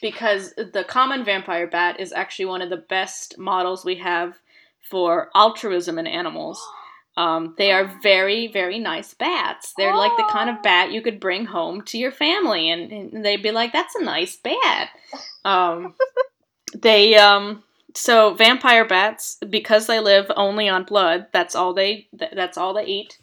because 0.00 0.54
the 0.54 0.84
common 0.88 1.24
vampire 1.24 1.68
bat 1.68 2.00
is 2.00 2.12
actually 2.12 2.46
one 2.46 2.62
of 2.62 2.70
the 2.70 2.84
best 2.88 3.38
models 3.38 3.84
we 3.84 3.96
have 3.96 4.40
for 4.90 5.30
altruism 5.34 5.98
in 5.98 6.06
animals. 6.06 6.60
Um, 7.16 7.54
they 7.58 7.72
are 7.72 7.98
very, 8.02 8.48
very 8.48 8.78
nice 8.78 9.12
bats. 9.14 9.74
They're 9.76 9.94
like 9.94 10.16
the 10.16 10.28
kind 10.32 10.48
of 10.48 10.62
bat 10.62 10.92
you 10.92 11.02
could 11.02 11.20
bring 11.20 11.44
home 11.44 11.82
to 11.82 11.98
your 11.98 12.10
family, 12.12 12.70
and, 12.70 12.90
and 12.90 13.24
they'd 13.24 13.42
be 13.42 13.50
like, 13.50 13.72
"That's 13.72 13.94
a 13.94 14.02
nice 14.02 14.36
bat." 14.36 14.88
Um, 15.44 15.94
they 16.74 17.16
um, 17.16 17.62
so 17.94 18.32
vampire 18.32 18.86
bats 18.86 19.36
because 19.48 19.86
they 19.86 20.00
live 20.00 20.30
only 20.36 20.70
on 20.70 20.84
blood. 20.84 21.26
That's 21.32 21.54
all 21.54 21.74
they. 21.74 22.08
th- 22.18 22.32
That's 22.34 22.56
all 22.56 22.72
they 22.72 22.86
eat 22.86 23.18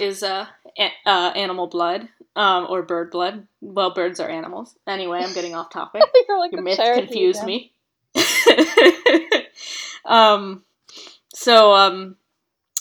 is 0.00 0.22
uh, 0.22 0.46
a- 0.78 0.92
uh 1.10 1.32
animal 1.36 1.66
blood 1.66 2.08
um, 2.34 2.66
or 2.70 2.82
bird 2.82 3.10
blood. 3.10 3.46
Well, 3.60 3.92
birds 3.92 4.20
are 4.20 4.28
animals. 4.30 4.74
Anyway, 4.86 5.20
I'm 5.22 5.34
getting 5.34 5.54
off 5.54 5.70
topic. 5.72 6.02
Like 6.28 6.52
Your 6.52 6.62
myth 6.62 6.78
confused 6.78 7.44
me. 7.44 7.72
um, 10.04 10.62
so 11.34 11.72
um, 11.72 12.16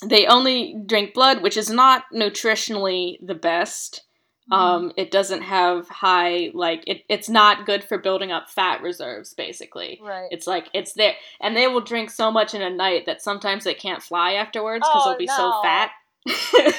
they 0.05 0.25
only 0.27 0.75
drink 0.85 1.13
blood, 1.13 1.41
which 1.41 1.57
is 1.57 1.69
not 1.69 2.03
nutritionally 2.13 3.17
the 3.25 3.35
best. 3.35 4.03
Mm-hmm. 4.51 4.53
Um, 4.53 4.91
it 4.95 5.11
doesn't 5.11 5.41
have 5.41 5.89
high 5.89 6.51
like 6.53 6.83
it, 6.87 7.03
it's 7.09 7.27
not 7.27 7.65
good 7.65 7.83
for 7.83 7.97
building 7.97 8.31
up 8.31 8.49
fat 8.49 8.81
reserves. 8.81 9.33
Basically, 9.33 9.99
Right. 10.01 10.29
it's 10.31 10.47
like 10.47 10.69
it's 10.73 10.93
there, 10.93 11.15
and 11.41 11.55
they 11.55 11.67
will 11.67 11.81
drink 11.81 12.09
so 12.09 12.31
much 12.31 12.53
in 12.53 12.61
a 12.61 12.69
night 12.69 13.05
that 13.07 13.21
sometimes 13.21 13.65
they 13.65 13.73
can't 13.73 14.01
fly 14.01 14.33
afterwards 14.33 14.87
because 14.87 15.01
Oh, 15.05 15.09
they'll 15.09 15.17
be 15.17 15.27
so 15.27 15.61
fat. 15.61 15.91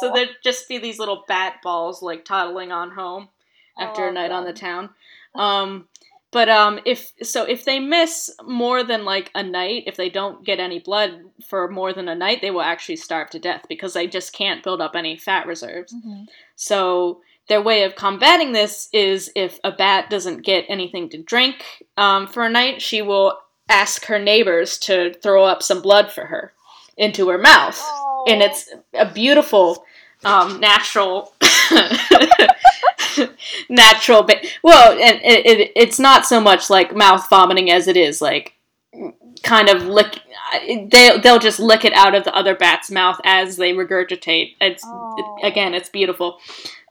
So 0.00 0.12
there'd 0.14 0.36
just 0.44 0.68
be 0.68 0.78
these 0.78 0.98
little 1.00 1.24
bat 1.26 1.56
balls 1.62 2.02
like 2.02 2.24
toddling 2.24 2.70
on 2.70 2.92
home 2.92 3.28
after 3.76 4.06
a 4.06 4.12
night 4.12 4.30
on 4.30 4.44
the 4.44 4.52
town. 4.52 4.90
Um, 5.34 5.88
but 6.30 6.48
um, 6.48 6.78
if 6.84 7.12
so, 7.22 7.44
if 7.44 7.64
they 7.64 7.78
miss 7.78 8.30
more 8.44 8.84
than 8.84 9.04
like 9.04 9.30
a 9.34 9.42
night, 9.42 9.84
if 9.86 9.96
they 9.96 10.10
don't 10.10 10.44
get 10.44 10.60
any 10.60 10.78
blood 10.78 11.20
for 11.46 11.68
more 11.68 11.92
than 11.92 12.08
a 12.08 12.14
night, 12.14 12.40
they 12.42 12.50
will 12.50 12.62
actually 12.62 12.96
starve 12.96 13.30
to 13.30 13.38
death 13.38 13.64
because 13.68 13.94
they 13.94 14.06
just 14.06 14.32
can't 14.32 14.62
build 14.62 14.80
up 14.80 14.94
any 14.94 15.16
fat 15.16 15.46
reserves. 15.46 15.94
Mhm. 15.94 16.26
So 16.56 17.20
their 17.48 17.62
way 17.62 17.82
of 17.84 17.94
combating 17.96 18.52
this 18.52 18.88
is 18.92 19.30
if 19.34 19.58
a 19.64 19.72
bat 19.72 20.10
doesn't 20.10 20.42
get 20.44 20.66
anything 20.68 21.08
to 21.10 21.18
drink 21.22 21.86
um, 21.96 22.26
for 22.26 22.44
a 22.44 22.50
night, 22.50 22.82
she 22.82 23.00
will 23.00 23.38
ask 23.70 24.04
her 24.06 24.18
neighbors 24.18 24.78
to 24.78 25.14
throw 25.22 25.44
up 25.44 25.62
some 25.62 25.80
blood 25.80 26.10
for 26.12 26.26
her 26.26 26.52
into 26.96 27.28
her 27.28 27.38
mouth 27.38 27.80
and 28.26 28.42
it's 28.42 28.70
a 28.94 29.10
beautiful 29.12 29.84
um, 30.24 30.58
natural 30.60 31.32
natural 33.68 34.22
ba- 34.22 34.40
well 34.62 34.92
and 34.92 35.20
it, 35.22 35.46
it, 35.46 35.72
it's 35.76 35.98
not 35.98 36.26
so 36.26 36.40
much 36.40 36.70
like 36.70 36.94
mouth 36.94 37.28
vomiting 37.28 37.70
as 37.70 37.86
it 37.88 37.96
is 37.96 38.20
like 38.20 38.54
kind 39.42 39.68
of 39.68 39.82
lick 39.84 40.20
they, 40.90 41.18
they'll 41.22 41.38
just 41.38 41.60
lick 41.60 41.84
it 41.84 41.92
out 41.92 42.14
of 42.14 42.24
the 42.24 42.34
other 42.34 42.54
bat's 42.54 42.90
mouth 42.90 43.20
as 43.24 43.56
they 43.56 43.72
regurgitate 43.72 44.54
it's 44.60 44.84
Aw. 44.84 45.36
again 45.42 45.74
it's 45.74 45.88
beautiful 45.88 46.38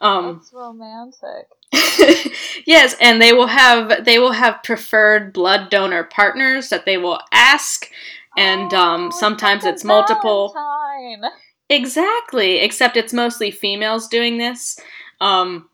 um, 0.01 0.36
That's 0.36 0.53
romantic. 0.53 1.47
yes, 2.65 2.95
and 3.01 3.21
they 3.21 3.34
will 3.34 3.47
have 3.47 4.05
they 4.05 4.19
will 4.19 4.32
have 4.32 4.63
preferred 4.63 5.34
blood 5.34 5.69
donor 5.69 6.03
partners 6.03 6.69
that 6.69 6.86
they 6.86 6.97
will 6.97 7.19
ask, 7.32 7.89
and 8.38 8.73
um, 8.73 9.07
Oh, 9.07 9.17
sometimes 9.17 9.63
like 9.63 9.73
it's 9.73 9.84
multiple. 9.84 10.53
Valentine. 10.53 11.32
Exactly, 11.69 12.59
except 12.59 12.95
it's 12.95 13.11
mostly 13.11 13.51
females 13.51 14.07
doing 14.07 14.38
this, 14.38 14.80
um, 15.19 15.67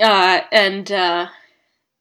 uh, 0.00 0.40
and 0.52 0.90
uh, 0.90 1.28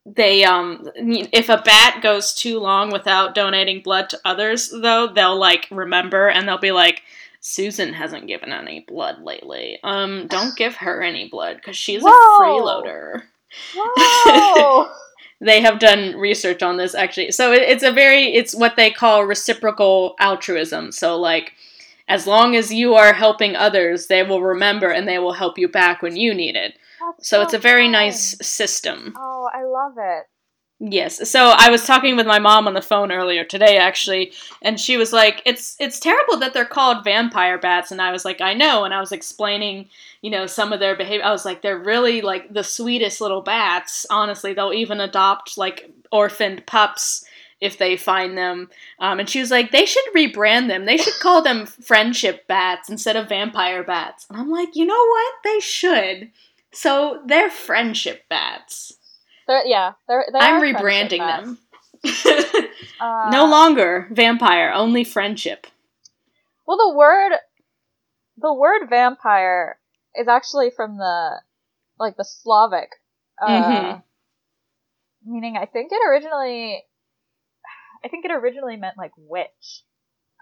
they 0.05 0.43
um, 0.43 0.89
if 0.95 1.49
a 1.49 1.61
bat 1.63 1.99
goes 2.01 2.33
too 2.33 2.59
long 2.59 2.91
without 2.91 3.35
donating 3.35 3.81
blood 3.81 4.09
to 4.09 4.19
others, 4.25 4.69
though 4.69 5.07
they'll 5.07 5.39
like 5.39 5.67
remember 5.71 6.29
and 6.29 6.47
they'll 6.47 6.57
be 6.57 6.71
like. 6.71 7.01
Susan 7.47 7.93
hasn't 7.93 8.25
given 8.25 8.51
any 8.51 8.83
blood 8.87 9.21
lately. 9.21 9.77
Um, 9.83 10.25
don't 10.25 10.57
give 10.57 10.77
her 10.77 11.03
any 11.03 11.29
blood 11.29 11.57
because 11.57 11.77
she's 11.77 12.03
a 12.03 12.07
freeloader 12.39 13.21
Whoa! 13.75 14.89
they 15.41 15.61
have 15.61 15.79
done 15.79 16.15
research 16.17 16.63
on 16.63 16.77
this 16.77 16.95
actually 16.95 17.31
so 17.31 17.51
it, 17.51 17.61
it's 17.61 17.83
a 17.83 17.91
very 17.91 18.33
it's 18.33 18.55
what 18.55 18.75
they 18.75 18.89
call 18.89 19.25
reciprocal 19.25 20.15
altruism 20.19 20.91
so 20.91 21.17
like 21.17 21.53
as 22.07 22.27
long 22.27 22.55
as 22.55 22.73
you 22.73 22.93
are 22.95 23.13
helping 23.13 23.55
others 23.55 24.07
they 24.07 24.23
will 24.23 24.41
remember 24.41 24.89
and 24.89 25.07
they 25.07 25.19
will 25.19 25.33
help 25.33 25.57
you 25.57 25.67
back 25.67 26.01
when 26.01 26.15
you 26.15 26.33
need 26.33 26.55
it 26.55 26.75
That's 27.17 27.29
so 27.29 27.41
it's 27.41 27.53
a 27.53 27.59
very 27.59 27.85
fun. 27.85 27.91
nice 27.93 28.35
system. 28.45 29.13
Oh, 29.17 29.49
I 29.53 29.63
love 29.63 29.93
it. 29.97 30.23
yes. 30.79 31.29
So 31.29 31.53
i 31.57 31.69
was 31.69 31.85
talking 31.85 32.15
with 32.17 32.27
my 32.27 32.39
mom 32.39 32.67
on 32.67 32.73
the 32.73 32.81
phone 32.81 33.11
earlier 33.11 33.43
today 33.45 33.77
actually 33.77 34.33
and 34.61 34.79
she 34.79 34.97
was 34.97 35.13
like 35.13 35.41
it's 35.45 35.75
it's 35.79 35.99
terrible 35.99 36.37
that 36.39 36.53
they're 36.53 36.65
called 36.65 37.03
vampire 37.03 37.57
bats. 37.57 37.91
And 37.91 38.01
i 38.01 38.11
was 38.11 38.25
like 38.25 38.41
i 38.41 38.53
know. 38.53 38.83
And 38.83 38.93
i 38.93 38.99
was 38.99 39.11
explaining 39.13 39.87
you 40.21 40.31
know 40.31 40.47
some 40.47 40.73
of 40.73 40.79
their 40.79 40.95
behavior 40.97 41.25
i 41.25 41.31
was 41.31 41.45
like 41.45 41.61
they're 41.61 41.77
really 41.77 42.21
like 42.21 42.53
the 42.53 42.63
sweetest 42.63 43.21
little 43.21 43.41
bats. 43.41 44.05
Honestly 44.09 44.53
they'll 44.53 44.73
even 44.73 44.99
adopt 44.99 45.57
like 45.57 45.89
orphaned 46.11 46.65
pups 46.65 47.23
if 47.61 47.77
they 47.77 47.95
find 47.95 48.37
them. 48.37 48.69
Um, 48.99 49.19
and 49.19 49.29
she 49.29 49.39
was 49.39 49.49
like 49.49 49.71
they 49.71 49.85
should 49.85 50.03
rebrand 50.13 50.67
them. 50.67 50.85
They 50.85 50.97
should 50.97 51.17
call 51.21 51.41
them 51.41 51.65
friendship 51.65 52.47
bats 52.47 52.89
instead 52.89 53.15
of 53.15 53.29
vampire 53.29 53.81
bats. 53.83 54.25
And 54.29 54.37
i'm 54.37 54.49
like 54.51 54.75
you 54.75 54.85
know 54.85 55.05
what? 55.07 55.33
They 55.45 55.59
should 55.61 56.31
so 56.75 57.21
they're 57.25 57.49
friendship 57.49 58.23
bats. 58.29 58.93
They're, 59.47 59.65
yeah, 59.65 59.93
they're, 60.07 60.25
they 60.31 60.39
i'm 60.39 60.61
rebranding 60.61 61.19
them. 61.19 61.57
Uh, 63.01 63.29
no 63.31 63.45
longer 63.45 64.07
vampire 64.11 64.71
only 64.73 65.03
friendship. 65.03 65.67
Well, 66.65 66.77
the 66.77 66.95
word, 66.95 67.33
the 68.37 68.53
word 68.53 68.87
vampire 68.89 69.77
is 70.15 70.27
actually 70.27 70.69
from 70.69 70.97
the, 70.97 71.41
like 71.99 72.15
the 72.15 72.23
Slavic, 72.23 72.89
uh, 73.41 73.47
Mhm. 73.47 74.03
meaning 75.25 75.57
I 75.57 75.65
think 75.65 75.91
it 75.91 75.99
originally, 76.07 76.83
I 78.03 78.07
think 78.07 78.23
it 78.25 78.31
originally 78.31 78.77
meant 78.77 78.97
like 78.97 79.11
witch. 79.17 79.83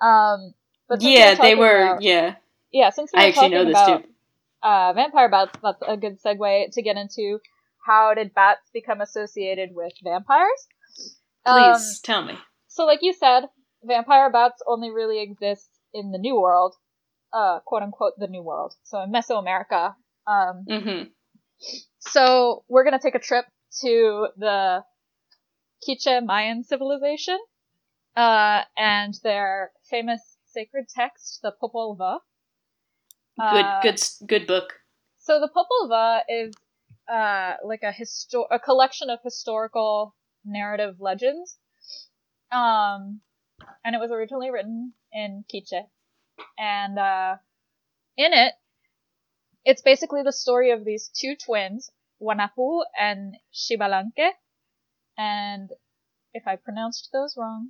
Um, 0.02 0.54
but 0.88 1.02
yeah 1.02 1.36
they 1.36 1.56
were 1.56 1.84
about- 1.84 2.02
yeah. 2.04 2.36
Yeah, 2.72 2.90
since 2.92 3.12
we 3.14 3.20
i 3.20 3.28
actually 3.28 3.50
know 3.50 3.66
this 3.66 3.72
about, 3.74 4.04
too 4.04 4.13
uh, 4.64 4.94
vampire 4.94 5.30
bats, 5.30 5.58
that's 5.62 5.82
a 5.88 5.98
good 5.98 6.22
segue 6.22 6.72
to 6.72 6.82
get 6.82 6.98
into 6.98 7.40
how 7.86 8.14
did 8.14 8.34
bats 8.34 8.70
become 8.74 9.02
associated 9.02 9.70
with 9.74 9.94
vampires? 10.04 10.68
Um, 11.46 11.74
please 11.74 12.00
tell 12.02 12.24
me 12.24 12.38
so, 12.74 12.86
like 12.86 13.00
you 13.04 13.14
said, 13.14 13.44
vampire 13.84 14.32
bats 14.32 14.64
only 14.68 14.90
really 14.90 15.22
exist 15.22 15.70
in 15.94 16.12
the 16.12 16.18
New 16.18 16.42
World, 16.42 16.74
uh, 17.32 17.60
quote 17.60 17.84
unquote 17.84 18.14
the 18.18 18.28
New 18.28 18.42
World. 18.42 18.74
So 18.84 19.02
in 19.04 19.12
Mesoamerica. 19.12 19.94
Um, 20.26 20.66
Mm-hmm. 20.68 21.04
so 22.00 22.64
we're 22.68 22.84
gonna 22.84 23.00
take 23.00 23.14
a 23.14 23.20
trip 23.20 23.46
to 23.82 24.28
the 24.38 24.84
Quiche 25.84 26.24
Mayan 26.24 26.64
civilization, 26.64 27.38
uh, 28.16 28.62
and 28.76 29.14
their 29.24 29.72
famous 29.88 30.22
sacred 30.46 30.86
text, 30.90 31.42
the 31.44 31.52
Popol 31.62 31.96
Vuh. 31.96 32.20
Good, 33.38 33.66
Uh, 33.66 33.82
good, 33.82 34.02
good 34.28 34.48
book. 34.48 34.74
So 35.20 35.40
the 35.40 35.50
Popol 35.50 35.90
Vuh 35.90 36.22
is 36.30 36.54
uh, 37.12 37.56
like 37.66 37.84
a 37.84 37.92
histo- 37.92 38.48
a 38.52 38.60
collection 38.60 39.10
of 39.10 39.20
historical 39.24 40.16
narrative 40.46 40.98
legends. 41.00 41.58
Um, 42.52 43.22
and 43.84 43.96
it 43.96 44.00
was 44.00 44.12
originally 44.12 44.52
written 44.52 44.94
in 45.12 45.46
Quiche. 45.50 45.88
And 46.58 47.00
uh, 47.00 47.38
in 48.18 48.34
it, 48.34 48.54
it's 49.66 49.82
basically 49.82 50.24
the 50.24 50.34
story 50.34 50.72
of 50.72 50.86
these 50.86 51.10
two 51.10 51.36
twins, 51.36 51.90
Hunahpu 52.22 52.84
and 53.00 53.36
Xbalanque. 53.54 54.32
And 55.18 55.70
if 56.34 56.48
I 56.48 56.58
pronounced 56.58 57.10
those 57.14 57.36
wrong, 57.38 57.70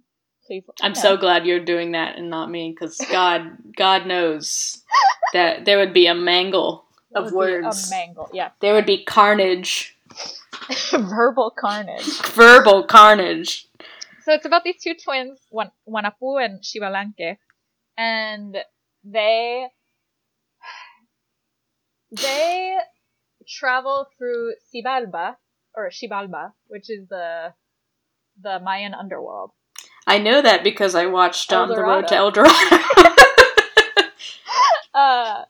me 0.49 0.63
I'm 0.81 0.95
so 0.95 1.17
glad 1.17 1.45
you're 1.45 1.63
doing 1.63 1.91
that 1.93 2.17
and 2.17 2.29
not 2.29 2.49
me, 2.49 2.75
because 2.77 2.97
God, 3.11 3.57
God 3.75 4.05
knows 4.05 4.83
that 5.33 5.65
there 5.65 5.77
would 5.77 5.93
be 5.93 6.07
a 6.07 6.15
mangle 6.15 6.85
of 7.15 7.31
words. 7.31 7.87
A 7.87 7.89
mangle, 7.89 8.29
yeah. 8.33 8.49
There 8.59 8.73
would 8.73 8.85
be 8.85 9.03
carnage, 9.03 9.97
Verbal 10.91 11.51
carnage. 11.51 12.21
verbal 12.33 12.83
carnage. 12.83 13.67
So 14.23 14.31
it's 14.33 14.45
about 14.45 14.63
these 14.63 14.81
two 14.81 14.93
twins, 15.03 15.39
Wan- 15.51 15.71
Hunahpu 15.87 16.43
and 16.43 16.61
Xbalanque, 16.61 17.37
and 17.97 18.57
they 19.03 19.67
they 22.11 22.77
travel 23.47 24.07
through 24.17 24.53
Sibalba 24.73 25.35
or 25.75 25.89
Xibalba, 25.89 26.53
which 26.67 26.89
is 26.89 27.07
the 27.09 27.53
the 28.41 28.59
Mayan 28.59 28.93
underworld. 28.93 29.51
I 30.05 30.17
know 30.17 30.41
that 30.41 30.63
because 30.63 30.95
I 30.95 31.05
watched 31.05 31.51
um, 31.53 31.69
The 31.69 31.81
Road 31.81 32.07
to 32.09 32.15
El 32.15 32.31
Dorado. 32.31 32.51
Uh, 34.93 35.43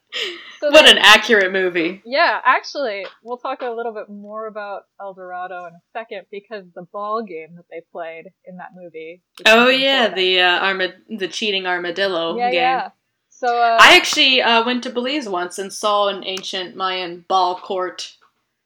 so 0.61 0.71
what 0.71 0.85
they- 0.85 0.91
an 0.91 0.97
accurate 0.97 1.51
movie. 1.51 2.01
yeah, 2.05 2.39
actually, 2.45 3.05
we'll 3.23 3.37
talk 3.37 3.61
a 3.61 3.69
little 3.69 3.93
bit 3.93 4.07
more 4.09 4.47
about 4.47 4.83
El 5.01 5.13
Dorado 5.13 5.65
in 5.65 5.73
a 5.73 5.81
second 5.91 6.27
because 6.31 6.63
the 6.73 6.83
ball 6.93 7.23
game 7.23 7.55
that 7.57 7.65
they 7.69 7.81
played 7.91 8.27
in 8.45 8.55
that 8.57 8.69
movie. 8.73 9.21
Oh 9.45 9.67
yeah, 9.67 10.05
important. 10.05 10.15
the 10.15 10.39
uh, 10.39 10.59
arma- 10.59 10.93
the 11.09 11.27
cheating 11.27 11.65
armadillo 11.65 12.37
yeah 12.37 12.51
game. 12.51 12.59
yeah. 12.61 12.89
So 13.31 13.47
uh, 13.57 13.77
I 13.81 13.97
actually 13.97 14.41
uh, 14.41 14.63
went 14.65 14.83
to 14.83 14.89
Belize 14.89 15.27
once 15.27 15.59
and 15.59 15.73
saw 15.73 16.07
an 16.07 16.23
ancient 16.25 16.77
Mayan 16.77 17.25
ball 17.27 17.57
court. 17.57 18.15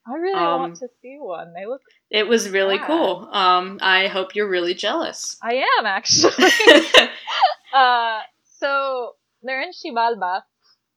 I 0.05 0.13
really 0.13 0.37
um, 0.39 0.59
want 0.61 0.75
to 0.75 0.87
see 1.01 1.17
one. 1.19 1.53
They 1.53 1.65
look. 1.65 1.81
It 2.09 2.27
was 2.27 2.49
really 2.49 2.75
Yeah. 2.75 2.87
cool. 2.87 3.29
Um, 3.31 3.79
I 3.81 4.07
hope 4.07 4.35
you're 4.35 4.49
really 4.49 4.73
jealous. 4.73 5.37
I 5.43 5.63
am 5.79 5.85
actually. 5.85 6.51
uh, 7.73 8.21
so 8.59 9.15
they're 9.43 9.61
in 9.61 9.71
Xibalba, 9.71 10.43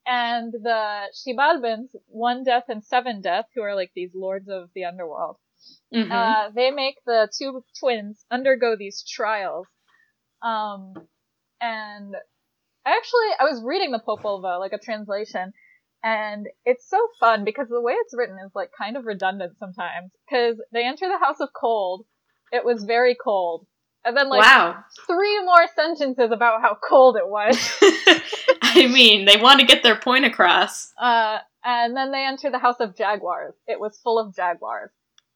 and 0.06 0.52
the 0.52 1.08
Xibalbans, 1.14 1.94
one 2.06 2.44
death 2.44 2.64
and 2.68 2.84
seven 2.84 3.20
death, 3.20 3.46
who 3.54 3.62
are 3.62 3.74
like 3.74 3.92
these 3.94 4.14
lords 4.14 4.48
of 4.48 4.70
the 4.74 4.84
underworld, 4.84 5.36
Mhm. 5.92 6.10
uh, 6.10 6.50
they 6.50 6.70
make 6.70 6.96
the 7.04 7.28
two 7.36 7.64
twins 7.78 8.24
undergo 8.30 8.76
these 8.76 9.02
trials. 9.02 9.66
Um, 10.42 10.94
and 11.60 12.16
I 12.86 12.96
actually, 12.96 13.28
I 13.38 13.44
was 13.44 13.62
reading 13.62 13.92
the 13.92 13.98
Popol 14.00 14.40
Vuh, 14.42 14.58
like 14.58 14.72
a 14.72 14.78
translation, 14.78 15.52
and 16.02 16.46
it's 16.64 16.88
so 16.88 16.98
fun 17.18 17.44
because 17.44 17.68
the 17.68 17.80
way 17.80 17.92
it's 17.92 18.14
written 18.16 18.36
is 18.44 18.52
like 18.54 18.70
kind 18.76 18.96
of 18.96 19.04
redundant 19.04 19.58
sometimes. 19.58 20.10
Because 20.28 20.56
they 20.72 20.86
enter 20.86 21.08
the 21.08 21.24
House 21.24 21.40
of 21.40 21.50
Cold, 21.58 22.06
it 22.52 22.64
was 22.64 22.84
very 22.84 23.16
cold, 23.22 23.66
and 24.04 24.16
then 24.16 24.28
like 24.28 24.42
wow. 24.42 24.82
three 25.06 25.44
more 25.44 25.66
sentences 25.74 26.30
about 26.32 26.62
how 26.62 26.76
cold 26.88 27.16
it 27.16 27.28
was. 27.28 27.56
I 28.62 28.86
mean, 28.86 29.26
they 29.26 29.36
want 29.36 29.60
to 29.60 29.66
get 29.66 29.82
their 29.82 29.96
point 29.96 30.24
across. 30.24 30.92
Uh, 31.00 31.38
and 31.64 31.96
then 31.96 32.10
they 32.12 32.24
enter 32.24 32.50
the 32.50 32.58
House 32.58 32.80
of 32.80 32.96
Jaguars. 32.96 33.54
It 33.66 33.78
was 33.78 33.98
full 34.02 34.18
of 34.18 34.34
jaguars. 34.34 34.90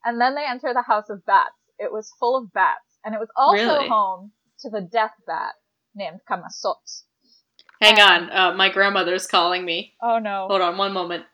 And 0.05 0.21
then 0.21 0.35
they 0.35 0.45
enter 0.49 0.73
the 0.73 0.83
House 0.83 1.11
of 1.11 1.25
Bats. 1.27 1.53
It 1.79 1.93
was 1.93 2.11
full 2.19 2.37
of 2.37 2.53
bats. 2.53 2.99
And 3.05 3.15
it 3.15 3.19
was 3.19 3.29
also 3.37 3.57
Really? 3.57 3.89
home 3.89 4.33
to 4.61 4.71
the 4.71 4.81
death 4.81 5.15
bat 5.27 5.55
named 5.95 6.21
Camazotz. 6.29 7.05
Hang 7.81 8.01
on, 8.01 8.31
uh, 8.31 8.55
my 8.55 8.69
grandmother's 8.71 9.27
calling 9.27 9.65
me. 9.65 9.95
Oh 10.03 10.19
no. 10.19 10.47
Hold 10.49 10.61
on 10.63 10.77
one 10.79 10.93
moment. 10.93 11.25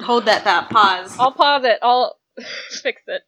Hold 0.00 0.26
that 0.26 0.42
thought. 0.42 0.70
Pause. 0.70 1.16
I'll 1.18 1.32
pause 1.32 1.64
it. 1.64 1.78
I'll 1.82 2.18
fix 2.82 3.02
it. 3.06 3.22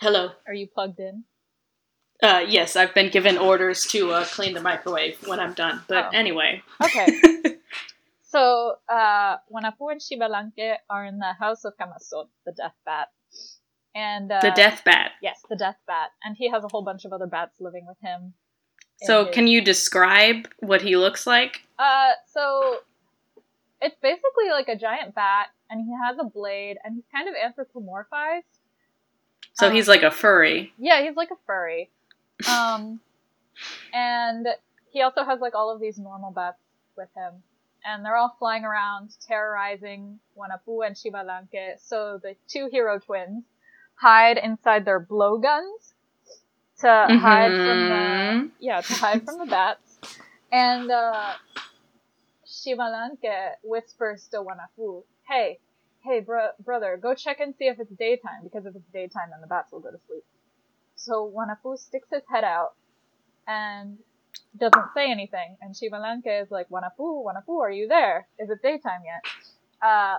Hello. 0.00 0.30
Are 0.46 0.54
you 0.54 0.66
plugged 0.66 0.98
in? 1.00 1.24
Uh, 2.22 2.44
yes, 2.46 2.76
I've 2.76 2.94
been 2.94 3.10
given 3.10 3.38
orders 3.38 3.86
to 3.86 4.10
uh, 4.12 4.24
clean 4.26 4.54
the 4.54 4.60
microwave 4.60 5.26
when 5.26 5.40
I'm 5.40 5.54
done. 5.54 5.82
But 5.88 6.06
Oh. 6.06 6.10
anyway. 6.16 6.62
Okay. 6.82 7.06
so, 8.22 8.76
uh, 8.88 9.36
Hunahpu 9.52 9.90
and 9.92 10.00
Xbalanque 10.00 10.76
are 10.90 11.04
in 11.06 11.18
the 11.18 11.32
House 11.38 11.64
of 11.64 11.74
Camazotz, 11.80 12.28
the 12.44 12.52
death 12.52 12.74
bat. 12.84 13.08
And, 13.94 14.30
uh, 14.30 14.40
the 14.42 14.52
death 14.54 14.82
bat. 14.84 15.12
Yes, 15.22 15.40
the 15.48 15.56
death 15.56 15.78
bat. 15.86 16.10
And 16.22 16.36
he 16.38 16.50
has 16.50 16.62
a 16.64 16.68
whole 16.70 16.82
bunch 16.84 17.04
of 17.06 17.12
other 17.12 17.26
bats 17.26 17.56
living 17.60 17.86
with 17.86 17.98
him. 18.02 18.34
So, 19.02 19.26
his- 19.26 19.34
can 19.34 19.46
you 19.46 19.60
describe 19.62 20.48
what 20.58 20.82
he 20.82 20.96
looks 20.96 21.26
like? 21.26 21.62
Uh, 21.78 22.10
so 22.26 22.78
it's 23.80 23.96
basically 24.02 24.50
like 24.50 24.68
a 24.68 24.76
giant 24.76 25.14
bat, 25.14 25.48
and 25.70 25.84
he 25.84 25.92
has 26.04 26.18
a 26.18 26.24
blade, 26.24 26.76
and 26.84 26.94
he's 26.94 27.04
kind 27.12 27.28
of 27.28 27.34
anthropomorphized. 27.34 28.42
So 29.54 29.66
Um, 29.68 29.72
he's 29.74 29.88
like 29.88 30.02
a 30.02 30.10
furry. 30.10 30.72
Yeah, 30.78 31.02
he's 31.02 31.16
like 31.16 31.30
a 31.30 31.36
furry. 31.46 31.90
Um, 32.48 33.00
and 33.92 34.46
he 34.92 35.02
also 35.02 35.24
has 35.24 35.40
like 35.40 35.54
all 35.54 35.70
of 35.70 35.78
these 35.80 35.98
normal 35.98 36.30
bats 36.30 36.58
with 36.96 37.08
him, 37.14 37.42
and 37.84 38.02
they're 38.04 38.16
all 38.16 38.34
flying 38.38 38.64
around 38.64 39.10
terrorizing 39.26 40.18
Hunahpu 40.36 40.86
and 40.86 40.96
Xbalanque. 40.96 41.78
So 41.78 42.18
the 42.22 42.34
two 42.48 42.68
hero 42.70 42.98
twins 42.98 43.44
hide 43.96 44.38
inside 44.38 44.86
their 44.86 45.00
blowguns 45.00 45.89
to 46.80 47.10
hide 47.12 47.58
from 47.64 47.88
the 47.88 48.18
Mhm. 48.38 48.52
yeah 48.60 48.82
to 48.82 48.94
hide 48.94 49.24
from 49.24 49.38
the 49.38 49.46
bats, 49.46 50.00
and 50.52 50.90
uh, 50.90 51.34
Xbalanque 52.46 53.54
whispers 53.64 54.28
to 54.28 54.38
Wanafu, 54.42 55.04
"Hey, 55.28 55.60
hey, 56.04 56.20
bro- 56.20 56.52
brother, 56.60 56.98
go 56.98 57.14
check 57.14 57.40
and 57.40 57.54
see 57.56 57.66
if 57.68 57.80
it's 57.80 57.92
daytime 57.92 58.44
because 58.44 58.66
if 58.66 58.76
it's 58.76 58.88
daytime, 58.92 59.30
then 59.30 59.40
the 59.42 59.48
bats 59.48 59.72
will 59.72 59.80
go 59.80 59.92
to 59.92 60.00
sleep." 60.08 60.24
So 60.96 61.30
Wanafu 61.30 61.78
sticks 61.78 62.08
his 62.10 62.24
head 62.30 62.44
out 62.44 62.76
and 63.46 63.98
doesn't 64.56 64.92
say 64.94 65.10
anything, 65.10 65.58
and 65.62 65.74
Xbalanque 65.74 66.42
is 66.42 66.50
like, 66.50 66.68
"Wanafu, 66.70 67.24
Wanafu, 67.24 67.60
are 67.60 67.70
you 67.72 67.88
there? 67.88 68.28
Is 68.38 68.50
it 68.50 68.62
daytime 68.62 69.02
yet?" 69.04 69.22
Uh, 69.82 70.18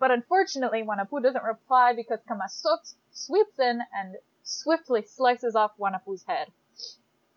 but 0.00 0.12
unfortunately, 0.12 0.84
Hunahpu 0.84 1.22
doesn't 1.22 1.44
reply 1.44 1.94
because 1.96 2.20
Camazotz 2.30 2.96
sweeps 3.12 3.58
in 3.60 3.80
and 3.94 4.16
swiftly 4.42 5.04
slices 5.06 5.54
off 5.56 5.72
Hunahpu's 5.78 6.24
head. 6.26 6.48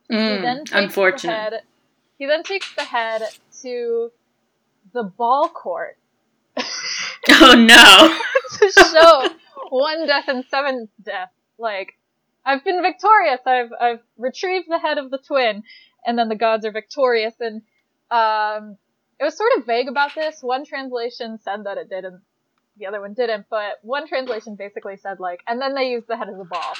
He 0.09 0.37
then 0.37 0.65
Mm, 0.65 0.65
takes 0.65 0.95
The 1.23 1.27
head, 1.27 1.53
he 2.17 2.25
then 2.25 2.43
takes 2.43 2.73
the 2.75 2.83
head 2.83 3.21
to 3.63 4.11
the 4.93 5.03
ball 5.03 5.49
court 5.49 5.97
Oh 7.29 7.55
no. 7.55 8.19
to 8.59 8.71
show 8.71 9.29
one 9.69 10.07
death 10.07 10.25
and 10.27 10.45
seven 10.49 10.89
death. 11.03 11.29
Like, 11.57 11.93
I've 12.45 12.63
been 12.63 12.81
victorious. 12.81 13.41
I've 13.45 13.71
I've 13.79 13.99
retrieved 14.17 14.67
the 14.69 14.79
head 14.79 14.97
of 14.97 15.11
the 15.11 15.17
twin, 15.17 15.63
and 16.05 16.17
then 16.17 16.29
the 16.29 16.35
gods 16.35 16.65
are 16.65 16.71
victorious. 16.71 17.33
And 17.39 17.61
um, 18.11 18.77
it 19.19 19.23
was 19.23 19.37
sort 19.37 19.51
of 19.57 19.65
vague 19.65 19.87
about 19.87 20.13
this. 20.15 20.37
One 20.41 20.65
translation 20.65 21.39
said 21.43 21.63
that 21.65 21.77
it 21.77 21.89
did, 21.89 22.05
and 22.05 22.19
the 22.77 22.85
other 22.87 23.01
one 23.01 23.13
didn't. 23.13 23.47
But 23.49 23.79
one 23.81 24.07
translation 24.07 24.55
basically 24.55 24.97
said 24.97 25.19
like, 25.19 25.41
and 25.47 25.61
then 25.61 25.73
they 25.75 25.89
used 25.89 26.07
the 26.07 26.17
head 26.17 26.29
as 26.29 26.39
a 26.39 26.45
ball. 26.45 26.73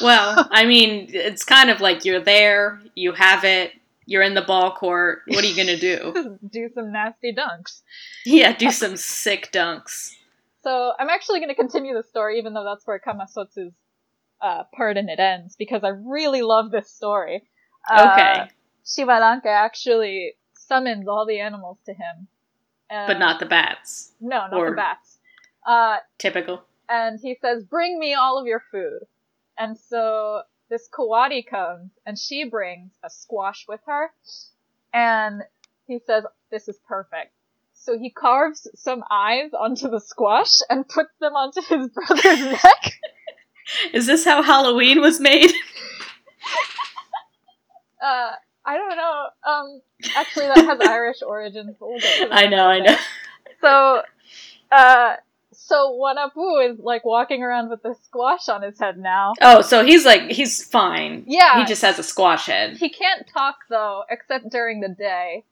Well, 0.00 0.48
I 0.50 0.64
mean, 0.66 1.08
it's 1.10 1.44
kind 1.44 1.70
of 1.70 1.80
like 1.80 2.04
you're 2.04 2.20
there, 2.20 2.80
you 2.94 3.12
have 3.12 3.44
it, 3.44 3.72
you're 4.04 4.22
in 4.22 4.34
the 4.34 4.42
ball 4.42 4.72
court. 4.74 5.22
What 5.26 5.42
are 5.44 5.46
you 5.48 5.56
gonna 5.56 5.76
do? 5.78 6.38
Do 6.50 6.68
some 6.74 6.92
nasty 6.92 7.34
dunks. 7.34 7.82
Yeah, 8.24 8.52
do 8.56 8.70
some 8.70 8.96
sick 8.96 9.50
dunks. 9.52 10.12
So 10.62 10.92
I'm 10.98 11.08
actually 11.08 11.38
going 11.38 11.48
to 11.50 11.54
continue 11.54 11.94
the 11.94 12.02
story, 12.02 12.38
even 12.38 12.52
though 12.52 12.64
that's 12.64 12.84
where 12.86 12.98
Camazotz's 12.98 13.72
uh, 14.40 14.64
part 14.76 14.96
in 14.96 15.08
it 15.08 15.20
ends, 15.20 15.54
because 15.56 15.84
I 15.84 15.90
really 15.90 16.42
love 16.42 16.72
this 16.72 16.90
story. 16.90 17.42
Uh, 17.88 18.10
Okay, 18.12 18.50
Shivalanka 18.84 19.46
actually 19.46 20.32
summons 20.54 21.06
all 21.06 21.24
the 21.24 21.38
animals 21.38 21.78
to 21.86 21.92
him. 21.92 22.26
Uh, 22.90 23.06
but 23.06 23.18
not 23.20 23.38
the 23.40 23.46
bats. 23.46 24.12
No, 24.20 24.48
not 24.48 24.50
the 24.50 24.72
bats. 24.76 25.18
Uh, 25.66 25.98
Typical. 26.18 26.62
and 26.88 27.18
he 27.22 27.36
says, 27.40 27.62
"Bring 27.64 27.98
me 27.98 28.14
all 28.14 28.38
of 28.38 28.46
your 28.46 28.62
food." 28.72 29.00
And 29.58 29.78
so 29.78 30.42
this 30.68 30.88
coati 30.88 31.46
comes, 31.46 31.90
and 32.04 32.18
she 32.18 32.44
brings 32.44 32.92
a 33.02 33.10
squash 33.10 33.66
with 33.68 33.80
her, 33.86 34.10
and 34.92 35.42
he 35.86 35.98
says, 36.06 36.24
"This 36.50 36.68
is 36.68 36.78
perfect." 36.88 37.32
So 37.74 37.98
he 37.98 38.10
carves 38.10 38.66
some 38.74 39.04
eyes 39.10 39.52
onto 39.52 39.88
the 39.88 40.00
squash 40.00 40.58
and 40.68 40.88
puts 40.88 41.12
them 41.20 41.34
onto 41.34 41.62
his 41.62 41.88
brother's 41.94 42.40
neck. 42.52 42.92
Is 43.92 44.06
this 44.06 44.24
how 44.24 44.42
Halloween 44.42 45.00
was 45.00 45.20
made? 45.20 45.52
Uh, 47.98 48.30
I 48.64 48.76
don't 48.76 48.96
know. 48.96 49.26
Um, 49.44 49.80
actually, 50.16 50.46
that 50.46 50.58
has 50.58 50.80
Irish 50.88 51.22
origins. 51.26 51.76
We'll 51.80 51.98
get 51.98 52.22
to 52.22 52.28
that 52.28 52.32
I 52.36 52.46
know, 52.46 52.66
I 52.66 52.80
know. 52.80 52.96
So, 53.60 54.02
uh, 54.70 55.16
so 55.66 55.98
Hunahpu 56.00 56.70
is 56.70 56.78
like 56.78 57.04
walking 57.04 57.42
around 57.42 57.70
with 57.70 57.82
this 57.82 57.98
squash 58.04 58.48
on 58.48 58.62
his 58.62 58.78
head 58.78 58.98
now. 58.98 59.32
Oh, 59.40 59.62
so 59.62 59.84
he's 59.84 60.04
like 60.06 60.30
he's 60.30 60.64
fine. 60.64 61.24
Yeah. 61.26 61.58
He 61.58 61.64
just 61.66 61.82
has 61.82 61.98
a 61.98 62.04
squash 62.04 62.46
head. 62.46 62.76
He 62.76 62.88
can't 62.88 63.26
talk 63.26 63.56
though, 63.68 64.04
except 64.08 64.48
during 64.50 64.80
the 64.80 64.88
day. 64.88 65.44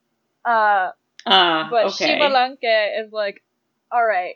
Uh, 0.45 0.91
Ah, 1.27 1.69
but 1.71 1.87
okay. 1.87 2.19
Shivalanke 2.19 3.01
is 3.03 3.11
like, 3.13 3.43
all 3.91 4.05
right, 4.07 4.35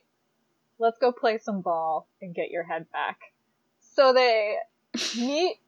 let's 0.79 0.97
go 0.99 1.13
play 1.13 1.37
some 1.39 1.61
ball 1.61 2.09
and 2.23 2.35
get 2.35 2.51
your 2.51 2.65
head 2.65 2.87
back. 2.93 3.19
So 3.95 4.13
they 4.15 4.57
meet 5.17 5.59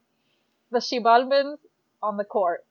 the 0.73 0.79
Xibalbans 0.79 1.59
on 2.03 2.17
the 2.17 2.25
court, 2.25 2.65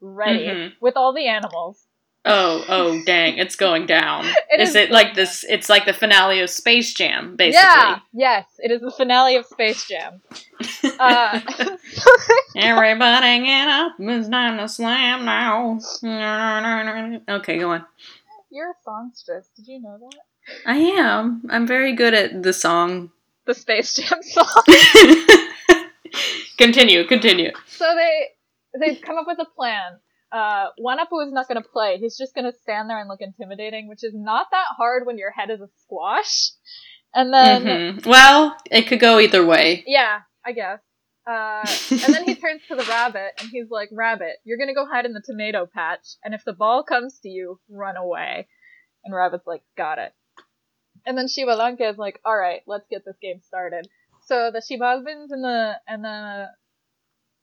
ready 0.00 0.46
Mhm. 0.46 0.72
with 0.80 0.96
all 0.96 1.12
the 1.14 1.26
animals. 1.28 1.82
Oh, 2.26 2.64
oh, 2.68 3.02
dang! 3.06 3.38
It's 3.38 3.56
going 3.56 3.86
down. 3.86 4.26
It 4.52 4.60
is 4.60 4.70
is 4.70 4.74
it 4.74 4.90
like 4.90 5.14
this? 5.14 5.44
It's 5.48 5.68
like 5.68 5.86
the 5.86 5.92
finale 5.92 6.40
of 6.40 6.50
Space 6.50 6.92
Jam, 6.92 7.36
basically. 7.36 7.62
Yeah, 7.62 8.00
yes, 8.12 8.46
it 8.58 8.70
is 8.72 8.80
the 8.80 8.90
finale 8.90 9.36
of 9.36 9.46
Space 9.46 9.86
Jam. 9.88 10.20
Uh, 10.98 11.40
Everybody 12.56 13.44
get 13.46 13.68
up! 13.68 13.92
It's 13.98 14.28
time 14.28 14.58
to 14.58 14.68
slam 14.68 15.24
now. 15.24 15.78
Okay, 17.28 17.58
go 17.58 17.70
on. 17.70 17.86
you're 18.50 18.70
a 18.70 18.74
songstress. 18.84 19.48
Did 19.56 19.68
you 19.68 19.80
know 19.80 19.98
that? 19.98 20.20
I 20.66 20.76
am. 20.76 21.42
I'm 21.48 21.66
very 21.66 21.94
good 21.94 22.12
at 22.12 22.42
the 22.42 22.52
song. 22.52 23.10
The 23.46 23.54
Space 23.54 23.94
Jam 23.94 24.22
song. 24.22 24.64
continue, 26.58 27.06
continue. 27.06 27.52
So 27.66 27.94
they 27.94 28.28
they've 28.78 29.00
come 29.00 29.16
up 29.16 29.26
with 29.26 29.38
a 29.38 29.46
plan. 29.56 29.98
Uh, 30.32 30.66
Hunahpu 30.78 31.26
is 31.26 31.32
not 31.32 31.48
going 31.48 31.60
to 31.62 31.68
play. 31.68 31.98
He's 31.98 32.16
just 32.16 32.34
going 32.34 32.44
to 32.50 32.56
stand 32.62 32.88
there 32.88 32.98
and 33.00 33.08
look 33.08 33.20
intimidating, 33.20 33.88
which 33.88 34.04
is 34.04 34.12
not 34.14 34.46
that 34.52 34.66
hard 34.76 35.04
when 35.06 35.18
your 35.18 35.30
head 35.32 35.50
is 35.50 35.60
a 35.60 35.68
squash. 35.82 36.50
And 37.12 37.32
then, 37.34 37.64
Mhm. 37.64 38.06
Well, 38.06 38.56
it 38.70 38.82
could 38.86 39.00
go 39.00 39.18
either 39.18 39.44
way. 39.44 39.82
yeah, 39.86 40.20
I 40.46 40.52
guess. 40.52 40.78
Uh, 41.26 41.66
and 41.90 42.14
then 42.14 42.24
he 42.24 42.34
turns 42.40 42.62
to 42.68 42.76
the 42.76 42.84
rabbit 42.84 43.32
and 43.40 43.48
he's 43.50 43.70
like, 43.70 43.88
"Rabbit, 43.92 44.36
you're 44.44 44.56
going 44.56 44.68
to 44.68 44.74
go 44.74 44.86
hide 44.86 45.04
in 45.06 45.12
the 45.12 45.20
tomato 45.24 45.66
patch, 45.66 46.06
and 46.24 46.32
if 46.34 46.42
the 46.44 46.52
ball 46.52 46.82
comes 46.84 47.18
to 47.20 47.28
you, 47.28 47.60
run 47.68 47.96
away." 47.96 48.48
And 49.04 49.14
Rabbit's 49.14 49.46
like, 49.46 49.62
"Got 49.76 49.98
it." 49.98 50.12
And 51.06 51.16
then 51.18 51.26
Shivalanka 51.26 51.90
is 51.90 51.98
like, 51.98 52.20
"All 52.24 52.36
right, 52.36 52.62
let's 52.66 52.86
get 52.90 53.04
this 53.04 53.16
game 53.20 53.40
started." 53.42 53.88
So 54.26 54.50
the 54.52 54.60
Xibalbans 54.60 55.30
and 55.30 55.42
the 55.44 55.74
and 55.88 56.04
the 56.04 56.48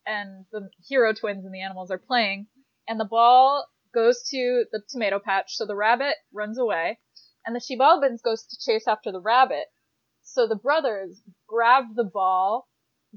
and 0.05 0.45
the 0.51 0.69
hero 0.87 1.13
twins 1.13 1.43
and 1.45 1.53
the 1.53 1.61
animals 1.61 1.91
are 1.91 1.97
playing, 1.97 2.47
and 2.87 2.99
the 2.99 3.05
ball 3.05 3.67
goes 3.93 4.23
to 4.29 4.65
the 4.71 4.81
tomato 4.89 5.19
patch, 5.19 5.55
so 5.55 5.65
the 5.65 5.75
rabbit 5.75 6.15
runs 6.33 6.57
away, 6.57 6.99
and 7.45 7.55
the 7.55 7.59
Xibalbans 7.59 8.21
goes 8.21 8.43
to 8.43 8.57
chase 8.59 8.87
after 8.87 9.11
the 9.11 9.21
rabbit. 9.21 9.65
So 10.23 10.47
the 10.47 10.55
brothers 10.55 11.21
grab 11.47 11.95
the 11.95 12.03
ball, 12.03 12.67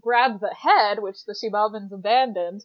grab 0.00 0.40
the 0.40 0.54
head, 0.54 1.00
which 1.00 1.24
the 1.26 1.34
Xibalbans 1.34 1.92
abandoned, 1.92 2.64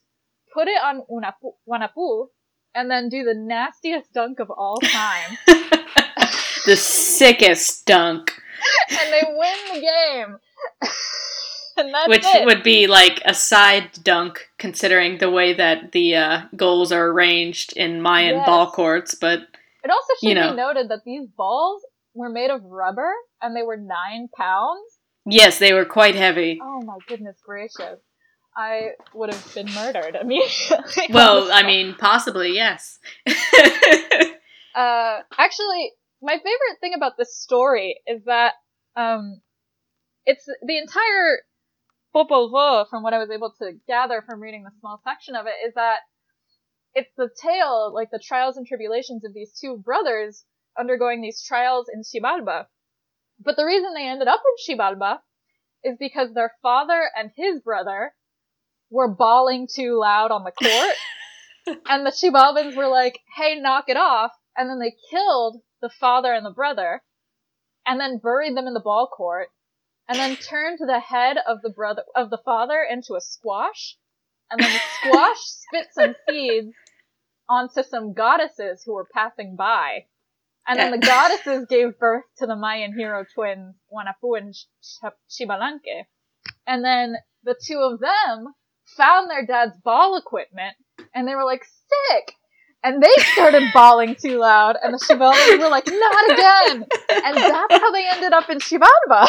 put 0.53 0.67
it 0.67 0.81
on 0.81 1.01
Unapu, 1.11 1.53
Hunahpu, 1.67 2.27
and 2.73 2.89
then 2.89 3.09
do 3.09 3.23
the 3.23 3.33
nastiest 3.33 4.13
dunk 4.13 4.39
of 4.39 4.51
all 4.51 4.79
time, 4.79 5.37
the 6.65 6.75
sickest 6.75 7.85
dunk, 7.85 8.39
and 8.89 9.13
they 9.13 9.23
win 9.27 9.57
the 9.73 9.81
game. 9.81 10.37
which 12.07 12.25
it. 12.25 12.45
would 12.45 12.63
be 12.63 12.87
like 12.87 13.21
a 13.25 13.33
side 13.33 13.89
dunk, 14.03 14.49
considering 14.57 15.17
the 15.17 15.29
way 15.29 15.53
that 15.53 15.91
the 15.91 16.15
uh, 16.15 16.41
goals 16.55 16.91
are 16.91 17.07
arranged 17.07 17.73
in 17.77 18.01
Mayan 18.01 18.35
Yes. 18.35 18.45
ball 18.45 18.71
courts. 18.71 19.15
But 19.15 19.39
It 19.83 19.89
also 19.91 20.13
should 20.19 20.29
you 20.29 20.35
know. 20.35 20.51
be 20.51 20.55
noted 20.57 20.89
that 20.89 21.03
these 21.05 21.27
balls 21.27 21.85
were 22.13 22.29
made 22.29 22.49
of 22.51 22.63
rubber 22.63 23.11
and 23.41 23.55
they 23.55 23.63
were 23.63 23.77
nine 23.77 24.29
pounds. 24.37 24.99
yes, 25.25 25.59
they 25.59 25.73
were 25.73 25.85
quite 25.85 26.15
heavy. 26.15 26.59
Oh 26.61 26.81
my 26.81 26.97
goodness 27.07 27.37
gracious. 27.45 27.99
I 28.57 28.91
would 29.13 29.33
have 29.33 29.53
been 29.53 29.67
murdered 29.73 30.15
immediately. 30.21 31.07
Well, 31.09 31.51
I 31.51 31.63
mean, 31.63 31.95
possibly 31.99 32.53
yes. 32.53 32.99
uh, 34.75 35.19
actually, 35.37 35.91
my 36.21 36.33
favorite 36.35 36.79
thing 36.79 36.93
about 36.95 37.17
this 37.17 37.35
story 37.37 37.99
is 38.07 38.23
that, 38.25 38.53
um, 38.95 39.41
it's 40.25 40.45
the 40.45 40.77
entire 40.77 41.39
Popol 42.15 42.49
Vuh, 42.49 42.87
from 42.89 43.03
what 43.03 43.13
I 43.13 43.17
was 43.17 43.29
able 43.29 43.53
to 43.59 43.73
gather 43.87 44.23
from 44.25 44.39
reading 44.39 44.63
the 44.63 44.71
small 44.79 45.01
section 45.03 45.35
of 45.35 45.47
it, 45.47 45.67
is 45.67 45.73
that 45.73 45.99
it's 46.93 47.11
the 47.17 47.29
tale, 47.41 47.91
like 47.93 48.09
the 48.09 48.23
trials 48.25 48.55
and 48.55 48.65
tribulations 48.65 49.25
of 49.25 49.33
these 49.33 49.51
two 49.59 49.77
brothers 49.77 50.45
undergoing 50.79 51.21
these 51.21 51.43
trials 51.43 51.87
in 51.93 52.03
Xibalba. 52.03 52.67
But 53.43 53.57
the 53.57 53.65
reason 53.65 53.93
they 53.93 54.07
ended 54.07 54.29
up 54.29 54.41
in 54.45 54.77
Xibalba 54.77 55.19
is 55.83 55.97
because 55.99 56.33
their 56.33 56.53
father 56.61 57.09
and 57.17 57.31
his 57.35 57.59
brother 57.59 58.13
were 58.89 59.13
bawling 59.13 59.67
too 59.73 59.99
loud 59.99 60.31
on 60.31 60.45
the 60.45 60.51
court. 60.51 61.79
and 61.89 62.05
the 62.05 62.11
Xibalbans 62.11 62.77
were 62.77 62.87
like, 62.87 63.19
hey, 63.35 63.59
knock 63.59 63.89
it 63.89 63.97
off. 63.97 64.31
And 64.55 64.69
then 64.69 64.79
they 64.79 64.95
killed 65.11 65.57
the 65.81 65.89
father 65.89 66.31
and 66.31 66.45
the 66.45 66.51
brother 66.51 67.03
and 67.85 67.99
then 67.99 68.19
buried 68.23 68.55
them 68.55 68.67
in 68.67 68.73
the 68.73 68.79
ball 68.79 69.07
court 69.07 69.49
and 70.07 70.17
then 70.17 70.35
turned 70.35 70.79
the 70.79 70.99
head 70.99 71.37
of 71.47 71.61
the 71.61 71.69
brother, 71.69 72.03
of 72.15 72.29
the 72.29 72.41
father 72.43 72.85
into 72.89 73.15
a 73.15 73.21
squash. 73.21 73.97
And 74.51 74.61
then 74.61 74.71
the 74.71 75.09
squash 75.09 75.37
spit 75.39 75.87
some 75.91 76.15
seeds 76.29 76.73
onto 77.49 77.83
some 77.83 78.13
goddesses 78.13 78.83
who 78.85 78.93
were 78.93 79.07
passing 79.13 79.55
by. 79.55 80.05
And 80.67 80.79
then 80.79 80.91
the 80.91 80.97
goddesses 80.97 81.67
gave 81.69 81.99
birth 81.99 82.23
to 82.37 82.47
the 82.47 82.55
Mayan 82.55 82.97
hero 82.97 83.23
twins, 83.35 83.75
Hunahpu 83.91 84.37
and 84.37 84.55
Xbalanque. 85.29 86.05
And 86.65 86.83
then 86.83 87.17
the 87.43 87.55
two 87.63 87.77
of 87.77 87.99
them 87.99 88.53
found 88.97 89.29
their 89.29 89.45
dad's 89.45 89.77
ball 89.77 90.17
equipment, 90.17 90.75
and 91.13 91.27
they 91.27 91.35
were 91.35 91.45
like, 91.45 91.63
sick! 91.63 92.35
And 92.85 93.01
they 93.01 93.23
started 93.33 93.63
bawling 93.73 94.15
too 94.15 94.37
loud, 94.37 94.75
and 94.83 94.93
the 94.93 94.99
Xibalbans 94.99 95.57
were 95.57 95.69
like, 95.69 95.87
not 95.87 96.31
again! 96.31 96.85
And 97.09 97.35
that's 97.35 97.73
how 97.73 97.91
they 97.91 98.07
ended 98.07 98.31
up 98.31 98.47
in 98.47 98.59
Xibalba. 98.59 99.27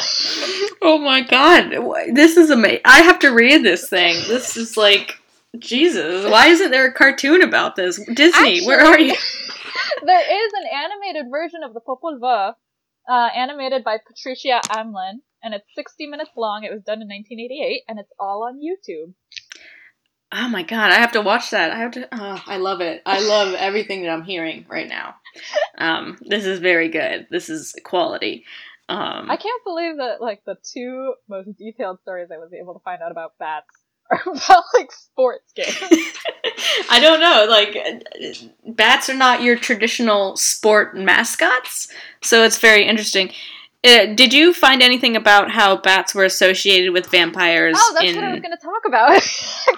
oh 0.83 0.99
my 0.99 1.23
god, 1.23 1.71
this 2.15 2.37
is 2.37 2.51
amazing. 2.51 2.83
I 2.85 3.01
have 3.01 3.19
to 3.21 3.31
read 3.31 3.65
this 3.65 3.89
thing. 3.89 4.15
This 4.29 4.59
is 4.59 4.77
like 4.77 5.19
Jesus. 5.59 6.31
Why 6.31 6.49
isn't 6.49 6.71
there 6.71 6.87
a 6.87 6.93
cartoon 6.93 7.41
about 7.41 7.77
this? 7.77 7.99
Disney, 8.13 8.67
where 8.67 8.81
are 8.81 9.01
you? 9.01 9.15
there 10.05 10.21
is 10.21 10.53
an 10.53 10.69
animated 10.75 11.31
version 11.31 11.63
of 11.65 11.73
the 11.73 11.81
Popol 11.81 12.19
Vuh, 12.21 12.53
uh, 13.09 13.29
animated 13.35 13.85
by 13.85 13.97
Patricia 14.07 14.61
Amlin, 14.69 15.21
and 15.43 15.55
it's 15.55 15.67
60 15.75 16.09
minutes 16.09 16.33
long. 16.37 16.65
It 16.65 16.75
was 16.75 16.83
done 16.83 17.01
in 17.01 17.09
1988, 17.09 17.85
and 17.89 17.99
it's 17.99 18.13
all 18.21 18.45
on 18.45 18.61
YouTube. 18.61 19.15
Oh 20.33 20.49
my 20.49 20.63
god, 20.63 20.91
I 20.91 20.97
have 20.97 21.13
to 21.13 21.21
watch 21.21 21.51
that. 21.51 21.71
I 21.71 21.79
have 21.79 21.93
to. 21.93 22.09
Oh, 22.13 22.43
I 22.47 22.57
love 22.57 22.81
it. 22.81 23.03
I 23.07 23.21
love 23.21 23.55
everything 23.55 24.03
that 24.03 24.11
I'm 24.11 24.25
hearing 24.25 24.67
right 24.69 24.89
now. 24.89 25.15
Um, 25.79 26.19
this 26.21 26.45
is 26.45 26.59
very 26.59 26.89
good. 26.89 27.27
This 27.31 27.49
is 27.49 27.75
quality. 27.85 28.45
Um, 28.89 29.31
I 29.31 29.37
can't 29.37 29.65
believe 29.65 29.97
that 29.99 30.21
like 30.21 30.43
the 30.45 30.57
two 30.73 31.15
most 31.29 31.57
detailed 31.57 32.01
stories 32.01 32.29
I 32.33 32.39
was 32.39 32.53
able 32.53 32.75
to 32.75 32.81
find 32.81 33.03
out 33.03 33.11
about 33.11 33.33
bats 33.39 33.67
are 34.11 34.21
about 34.25 34.65
like 34.75 34.93
sports 34.93 35.53
games. 35.55 35.77
I 36.91 37.01
don't 37.01 37.21
know. 37.21 37.47
Like, 37.49 38.47
bats 38.77 39.09
are 39.09 39.17
not 39.17 39.43
your 39.43 39.57
traditional 39.57 40.37
sport 40.37 40.97
mascots, 40.97 41.89
so 42.23 42.45
it's 42.45 42.59
very 42.59 42.85
interesting. 42.85 43.33
Uh, 43.87 44.07
did 44.15 44.33
you 44.33 44.53
find 44.53 44.83
anything 44.83 45.15
about 45.15 45.51
how 45.51 45.77
bats 45.77 46.13
were 46.15 46.25
associated 46.25 46.93
with 46.93 47.07
vampires? 47.07 47.77
oh, 47.79 47.95
that's 47.95 48.11
in... 48.11 48.17
what 48.17 48.25
I 48.25 48.33
was 48.33 48.41
going 48.41 48.57
to 48.57 48.63
talk 48.63 48.83
about. 48.87 49.23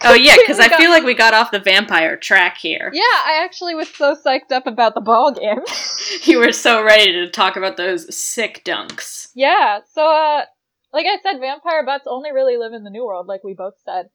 Oh 0.05 0.15
yeah, 0.15 0.37
because 0.37 0.61
I 0.61 0.69
Completely 0.69 0.85
feel 0.85 0.91
like 0.93 1.05
we 1.05 1.15
got 1.15 1.35
off 1.35 1.51
the 1.51 1.59
vampire 1.59 2.17
track 2.17 2.59
here. 2.59 2.91
Yeah, 2.93 3.03
I 3.03 3.41
actually 3.43 3.75
was 3.75 3.89
so 3.89 4.15
psyched 4.15 4.53
up 4.53 4.67
about 4.67 4.95
the 4.95 5.01
ball 5.01 5.33
game. 5.33 5.61
You 6.25 6.39
were 6.39 6.53
so 6.53 6.83
ready 6.83 7.13
to 7.13 7.31
talk 7.31 7.57
about 7.57 7.77
those 7.77 8.15
sick 8.15 8.63
dunks. 8.65 9.29
yeah, 9.35 9.81
so 9.93 10.03
uh 10.03 10.43
like 10.93 11.07
I 11.07 11.17
said, 11.23 11.41
vampire 11.41 11.85
bats 11.85 12.05
only 12.07 12.33
really 12.33 12.59
live 12.59 12.75
in 12.75 12.85
the 12.85 12.91
New 12.91 13.05
World, 13.05 13.27
like 13.27 13.43
we 13.43 13.55
both 13.55 13.75
said. 13.85 14.11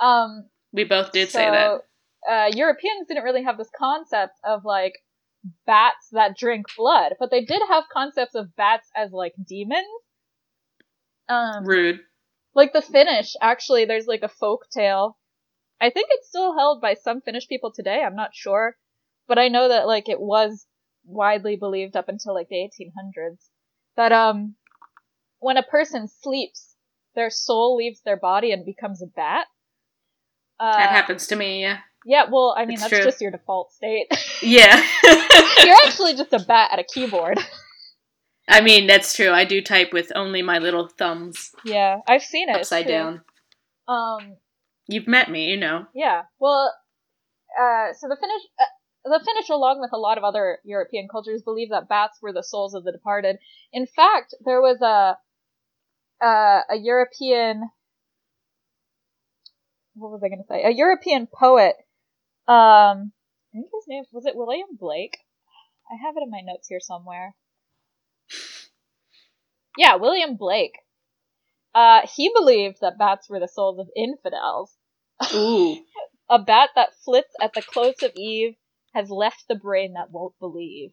Um 0.00 0.48
We 0.72 0.84
both 0.84 1.12
did 1.12 1.28
so, 1.28 1.38
say 1.38 1.50
that. 1.50 1.80
Uh, 2.28 2.50
Europeans 2.54 3.06
didn't 3.08 3.24
really 3.24 3.42
have 3.42 3.58
this 3.58 3.70
concept 3.76 4.38
of 4.44 4.64
like 4.64 4.94
bats 5.66 6.08
that 6.12 6.36
drink 6.36 6.66
blood, 6.76 7.14
but 7.18 7.30
they 7.30 7.44
did 7.44 7.62
have 7.68 7.84
concepts 7.92 8.34
of 8.34 8.54
bats 8.56 8.88
as 8.96 9.12
like 9.12 9.34
demons. 9.46 9.86
Um, 11.28 11.64
Rude. 11.64 12.00
like 12.54 12.72
the 12.72 12.82
Finnish, 12.82 13.34
actually, 13.40 13.84
there's 13.84 14.06
like 14.06 14.22
a 14.22 14.28
folk 14.28 14.66
tale 14.72 15.16
I 15.80 15.90
think 15.90 16.08
it's 16.10 16.28
still 16.28 16.56
held 16.56 16.80
by 16.80 16.94
some 16.94 17.20
Finnish 17.20 17.48
people 17.48 17.72
today. 17.72 18.02
I'm 18.02 18.16
not 18.16 18.34
sure, 18.34 18.76
but 19.28 19.38
I 19.38 19.48
know 19.48 19.68
that 19.68 19.86
like 19.86 20.08
it 20.08 20.20
was 20.20 20.66
widely 21.04 21.56
believed 21.56 21.96
up 21.96 22.08
until 22.08 22.34
like 22.34 22.48
the 22.48 22.56
1800s 22.56 23.48
that 23.96 24.12
um 24.12 24.56
when 25.38 25.56
a 25.56 25.62
person 25.62 26.08
sleeps, 26.08 26.74
their 27.14 27.30
soul 27.30 27.76
leaves 27.76 28.00
their 28.02 28.16
body 28.16 28.52
and 28.52 28.64
becomes 28.64 29.02
a 29.02 29.06
bat. 29.06 29.46
Uh, 30.58 30.78
that 30.78 30.90
happens 30.90 31.26
to 31.26 31.36
me, 31.36 31.60
yeah. 31.60 31.80
Yeah, 32.08 32.26
well, 32.30 32.54
I 32.56 32.64
mean 32.66 32.74
It's 32.74 32.82
that's 32.82 32.94
true. 32.94 33.02
just 33.04 33.20
your 33.20 33.32
default 33.32 33.72
state. 33.72 34.06
Yeah. 34.42 34.80
You're 35.64 35.76
actually 35.86 36.14
just 36.14 36.32
a 36.32 36.38
bat 36.38 36.70
at 36.72 36.78
a 36.78 36.84
keyboard. 36.84 37.38
I 38.48 38.60
mean, 38.60 38.86
that's 38.86 39.16
true. 39.16 39.30
I 39.30 39.44
do 39.44 39.60
type 39.60 39.92
with 39.92 40.12
only 40.14 40.40
my 40.40 40.58
little 40.58 40.88
thumbs 40.88 41.50
yeah, 41.64 41.98
I've 42.06 42.22
seen 42.22 42.48
it. 42.48 42.54
Upside 42.56 42.86
down. 42.86 43.22
Um, 43.88 44.36
You've 44.86 45.08
met 45.08 45.28
me, 45.30 45.46
you 45.46 45.56
know. 45.56 45.86
Yeah. 45.94 46.22
Well, 46.38 46.72
uh, 47.60 47.92
so 47.98 48.08
the 48.08 48.16
Finnish, 48.20 48.42
uh, 48.60 49.08
the 49.10 49.24
Finnish, 49.24 49.48
along 49.48 49.80
with 49.80 49.90
a 49.92 49.98
lot 49.98 50.16
of 50.16 50.22
other 50.22 50.58
European 50.64 51.08
cultures, 51.10 51.42
believe 51.42 51.70
that 51.70 51.88
bats 51.88 52.18
were 52.22 52.32
the 52.32 52.44
souls 52.44 52.74
of 52.74 52.84
the 52.84 52.92
departed. 52.92 53.36
In 53.72 53.86
fact, 53.86 54.34
there 54.44 54.60
was 54.60 54.80
a 54.80 55.16
uh, 56.24 56.60
a 56.70 56.76
European. 56.76 57.68
What 59.94 60.12
was 60.12 60.22
I 60.22 60.28
going 60.28 60.42
to 60.42 60.46
say? 60.48 60.62
A 60.62 60.70
European 60.70 61.26
poet. 61.26 61.74
Um, 62.48 63.12
I 63.52 63.58
think 63.58 63.70
his 63.72 63.88
name 63.88 64.04
was 64.12 64.26
it 64.26 64.36
William 64.36 64.68
Blake. 64.78 65.18
I 65.90 65.94
have 66.04 66.16
it 66.16 66.22
in 66.22 66.30
my 66.30 66.40
notes 66.40 66.68
here 66.68 66.80
somewhere. 66.80 67.34
Yeah, 69.76 69.96
William 69.96 70.36
Blake. 70.36 70.78
Uh, 71.74 72.00
he 72.14 72.30
believed 72.34 72.78
that 72.80 72.98
bats 72.98 73.28
were 73.28 73.40
the 73.40 73.48
souls 73.48 73.78
of 73.78 73.88
infidels. 73.96 74.74
Ooh. 75.34 75.76
A 76.30 76.40
bat 76.40 76.70
that 76.74 76.88
flits 77.04 77.34
at 77.40 77.52
the 77.52 77.62
close 77.62 78.02
of 78.02 78.10
eve 78.16 78.56
has 78.94 79.10
left 79.10 79.44
the 79.48 79.54
brain 79.54 79.92
that 79.92 80.10
won't 80.10 80.34
believe. 80.40 80.90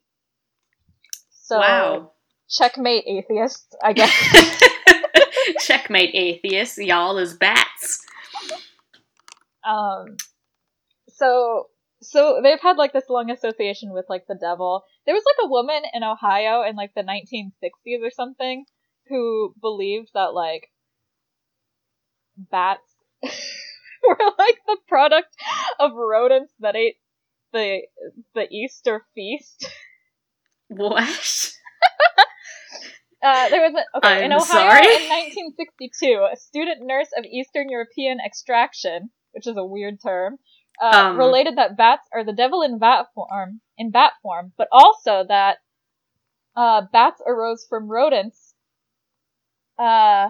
So, 1.31 1.57
wow. 1.57 2.11
checkmate 2.49 3.05
atheists, 3.07 3.75
I 3.81 3.93
guess. 3.93 4.63
Checkmate, 5.61 6.13
atheists. 6.13 6.77
Y'all 6.77 7.17
is 7.17 7.33
bats. 7.33 8.05
um, 9.63 10.17
so, 11.13 11.67
so 12.01 12.39
they've 12.43 12.59
had 12.59 12.77
like 12.77 12.93
this 12.93 13.09
long 13.09 13.29
association 13.29 13.93
with 13.93 14.05
like 14.09 14.25
the 14.27 14.37
devil. 14.39 14.83
There 15.05 15.15
was 15.15 15.23
like 15.25 15.45
a 15.45 15.49
woman 15.49 15.83
in 15.93 16.03
Ohio 16.03 16.63
in 16.63 16.75
like 16.75 16.93
the 16.95 17.03
1960s 17.03 18.05
or 18.05 18.11
something 18.11 18.65
who 19.07 19.53
believed 19.61 20.09
that 20.13 20.33
like 20.33 20.69
bats 22.37 22.81
were 23.23 24.17
like 24.37 24.57
the 24.67 24.77
product 24.87 25.35
of 25.79 25.91
rodents 25.93 26.53
that 26.59 26.75
ate 26.75 26.97
the 27.51 27.81
the 28.33 28.47
Easter 28.51 29.05
feast. 29.15 29.67
What? 30.69 31.53
Uh, 33.23 33.47
there 33.49 33.61
was 33.61 33.73
a, 33.73 33.97
okay 33.97 34.25
in 34.25 34.33
I'm 34.33 34.41
Ohio 34.41 34.47
sorry? 34.47 34.83
in 34.83 35.07
1962, 35.55 36.27
a 36.33 36.35
student 36.35 36.79
nurse 36.81 37.07
of 37.17 37.23
Eastern 37.23 37.69
European 37.69 38.17
extraction, 38.19 39.11
which 39.31 39.47
is 39.47 39.55
a 39.55 39.63
weird 39.63 40.01
term, 40.01 40.39
uh, 40.81 41.09
Um. 41.11 41.17
related 41.17 41.57
that 41.57 41.77
bats 41.77 42.07
are 42.13 42.23
the 42.23 42.33
devil 42.33 42.61
in 42.61 42.79
bat 42.79 43.07
form, 43.13 43.61
in 43.77 43.91
bat 43.91 44.13
form, 44.21 44.53
but 44.57 44.67
also 44.71 45.23
that 45.27 45.57
uh, 46.55 46.81
bats 46.91 47.21
arose 47.25 47.65
from 47.67 47.87
rodents. 47.87 48.53
Uh, 49.77 50.29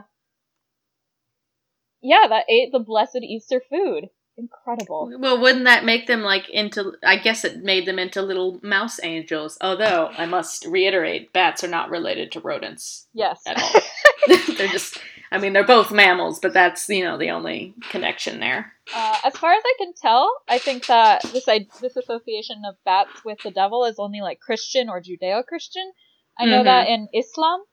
yeah, 2.01 2.25
that 2.29 2.45
ate 2.49 2.71
the 2.71 2.79
blessed 2.79 3.19
Easter 3.23 3.61
food. 3.69 4.09
Incredible. 4.35 5.11
Well, 5.19 5.39
wouldn't 5.39 5.65
that 5.65 5.85
make 5.85 6.07
them 6.07 6.21
like 6.23 6.49
into? 6.49 6.93
I 7.05 7.17
guess 7.17 7.45
it 7.45 7.61
made 7.63 7.85
them 7.85 7.99
into 7.99 8.21
little 8.21 8.59
mouse 8.63 8.99
angels. 9.03 9.57
Although 9.61 10.09
I 10.17 10.25
must 10.25 10.65
reiterate, 10.65 11.31
bats 11.33 11.63
are 11.63 11.67
not 11.67 11.91
related 11.91 12.31
to 12.31 12.39
rodents 12.39 13.07
Yes. 13.13 13.41
at 13.45 13.61
all. 13.61 13.81
they're 14.57 14.67
just. 14.69 14.97
I 15.33 15.39
mean, 15.39 15.53
they're 15.53 15.65
both 15.65 15.91
mammals, 15.91 16.39
but 16.39 16.53
that's 16.53 16.87
you 16.89 17.03
know 17.03 17.17
the 17.17 17.31
only 17.31 17.73
connection 17.89 18.39
there. 18.39 18.71
Uh, 18.93 19.17
as 19.25 19.35
far 19.35 19.51
as 19.51 19.63
I 19.65 19.73
can 19.79 19.93
tell, 19.93 20.31
I 20.47 20.59
think 20.59 20.85
that 20.85 21.23
this 21.33 21.47
I, 21.47 21.67
this 21.81 21.97
association 21.97 22.61
of 22.69 22.75
bats 22.85 23.25
with 23.25 23.39
the 23.43 23.49
devil 23.49 23.83
is 23.85 23.97
only 23.97 24.21
like 24.21 24.39
Christian 24.39 24.89
or 24.89 25.01
Judeo-Christian. 25.01 25.91
I 26.37 26.45
know 26.45 26.61
Mhm. 26.61 26.65
that 26.65 26.87
in 26.87 27.07
Islam, 27.13 27.63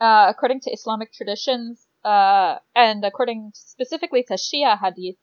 uh, 0.00 0.26
according 0.30 0.60
to 0.60 0.70
Islamic 0.70 1.12
traditions, 1.12 1.86
uh, 2.02 2.56
and 2.74 3.04
according 3.04 3.52
specifically 3.54 4.22
to 4.24 4.34
Shia 4.34 4.78
hadith, 4.80 5.16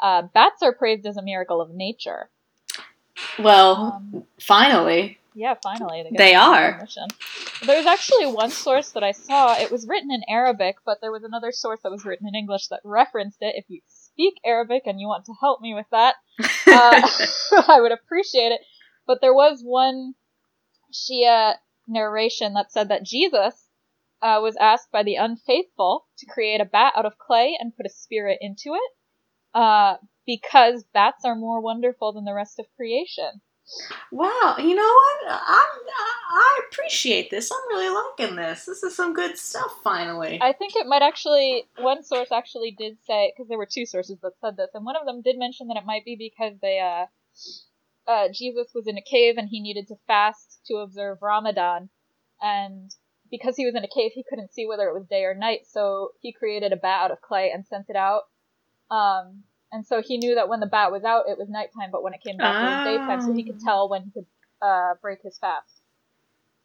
uh, 0.00 0.22
bats 0.22 0.62
are 0.62 0.72
praised 0.72 1.04
as 1.06 1.16
a 1.16 1.22
miracle 1.22 1.60
of 1.60 1.70
nature. 1.70 2.30
Well, 3.38 3.74
Um, 3.96 4.24
finally, 4.40 5.18
yeah, 5.34 5.54
finally 5.62 6.04
get 6.04 6.16
They 6.16 6.34
are. 6.34 6.62
recognition. 6.62 7.08
There's 7.66 7.86
actually 7.86 8.26
one 8.26 8.50
source 8.50 8.90
that 8.92 9.02
I 9.02 9.12
saw. 9.12 9.54
It 9.54 9.70
was 9.70 9.86
written 9.88 10.10
in 10.12 10.22
Arabic, 10.28 10.76
but 10.86 10.98
there 11.00 11.10
was 11.10 11.24
another 11.24 11.50
source 11.50 11.80
that 11.82 11.90
was 11.90 12.04
written 12.04 12.28
in 12.28 12.34
English 12.34 12.68
that 12.68 12.80
referenced 12.84 13.38
it. 13.40 13.54
If 13.56 13.64
you 13.68 13.80
speak 13.86 14.34
Arabic 14.44 14.82
and 14.86 15.00
you 15.00 15.08
want 15.08 15.24
to 15.26 15.34
help 15.40 15.60
me 15.60 15.74
with 15.74 15.86
that, 15.90 16.14
uh, 16.66 17.08
I 17.68 17.80
would 17.80 17.92
appreciate 17.92 18.52
it. 18.52 18.60
But 19.06 19.20
there 19.20 19.34
was 19.34 19.60
one 19.62 20.14
Shia 20.92 21.54
narration 21.88 22.54
that 22.54 22.72
said 22.72 22.88
that 22.88 23.04
Jesus 23.04 23.68
uh, 24.22 24.38
was 24.40 24.56
asked 24.60 24.90
by 24.92 25.02
the 25.02 25.16
unfaithful 25.16 26.06
to 26.18 26.26
create 26.26 26.60
a 26.60 26.64
bat 26.64 26.94
out 26.96 27.06
of 27.06 27.18
clay 27.18 27.56
and 27.58 27.76
put 27.76 27.86
a 27.86 27.90
spirit 27.90 28.38
into 28.40 28.74
it, 28.74 29.58
uh, 29.58 29.96
because 30.26 30.84
bats 30.94 31.24
are 31.24 31.34
more 31.34 31.60
wonderful 31.60 32.12
than 32.12 32.24
the 32.24 32.32
rest 32.34 32.58
of 32.58 32.66
creation. 32.76 33.42
Wow. 34.12 34.56
You 34.58 34.74
know 34.74 34.82
what? 34.82 35.32
I, 35.32 35.66
I 35.98 36.14
I 36.30 36.60
appreciate 36.68 37.30
this. 37.30 37.50
I'm 37.50 37.68
really 37.68 37.88
liking 37.88 38.36
this. 38.36 38.64
This 38.66 38.82
is 38.82 38.94
some 38.94 39.14
good 39.14 39.38
stuff. 39.38 39.72
Finally. 39.82 40.38
I 40.42 40.52
think 40.52 40.74
it 40.76 40.86
might 40.86 41.02
actually. 41.02 41.64
One 41.78 42.02
source 42.02 42.32
actually 42.32 42.74
did 42.76 42.98
say 43.06 43.32
because 43.34 43.48
there 43.48 43.58
were 43.58 43.68
two 43.70 43.86
sources 43.86 44.18
that 44.22 44.32
said 44.40 44.56
this, 44.56 44.70
and 44.74 44.84
one 44.84 44.96
of 44.96 45.06
them 45.06 45.22
did 45.22 45.38
mention 45.38 45.68
that 45.68 45.76
it 45.76 45.86
might 45.86 46.04
be 46.04 46.16
because 46.16 46.54
they, 46.60 46.80
uh, 46.80 48.10
uh, 48.10 48.28
Jesus 48.32 48.72
was 48.74 48.86
in 48.86 48.98
a 48.98 49.02
cave 49.02 49.36
and 49.38 49.48
he 49.48 49.60
needed 49.60 49.88
to 49.88 49.96
fast 50.06 50.60
to 50.66 50.76
observe 50.76 51.18
Ramadan, 51.22 51.88
and 52.42 52.90
because 53.30 53.56
he 53.56 53.64
was 53.64 53.74
in 53.74 53.84
a 53.84 53.88
cave, 53.88 54.12
he 54.14 54.24
couldn't 54.28 54.52
see 54.52 54.66
whether 54.66 54.88
it 54.88 54.94
was 54.94 55.06
day 55.06 55.24
or 55.24 55.34
night, 55.34 55.60
so 55.66 56.10
he 56.20 56.32
created 56.32 56.72
a 56.72 56.76
bat 56.76 57.04
out 57.04 57.10
of 57.10 57.20
clay 57.20 57.50
and 57.52 57.66
sent 57.66 57.86
it 57.88 57.96
out. 57.96 58.22
Um, 58.90 59.44
and 59.74 59.86
so 59.86 60.00
he 60.00 60.16
knew 60.16 60.36
that 60.36 60.48
when 60.48 60.60
the 60.60 60.66
bat 60.66 60.90
was 60.92 61.04
out, 61.04 61.24
it 61.28 61.36
was 61.36 61.48
nighttime, 61.50 61.90
but 61.90 62.02
when 62.02 62.14
it 62.14 62.22
came 62.22 62.38
back, 62.38 62.54
it 62.54 62.62
was 62.62 62.84
daytime, 62.84 63.20
so 63.20 63.34
he 63.34 63.42
could 63.44 63.60
Ah. 63.62 63.64
tell 63.64 63.88
when 63.90 64.04
he 64.04 64.10
could 64.10 64.26
uh, 64.62 64.94
break 65.02 65.20
his 65.22 65.36
fast. 65.36 65.80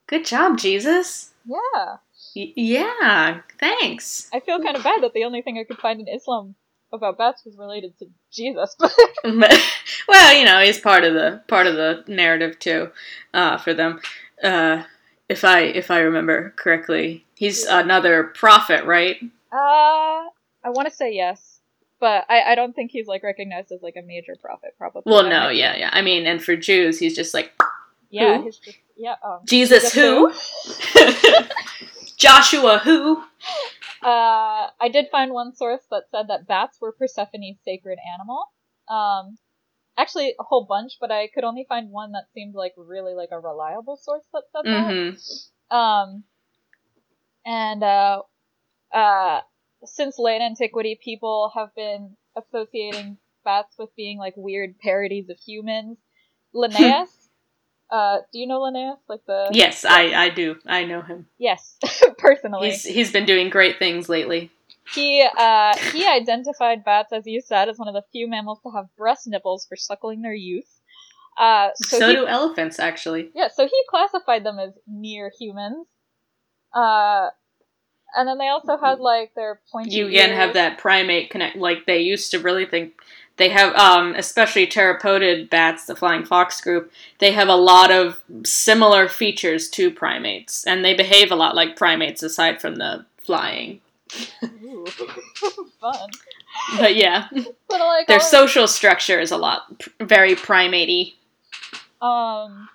Good 0.07 0.25
job, 0.25 0.57
Jesus. 0.57 1.33
Yeah. 1.45 1.97
Y- 2.35 2.53
yeah. 2.55 3.41
Thanks. 3.59 4.29
I 4.33 4.39
feel 4.39 4.59
kind 4.61 4.77
of 4.77 4.83
bad 4.83 5.03
that 5.03 5.13
the 5.13 5.25
only 5.25 5.41
thing 5.41 5.57
I 5.57 5.63
could 5.65 5.79
find 5.79 5.99
in 5.99 6.07
Islam 6.07 6.55
about 6.93 7.17
bats 7.17 7.43
was 7.45 7.57
related 7.57 7.97
to 7.99 8.05
Jesus. 8.31 8.75
But 9.23 9.53
well, 10.07 10.37
you 10.37 10.45
know, 10.45 10.59
he's 10.61 10.79
part 10.79 11.03
of 11.03 11.13
the 11.13 11.41
part 11.47 11.67
of 11.67 11.75
the 11.75 12.03
narrative 12.07 12.57
too, 12.59 12.89
uh, 13.33 13.57
for 13.57 13.73
them. 13.73 13.99
Uh, 14.41 14.83
if 15.27 15.43
I 15.43 15.59
if 15.61 15.91
I 15.91 15.99
remember 15.99 16.53
correctly, 16.55 17.25
he's 17.35 17.65
another 17.65 18.23
prophet, 18.23 18.85
right? 18.85 19.17
uh, 19.51 20.23
I 20.63 20.69
want 20.69 20.87
to 20.89 20.93
say 20.95 21.13
yes, 21.13 21.58
but 21.99 22.25
I, 22.29 22.51
I 22.51 22.55
don't 22.55 22.73
think 22.73 22.91
he's 22.91 23.07
like 23.07 23.23
recognized 23.23 23.71
as 23.71 23.81
like 23.81 23.95
a 23.97 24.01
major 24.01 24.35
prophet. 24.41 24.75
Probably. 24.77 25.03
Well, 25.05 25.23
no, 25.23 25.29
might 25.29 25.49
be- 25.51 25.57
yeah, 25.57 25.75
yeah. 25.77 25.89
I 25.91 26.01
mean, 26.01 26.25
and 26.25 26.43
for 26.43 26.55
Jews, 26.55 26.99
he's 26.99 27.15
just 27.15 27.33
like 27.33 27.51
yeah. 28.09 28.37
Who? 28.37 28.45
He's 28.45 28.57
just 28.57 28.77
yeah. 28.97 29.15
Um, 29.23 29.39
Jesus, 29.45 29.93
Jesus 29.93 29.93
who? 29.93 30.33
Joshua 32.17 32.79
who? 32.79 33.23
Uh, 34.01 34.67
I 34.79 34.89
did 34.91 35.07
find 35.11 35.31
one 35.31 35.55
source 35.55 35.81
that 35.91 36.03
said 36.11 36.27
that 36.29 36.47
bats 36.47 36.79
were 36.81 36.91
Persephone's 36.91 37.59
sacred 37.63 37.99
animal. 38.13 38.45
Um, 38.89 39.37
actually 39.97 40.33
a 40.39 40.43
whole 40.43 40.65
bunch, 40.65 40.93
but 40.99 41.11
I 41.11 41.27
could 41.27 41.43
only 41.43 41.65
find 41.67 41.91
one 41.91 42.13
that 42.13 42.25
seemed 42.33 42.55
like 42.55 42.73
really 42.77 43.13
like 43.13 43.29
a 43.31 43.39
reliable 43.39 43.97
source 43.97 44.23
that 44.33 44.43
said 44.51 44.65
that. 44.65 44.91
Mm-hmm. 44.91 45.75
Um, 45.75 46.23
and 47.45 47.83
uh, 47.83 48.21
uh, 48.93 49.41
since 49.85 50.19
late 50.19 50.41
antiquity, 50.41 50.99
people 51.03 51.51
have 51.55 51.73
been 51.75 52.15
associating 52.37 53.17
bats 53.43 53.75
with 53.77 53.89
being 53.95 54.17
like 54.17 54.33
weird 54.37 54.77
parodies 54.79 55.29
of 55.29 55.37
humans. 55.39 55.97
Linnaeus, 56.53 57.29
uh, 57.91 58.17
do 58.31 58.39
you 58.39 58.47
know 58.47 58.61
Linnaeus? 58.61 58.99
Like 59.07 59.21
the 59.25 59.49
Yes, 59.53 59.85
I 59.85 60.13
I 60.13 60.29
do. 60.29 60.57
I 60.65 60.83
know 60.85 61.01
him. 61.01 61.27
yes, 61.37 61.77
personally. 62.17 62.69
He's 62.69 62.83
he's 62.83 63.11
been 63.11 63.25
doing 63.25 63.49
great 63.49 63.79
things 63.79 64.09
lately. 64.09 64.51
He 64.93 65.21
uh, 65.37 65.75
he 65.91 66.05
identified 66.07 66.83
bats, 66.83 67.13
as 67.13 67.25
you 67.25 67.41
said, 67.41 67.69
as 67.69 67.77
one 67.77 67.87
of 67.87 67.93
the 67.93 68.03
few 68.11 68.27
mammals 68.27 68.59
to 68.63 68.71
have 68.71 68.85
breast 68.97 69.27
nipples 69.27 69.65
for 69.67 69.75
suckling 69.75 70.21
their 70.21 70.33
youth. 70.33 70.69
Uh, 71.37 71.69
so 71.75 71.99
So, 71.99 72.07
he, 72.07 72.15
do 72.15 72.27
elephants, 72.27 72.79
actually. 72.79 73.29
yeah, 73.33 73.47
so 73.47 73.65
he 73.65 73.83
classified 73.89 74.43
them 74.43 74.59
as 74.59 74.73
near 74.87 75.31
humans. 75.39 75.87
Uh, 76.73 77.29
And 78.15 78.27
then 78.27 78.37
they 78.37 78.47
also 78.47 78.77
had 78.77 78.99
like 78.99 79.33
their 79.35 79.59
pointy. 79.71 79.95
You 79.95 80.07
again 80.07 80.31
have 80.31 80.53
that 80.53 80.77
primate 80.77 81.29
connect. 81.29 81.57
Like 81.57 81.85
they 81.85 81.99
used 81.99 82.31
to 82.31 82.39
really 82.39 82.65
think 82.65 82.93
they 83.37 83.49
have, 83.49 83.73
um, 83.75 84.15
especially 84.15 84.67
pteropodid 84.67 85.49
bats, 85.49 85.85
the 85.85 85.95
flying 85.95 86.25
fox 86.25 86.59
group. 86.59 86.91
They 87.19 87.31
have 87.31 87.47
a 87.47 87.55
lot 87.55 87.91
of 87.91 88.21
similar 88.43 89.07
features 89.07 89.69
to 89.69 89.91
primates, 89.91 90.65
and 90.65 90.83
they 90.83 90.93
behave 90.93 91.31
a 91.31 91.35
lot 91.35 91.55
like 91.55 91.77
primates, 91.77 92.21
aside 92.21 92.59
from 92.59 92.75
the 92.75 93.05
flying. 93.17 93.79
Ooh. 94.43 94.85
fun. 95.79 96.09
But 96.77 96.95
yeah, 96.95 97.27
But 97.69 97.79
like 97.79 98.07
their 98.07 98.19
social 98.19 98.67
structure 98.67 99.19
is 99.19 99.31
a 99.31 99.37
lot 99.37 99.79
pr- 99.79 99.89
very 100.01 100.35
primate 100.35 101.15
Um, 102.01 102.69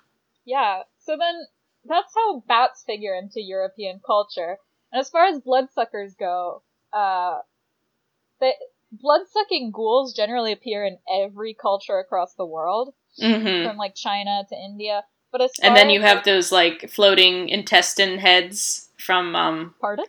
yeah. 0.45 0.83
So 0.99 1.17
then 1.17 1.45
that's 1.85 2.13
how 2.15 2.43
bats 2.47 2.83
figure 2.85 3.15
into 3.15 3.41
European 3.41 4.01
culture. 4.05 4.57
And 4.95 5.01
as 5.01 5.09
far 5.09 5.25
as 5.25 5.41
bloodsuckers 5.41 6.15
go, 6.17 6.63
uh, 6.93 7.39
they, 8.39 8.53
blood-sucking 8.93 9.71
ghouls 9.71 10.13
generally 10.13 10.53
appear 10.53 10.85
in 10.85 10.99
every 11.13 11.53
culture 11.53 11.99
across 11.99 12.33
the 12.35 12.45
world, 12.45 12.93
hmm 13.19 13.65
from 13.65 13.75
like 13.75 13.93
China 13.93 14.43
to 14.47 14.55
India. 14.55 15.03
But 15.33 15.41
as 15.41 15.51
And 15.61 15.75
then 15.75 15.89
you 15.89 15.99
have 15.99 16.23
those 16.23 16.53
like 16.53 16.89
floating 16.89 17.49
intestine 17.49 18.19
heads 18.19 18.87
from 18.97 19.35
um 19.35 19.75
pardon. 19.81 20.05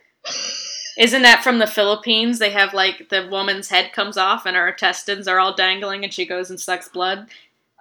isn't 0.97 1.21
that 1.23 1.43
from 1.43 1.59
the 1.59 1.67
Philippines? 1.67 2.39
They 2.39 2.51
have 2.51 2.73
like 2.73 3.09
the 3.09 3.27
woman's 3.29 3.67
head 3.67 3.91
comes 3.91 4.15
off 4.15 4.45
and 4.45 4.55
her 4.55 4.69
intestines 4.69 5.27
are 5.27 5.37
all 5.37 5.53
dangling 5.53 6.05
and 6.05 6.13
she 6.13 6.25
goes 6.25 6.49
and 6.49 6.61
sucks 6.61 6.87
blood. 6.87 7.27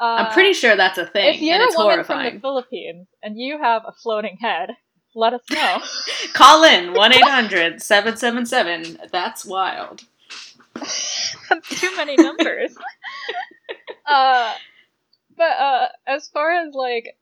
Uh, 0.01 0.27
I'm 0.27 0.33
pretty 0.33 0.55
sure 0.55 0.75
that's 0.75 0.99
a 0.99 1.07
thing 1.07 1.37
If 1.37 1.41
you're 1.41 1.55
and 1.55 1.63
it's 1.63 1.77
a 1.77 1.79
woman 1.79 1.95
horrifying. 1.99 2.31
from 2.31 2.35
the 2.35 2.41
Philippines 2.41 3.07
and 3.23 3.39
you 3.39 3.59
have 3.63 3.83
a 3.87 3.93
floating 3.93 4.39
head, 4.41 4.71
let 5.17 5.35
us 5.35 5.43
know. 5.51 5.79
Call 6.35 6.62
in 6.64 6.93
1-800-777. 6.95 9.11
That's 9.11 9.45
wild. 9.45 10.05
Too 11.71 11.97
many 11.97 12.17
numbers. 12.17 12.77
uh, 14.07 14.53
but 15.37 15.43
uh, 15.45 15.89
as 16.07 16.29
far 16.29 16.51
as 16.53 16.73
like 16.75 17.17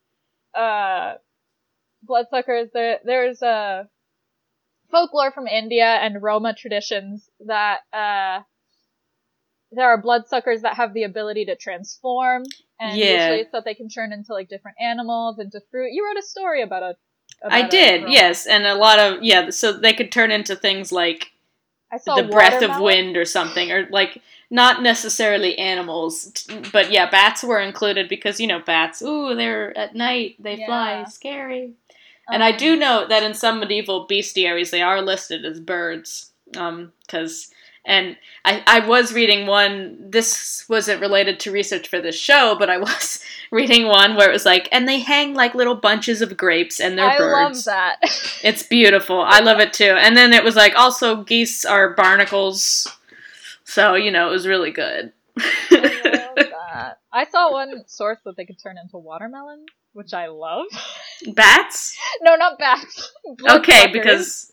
uh, 0.55 1.15
bloodsuckers, 2.03 2.69
there 2.75 2.99
there's 3.05 3.43
uh, 3.43 3.85
folklore 4.91 5.33
from 5.33 5.47
India 5.47 5.87
and 5.87 6.23
Roma 6.23 6.55
traditions 6.55 7.29
that 7.47 7.79
uh, 7.93 8.41
there 9.73 9.87
are 9.87 10.01
bloodsuckers 10.01 10.63
that 10.63 10.77
have 10.77 10.95
the 10.95 11.03
ability 11.05 11.47
to 11.47 11.57
transform, 11.57 12.45
and 12.81 12.99
Yeah. 12.99 13.15
usually 13.15 13.41
it's 13.41 13.53
that 13.53 13.65
they 13.65 13.75
can 13.75 13.89
turn 13.89 14.13
into 14.13 14.33
like 14.33 14.49
different 14.49 14.77
animals, 14.81 15.39
into 15.39 15.61
fruit. 15.71 15.91
You 15.93 16.05
wrote 16.07 16.19
a 16.19 16.23
story 16.27 16.63
about 16.63 16.83
a. 16.83 16.97
I 17.49 17.63
did, 17.63 18.09
yes, 18.09 18.47
and 18.47 18.67
a 18.67 18.75
lot 18.75 18.99
of 18.99 19.23
yeah, 19.23 19.51
so 19.51 19.73
they 19.73 19.93
could 19.93 20.11
turn 20.13 20.31
into 20.31 20.57
things 20.57 20.91
like 20.93 21.33
the 22.07 22.23
breath 22.23 22.63
of 22.63 22.79
wind 22.79 23.17
or 23.17 23.25
something 23.25 23.71
or 23.71 23.87
like 23.91 24.21
not 24.51 24.83
necessarily 24.83 25.57
animals 25.59 26.47
but 26.73 26.91
yeah 26.91 27.09
bats 27.11 27.43
were 27.43 27.61
included 27.61 28.09
because 28.09 28.41
you 28.41 28.47
know 28.47 28.61
bats 28.61 29.01
ooh 29.03 29.35
they're 29.35 29.77
at 29.77 29.95
night 29.95 30.37
they 30.39 30.57
fly 30.57 30.99
Yeah. 30.99 31.05
scary. 31.05 31.73
And 32.31 32.43
i 32.43 32.51
Um, 32.51 32.57
do 32.57 32.77
know 32.77 33.07
that 33.09 33.23
in 33.23 33.35
some 33.35 33.61
medieval 33.61 34.07
bestiaries 34.09 34.71
they 34.71 34.83
are 34.83 35.01
listed 35.03 35.45
as 35.45 35.61
birds 35.61 36.33
um 36.57 36.93
because 37.07 37.51
and 37.87 38.17
I, 38.45 38.63
I 38.67 38.87
was 38.87 39.13
reading 39.13 39.47
one 39.47 39.97
this 40.11 40.65
wasn't 40.69 41.01
related 41.01 41.41
to 41.41 41.51
research 41.51 41.89
for 41.89 42.01
this 42.01 42.17
show 42.17 42.57
but 42.59 42.71
i 42.71 42.79
was 42.89 43.23
reading 43.51 43.87
one 43.87 44.17
where 44.17 44.29
it 44.29 44.33
was 44.33 44.45
like 44.45 44.69
and 44.73 44.89
they 44.89 45.01
hang 45.01 45.35
like 45.35 45.55
little 45.55 45.77
bunches 45.77 46.21
of 46.21 46.37
grapes 46.37 46.81
and 46.81 46.99
they're 46.99 47.09
I 47.09 47.19
birds 47.19 47.69
I 47.69 47.73
love 47.73 48.01
that. 48.01 48.41
it's 48.43 48.63
beautiful. 48.65 49.21
I 49.21 49.41
love 49.41 49.61
it 49.61 49.73
too. 49.73 49.95
And 49.97 50.17
then 50.17 50.33
it 50.33 50.43
was 50.43 50.57
like 50.57 50.75
also 50.75 51.23
geese 51.23 51.65
are 51.65 51.95
barnacles. 51.95 52.89
So, 53.65 53.95
you 53.95 54.11
know, 54.11 54.29
it 54.29 54.33
was 54.33 54.47
really 54.47 54.71
good. 54.71 55.13
I 55.39 56.33
love 56.37 56.37
that. 56.37 56.99
I 57.13 57.25
saw 57.27 57.53
one 57.53 57.85
source 57.87 58.19
that 58.25 58.37
they 58.37 58.45
could 58.45 58.61
turn 58.61 58.77
into 58.77 58.99
watermelon, 58.99 59.67
which 59.93 60.13
I 60.13 60.27
love. 60.27 60.67
Bats? 61.35 61.97
No, 62.23 62.35
not 62.37 62.59
bats. 62.59 63.13
Okay, 63.25 63.39
Bloodsuckers. 63.39 63.93
because 63.93 64.53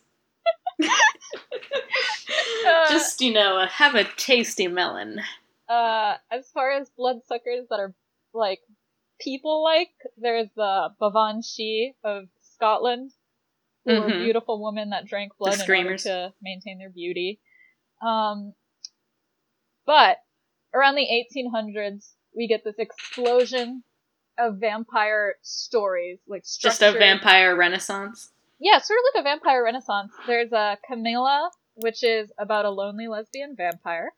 Uh, 2.66 2.90
just, 2.92 3.22
you 3.22 3.34
know, 3.34 3.66
have 3.66 3.96
a 3.96 4.04
tasty 4.18 4.68
melon. 4.68 5.20
uh, 5.68 6.16
as 6.32 6.50
far 6.52 6.72
as 6.72 6.90
bloodsuckers 6.92 7.68
that 7.70 7.80
are 7.80 7.94
like 8.34 8.60
people-like, 9.20 9.90
there's 10.18 10.50
the 10.56 10.90
baobhan 11.02 11.44
sith 11.44 11.96
of 12.04 12.26
Scotland, 12.54 13.12
who 13.86 13.94
were 14.00 14.10
Mhm. 14.10 14.24
beautiful 14.24 14.64
women 14.64 14.92
that 14.92 15.06
drank 15.06 15.36
blood 15.38 15.60
in 15.60 15.76
order 15.76 15.98
to 15.98 16.34
maintain 16.42 16.78
their 16.78 16.90
beauty. 16.90 17.42
Um, 18.02 18.54
but 19.86 20.18
around 20.74 20.96
the 20.96 21.10
1800s, 21.10 22.16
we 22.36 22.48
get 22.48 22.64
this 22.64 22.80
explosion 22.80 23.84
of 24.38 24.58
vampire 24.58 25.36
stories, 25.42 26.20
like 26.28 26.44
Just 26.44 26.82
a 26.82 26.92
vampire 26.92 27.56
renaissance. 27.56 28.31
Yeah, 28.62 28.78
sort 28.78 28.99
of 28.99 29.03
like 29.16 29.22
a 29.22 29.24
vampire 29.24 29.64
renaissance. 29.64 30.12
There's 30.28 30.51
a 30.51 30.78
Carmilla, 30.88 31.49
which 31.76 32.03
is 32.03 32.32
about 32.38 32.66
a 32.66 32.70
lonely 32.70 33.07
lesbian 33.07 33.55
vampire. 33.57 34.12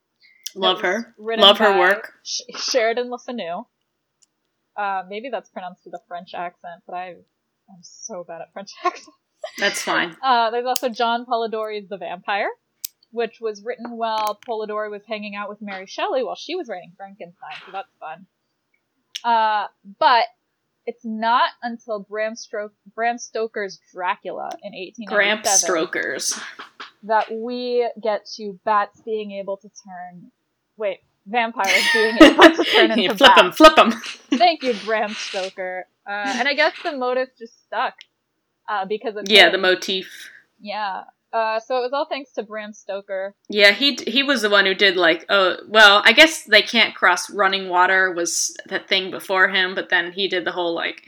Love 0.54 0.82
her. 0.82 1.16
Love 1.18 1.58
her 1.60 1.80
work. 1.80 2.12
Sh- 2.24 2.42
Sheridan 2.58 3.10
Le 3.10 3.18
Fanu. 3.18 3.66
Uh, 4.78 5.04
maybe 5.08 5.30
that's 5.32 5.50
pronounced 5.50 5.84
with 5.86 5.94
a 5.94 6.02
French 6.08 6.34
accent, 6.36 6.82
but 6.86 6.94
I, 6.94 7.10
I'm 7.70 7.82
so 7.82 8.26
bad 8.28 8.42
at 8.42 8.52
French 8.52 8.72
accents. 8.84 9.10
That's 9.58 9.82
fine. 9.82 10.16
Uh, 10.22 10.52
there's 10.52 10.66
also 10.66 10.90
John 10.90 11.26
Polidori's 11.26 11.88
The 11.90 11.98
Vampire, 11.98 12.50
which 13.12 13.40
was 13.40 13.64
written 13.64 13.92
while 13.98 14.40
Polidori 14.48 14.92
was 14.92 15.04
hanging 15.08 15.36
out 15.36 15.50
with 15.50 15.62
Mary 15.62 15.86
Shelley 15.86 16.24
while 16.24 16.36
she 16.36 16.56
was 16.56 16.68
writing 16.68 16.92
Frankenstein, 16.98 17.56
so 17.66 17.72
that's 17.72 17.90
fun. 18.00 18.26
Uh, 19.24 19.68
but 20.00 20.26
it's 20.86 21.04
not 21.06 21.50
until 21.62 22.00
Bram, 22.00 22.34
Stro- 22.34 22.72
Bram 22.96 23.18
Stoker's 23.18 23.80
Dracula 23.94 24.50
in 24.64 24.74
1897 24.74 25.08
Gramp 25.08 25.46
Strokers. 25.46 26.40
that 27.04 27.32
we 27.34 27.88
get 28.02 28.26
to 28.38 28.60
bats 28.66 29.02
being 29.02 29.32
able 29.32 29.58
to 29.58 29.70
turn. 29.70 30.32
Wait, 30.78 31.00
vampires 31.26 31.84
being 31.94 32.16
able 32.22 32.44
to 32.44 32.64
turn 32.76 32.92
into 32.92 33.02
You 33.04 33.10
bats. 33.10 33.20
flip 33.20 33.36
them, 33.36 33.52
flip 33.52 33.76
them. 33.76 33.92
Thank 34.38 34.64
you, 34.64 34.74
Bram 34.86 35.14
Stoker. 35.14 35.86
Uh, 36.06 36.10
and 36.12 36.48
I 36.48 36.54
guess 36.54 36.74
the 36.84 36.98
motive 36.98 37.30
just 37.40 37.64
stuck 37.66 37.94
uh, 38.70 38.86
because 38.86 39.16
of 39.16 39.26
Yeah, 39.30 39.46
him. 39.48 39.52
the 39.54 39.58
motif. 39.60 40.30
Yeah. 40.60 41.04
Uh, 41.34 41.60
so 41.60 41.78
it 41.78 41.82
was 41.82 41.94
all 41.94 42.06
thanks 42.06 42.32
to 42.34 42.44
Bram 42.44 42.74
Stoker. 42.74 43.34
Yeah, 43.50 43.72
he 43.72 43.98
he 44.06 44.22
was 44.22 44.44
the 44.44 44.52
one 44.52 44.68
who 44.68 44.76
did 44.76 44.96
like 44.96 45.26
oh 45.30 45.58
well, 45.68 46.04
I 46.06 46.14
guess 46.14 46.44
they 46.44 46.62
can't 46.62 46.94
cross 46.94 47.30
running 47.32 47.70
water 47.70 48.12
was 48.12 48.56
the 48.70 48.78
thing 48.80 49.10
before 49.10 49.48
him, 49.50 49.74
but 49.74 49.90
then 49.90 50.12
he 50.12 50.28
did 50.28 50.46
the 50.46 50.52
whole 50.52 50.76
like 50.76 51.02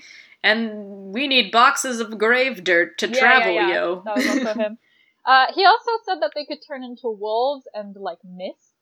and 0.44 1.14
we 1.14 1.28
need 1.28 1.52
boxes 1.52 2.00
of 2.00 2.18
grave 2.18 2.64
dirt 2.64 2.98
to 3.00 3.08
Yeah, 3.08 3.20
travel, 3.20 3.54
yeah, 3.54 3.68
yeah. 3.68 3.74
yo. 3.76 4.02
That 4.06 4.16
was 4.16 4.28
also 4.28 4.54
him. 4.60 4.78
Uh, 5.26 5.48
he 5.56 5.66
also 5.66 5.90
said 6.06 6.22
that 6.22 6.34
they 6.36 6.46
could 6.46 6.60
turn 6.68 6.84
into 6.84 7.10
wolves 7.10 7.68
and 7.74 7.96
like 7.96 8.20
mists. 8.24 8.74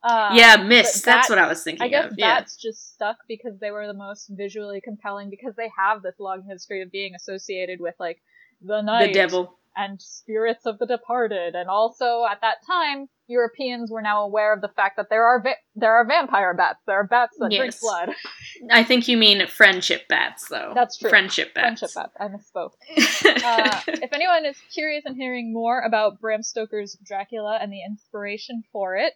Uh, 0.00 0.30
yeah, 0.32 0.54
mists. 0.58 0.94
mist. 0.94 1.04
That's 1.04 1.28
what 1.28 1.40
I 1.40 1.48
was 1.48 1.64
thinking 1.64 1.82
I 1.82 1.88
guess 1.88 2.12
of. 2.12 2.14
Yeah. 2.16 2.38
bats 2.38 2.56
just 2.56 2.94
stuck 2.94 3.16
because 3.26 3.58
they 3.58 3.72
were 3.72 3.88
the 3.88 3.92
most 3.92 4.28
visually 4.28 4.80
compelling 4.80 5.28
because 5.28 5.56
they 5.56 5.68
have 5.76 6.02
this 6.02 6.14
long 6.20 6.44
history 6.48 6.82
of 6.82 6.92
being 6.92 7.16
associated 7.16 7.80
with 7.80 7.96
like 7.98 8.22
the 8.62 8.80
night 8.80 9.08
The 9.08 9.12
devil. 9.12 9.58
And 9.76 10.00
spirits 10.00 10.64
of 10.64 10.78
the 10.78 10.86
departed, 10.86 11.54
and 11.54 11.68
also 11.68 12.24
at 12.24 12.40
that 12.40 12.56
time 12.66 13.08
Europeans 13.28 13.90
were 13.90 14.02
now 14.02 14.22
aware 14.24 14.52
of 14.52 14.60
the 14.60 14.68
fact 14.68 14.96
that 14.96 15.06
there 15.10 15.24
are 15.24 15.42
va- 15.42 15.56
there 15.74 15.94
are 15.94 16.06
vampire 16.06 16.54
bats. 16.54 16.78
There 16.86 16.96
are 16.98 17.06
bats 17.06 17.36
that 17.38 17.50
drink 17.50 17.74
blood. 17.80 18.10
I 18.70 18.84
think 18.84 19.08
you 19.08 19.16
mean 19.16 19.46
friendship 19.48 20.06
bats 20.08 20.48
though. 20.48 20.72
That's 20.74 20.96
true. 20.96 21.10
Friendship 21.10 21.52
bats. 21.52 21.80
Friendship 21.80 21.94
bats. 21.94 22.16
I 22.20 22.28
misspoke. 22.28 22.72
Uh, 23.46 23.80
if 23.86 24.12
anyone 24.12 24.44
is 24.44 24.56
curious 24.72 25.04
in 25.06 25.14
hearing 25.14 25.52
more 25.52 25.80
about 25.80 26.20
Bram 26.20 26.42
Stoker's 26.42 26.96
Dracula 27.04 27.58
and 27.60 27.72
the 27.72 27.82
inspiration 27.84 28.62
for 28.72 28.96
it, 28.96 29.12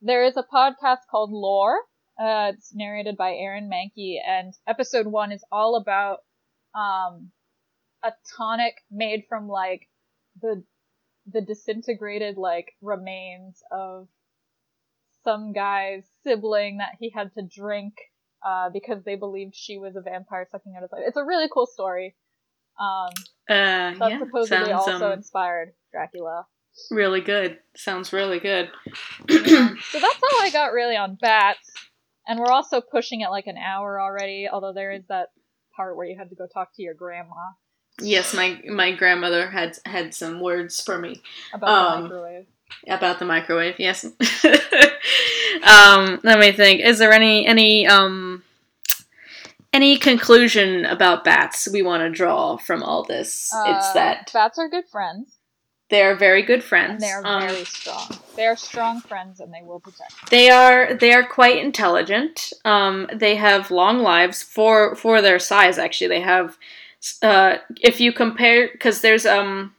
there 0.00 0.24
is 0.24 0.36
a 0.36 0.44
podcast 0.52 0.98
called 1.10 1.30
Lore. 1.30 1.78
Uh, 2.20 2.52
it's 2.54 2.74
narrated 2.74 3.16
by 3.16 3.32
Aaron 3.32 3.70
Mahnke, 3.70 4.16
and 4.26 4.52
episode 4.66 5.06
one 5.06 5.32
is 5.32 5.44
all 5.52 5.76
about 5.76 6.18
um, 6.74 7.30
a 8.02 8.12
tonic 8.36 8.74
made 8.90 9.24
from 9.28 9.48
like 9.48 9.88
the 10.40 10.64
the 11.30 11.40
disintegrated 11.40 12.36
like 12.36 12.72
remains 12.80 13.62
of 13.70 14.08
some 15.24 15.52
guy's 15.52 16.04
sibling 16.24 16.78
that 16.78 16.92
he 16.98 17.10
had 17.10 17.32
to 17.34 17.42
drink 17.42 17.94
uh, 18.46 18.70
because 18.70 19.02
they 19.04 19.16
believed 19.16 19.54
she 19.54 19.78
was 19.78 19.96
a 19.96 20.00
vampire 20.00 20.46
sucking 20.50 20.74
out 20.76 20.82
his 20.82 20.92
life. 20.92 21.02
It's 21.06 21.16
a 21.16 21.24
really 21.24 21.48
cool 21.52 21.66
story. 21.66 22.14
Um, 22.80 23.10
uh, 23.48 23.98
that 23.98 24.10
yeah, 24.10 24.18
supposedly 24.20 24.66
sounds 24.66 24.88
also 24.88 25.06
um, 25.08 25.12
inspired 25.12 25.72
Dracula. 25.92 26.46
really 26.90 27.20
good. 27.20 27.58
Sounds 27.76 28.12
really 28.12 28.38
good. 28.38 28.70
so 29.28 29.36
that's 29.36 30.22
all 30.22 30.40
I 30.40 30.50
got 30.52 30.72
really 30.72 30.96
on 30.96 31.16
bats. 31.20 31.70
And 32.26 32.38
we're 32.38 32.52
also 32.52 32.80
pushing 32.80 33.22
it 33.22 33.30
like 33.30 33.46
an 33.46 33.56
hour 33.56 34.00
already, 34.00 34.48
although 34.50 34.72
there 34.72 34.92
is 34.92 35.02
that 35.08 35.28
part 35.74 35.96
where 35.96 36.06
you 36.06 36.16
had 36.16 36.30
to 36.30 36.36
go 36.36 36.46
talk 36.46 36.68
to 36.76 36.82
your 36.82 36.94
grandma. 36.94 37.34
Yes, 38.00 38.32
my 38.34 38.60
my 38.66 38.92
grandmother 38.92 39.50
had 39.50 39.78
had 39.84 40.14
some 40.14 40.40
words 40.40 40.80
for 40.80 40.98
me 40.98 41.20
about 41.52 41.68
Um, 41.68 42.02
the 42.02 42.08
microwave. 42.08 42.46
about 42.88 43.18
the 43.18 43.24
microwave. 43.24 43.74
Yes. 43.78 44.04
um, 45.62 46.20
let 46.22 46.38
me 46.38 46.52
think. 46.52 46.80
Is 46.80 46.98
there 46.98 47.12
any 47.12 47.46
any 47.46 47.86
um 47.86 48.42
any 49.72 49.96
conclusion 49.98 50.84
about 50.84 51.24
bats 51.24 51.68
we 51.72 51.82
want 51.82 52.02
to 52.02 52.10
draw 52.10 52.56
from 52.56 52.82
all 52.82 53.02
this? 53.04 53.50
it's 53.66 53.88
Uh, 53.90 53.92
that 53.94 54.30
bats 54.32 54.58
are 54.58 54.68
good 54.68 54.88
friends, 54.90 55.36
they 55.90 56.02
are 56.02 56.14
very 56.14 56.42
good 56.42 56.62
friends. 56.64 56.90
and 56.92 57.02
they 57.02 57.10
are 57.10 57.26
Um, 57.26 57.48
very 57.48 57.64
strong. 57.64 58.08
They 58.36 58.46
are 58.46 58.56
strong 58.56 59.00
friends, 59.00 59.40
and 59.40 59.52
they 59.52 59.62
will 59.62 59.80
protect. 59.80 60.12
you. 60.12 60.28
They 60.30 60.50
are 60.50 60.94
they 60.94 61.12
are 61.12 61.24
quite 61.26 61.58
intelligent. 61.58 62.52
Um, 62.64 63.08
they 63.12 63.36
have 63.36 63.70
long 63.70 63.98
lives 64.00 64.42
for 64.42 64.94
for 64.94 65.20
their 65.20 65.38
size. 65.38 65.78
Actually, 65.78 66.08
they 66.08 66.20
have. 66.20 66.56
Uh, 67.22 67.58
if 67.80 68.00
you 68.00 68.12
compare, 68.12 68.68
because 68.72 69.00
there's 69.00 69.26
um. 69.26 69.74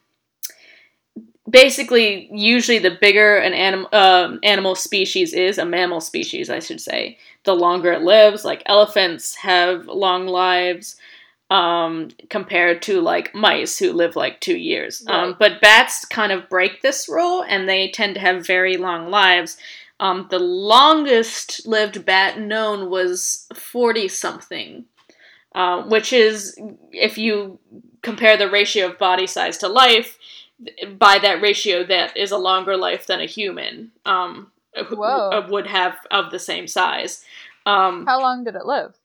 Basically, 1.49 2.29
usually 2.31 2.77
the 2.77 2.95
bigger 3.01 3.37
an 3.37 3.53
anim- 3.53 3.87
um 3.91 4.39
animal 4.43 4.75
species 4.75 5.33
is, 5.33 5.57
a 5.57 5.65
mammal 5.65 5.99
species, 5.99 6.47
I 6.49 6.59
should 6.59 6.79
say, 6.79 7.17
the 7.43 7.55
longer 7.55 7.91
it 7.91 8.03
lives. 8.03 8.45
Like 8.45 8.61
elephants 8.67 9.33
have 9.35 9.87
long 9.87 10.27
lives, 10.27 10.95
um, 11.49 12.09
compared 12.29 12.83
to 12.83 13.01
like 13.01 13.33
mice 13.33 13.79
who 13.79 13.93
live 13.93 14.15
like 14.15 14.39
two 14.41 14.57
years. 14.57 15.03
Um, 15.07 15.35
but 15.39 15.59
bats 15.61 16.05
kind 16.05 16.31
of 16.31 16.47
break 16.49 16.81
this 16.83 17.09
rule, 17.09 17.43
and 17.47 17.67
they 17.67 17.89
tend 17.89 18.13
to 18.15 18.21
have 18.21 18.45
very 18.45 18.77
long 18.77 19.09
lives. 19.09 19.57
Um, 19.99 20.27
the 20.29 20.39
longest 20.39 21.65
lived 21.67 22.05
bat 22.05 22.39
known 22.39 22.89
was 22.89 23.47
40 23.55 24.07
something, 24.07 24.85
uh, 25.55 25.83
which 25.83 26.13
is, 26.13 26.57
if 26.91 27.17
you 27.17 27.59
compare 28.01 28.37
the 28.37 28.49
ratio 28.49 28.87
of 28.87 28.97
body 28.97 29.27
size 29.27 29.57
to 29.59 29.67
life, 29.67 30.17
by 30.97 31.19
that 31.19 31.41
ratio, 31.41 31.83
that 31.85 32.15
is 32.17 32.31
a 32.31 32.37
longer 32.37 32.75
life 32.75 33.07
than 33.07 33.21
a 33.21 33.25
human 33.25 33.91
um, 34.05 34.51
who- 34.87 34.97
Whoa. 34.97 35.29
uh, 35.29 35.47
would 35.49 35.67
have 35.67 35.97
of 36.11 36.31
the 36.31 36.39
same 36.39 36.67
size. 36.67 37.23
Um, 37.65 38.05
How 38.05 38.19
long 38.19 38.43
did 38.43 38.55
it 38.55 38.65
live? 38.65 38.95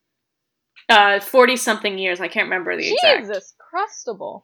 uh, 0.89 1.21
40 1.21 1.57
something 1.57 1.99
years, 1.99 2.21
I 2.21 2.29
can't 2.29 2.47
remember 2.47 2.77
the 2.77 2.93
exact. 2.93 3.23
Jesus, 3.27 3.55
crustable. 3.73 4.43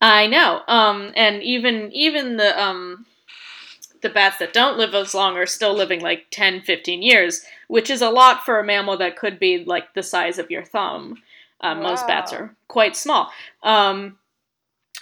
I 0.00 0.26
know. 0.26 0.62
Um, 0.66 1.12
and 1.14 1.42
even 1.42 1.90
even 1.92 2.36
the 2.36 2.58
um, 2.60 3.06
the 4.02 4.08
bats 4.08 4.38
that 4.38 4.52
don't 4.52 4.78
live 4.78 4.94
as 4.94 5.14
long 5.14 5.36
are 5.36 5.46
still 5.46 5.74
living 5.74 6.00
like 6.00 6.26
10, 6.30 6.62
15 6.62 7.02
years, 7.02 7.42
which 7.68 7.90
is 7.90 8.00
a 8.00 8.08
lot 8.08 8.44
for 8.44 8.58
a 8.58 8.64
mammal 8.64 8.96
that 8.96 9.16
could 9.16 9.38
be 9.38 9.62
like 9.64 9.92
the 9.94 10.02
size 10.02 10.38
of 10.38 10.50
your 10.50 10.64
thumb. 10.64 11.18
Um, 11.60 11.82
Most 11.82 12.06
bats 12.06 12.32
are 12.32 12.54
quite 12.68 12.96
small. 12.96 13.30
Um, 13.62 14.16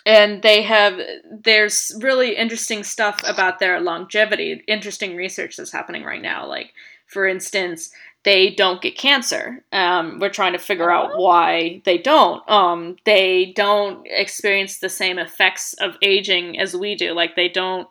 and 0.06 0.42
they 0.42 0.62
have 0.62 0.98
there's 1.30 1.92
really 2.00 2.34
interesting 2.34 2.82
stuff 2.82 3.22
about 3.26 3.58
their 3.58 3.80
longevity. 3.80 4.62
Interesting 4.66 5.16
research 5.16 5.56
that's 5.56 5.72
happening 5.72 6.02
right 6.02 6.22
now. 6.22 6.46
Like 6.46 6.72
for 7.06 7.26
instance, 7.26 7.90
they 8.24 8.50
don't 8.50 8.82
get 8.82 8.96
cancer. 8.96 9.64
Um, 9.72 10.18
we're 10.18 10.28
trying 10.30 10.52
to 10.52 10.58
figure 10.58 10.90
out 10.90 11.18
why 11.18 11.82
they 11.84 11.98
don't. 11.98 12.48
Um, 12.48 12.96
they 13.04 13.52
don't 13.54 14.06
experience 14.06 14.78
the 14.78 14.88
same 14.88 15.18
effects 15.18 15.74
of 15.74 15.96
aging 16.02 16.58
as 16.58 16.74
we 16.74 16.94
do. 16.94 17.12
Like 17.12 17.36
they 17.36 17.48
don't. 17.48 17.88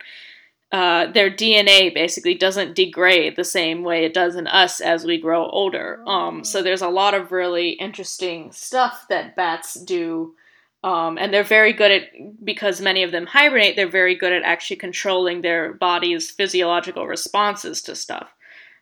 Uh, 0.70 1.10
their 1.12 1.30
DNA 1.30 1.94
basically 1.94 2.34
doesn't 2.34 2.74
degrade 2.74 3.36
the 3.36 3.44
same 3.44 3.82
way 3.82 4.04
it 4.04 4.12
does 4.12 4.36
in 4.36 4.46
us 4.46 4.80
as 4.80 5.04
we 5.04 5.18
grow 5.18 5.48
older. 5.48 6.02
Um, 6.06 6.44
so 6.44 6.62
there's 6.62 6.82
a 6.82 6.88
lot 6.88 7.14
of 7.14 7.32
really 7.32 7.70
interesting 7.70 8.52
stuff 8.52 9.06
that 9.08 9.34
bats 9.34 9.74
do. 9.74 10.34
Um, 10.84 11.16
and 11.16 11.32
they're 11.32 11.42
very 11.42 11.72
good 11.72 11.90
at 11.90 12.44
because 12.44 12.80
many 12.80 13.02
of 13.02 13.12
them 13.12 13.26
hibernate. 13.26 13.76
They're 13.76 13.88
very 13.88 14.14
good 14.14 14.32
at 14.32 14.42
actually 14.42 14.76
controlling 14.76 15.40
their 15.40 15.72
body's 15.72 16.30
physiological 16.30 17.06
responses 17.06 17.80
to 17.82 17.96
stuff. 17.96 18.28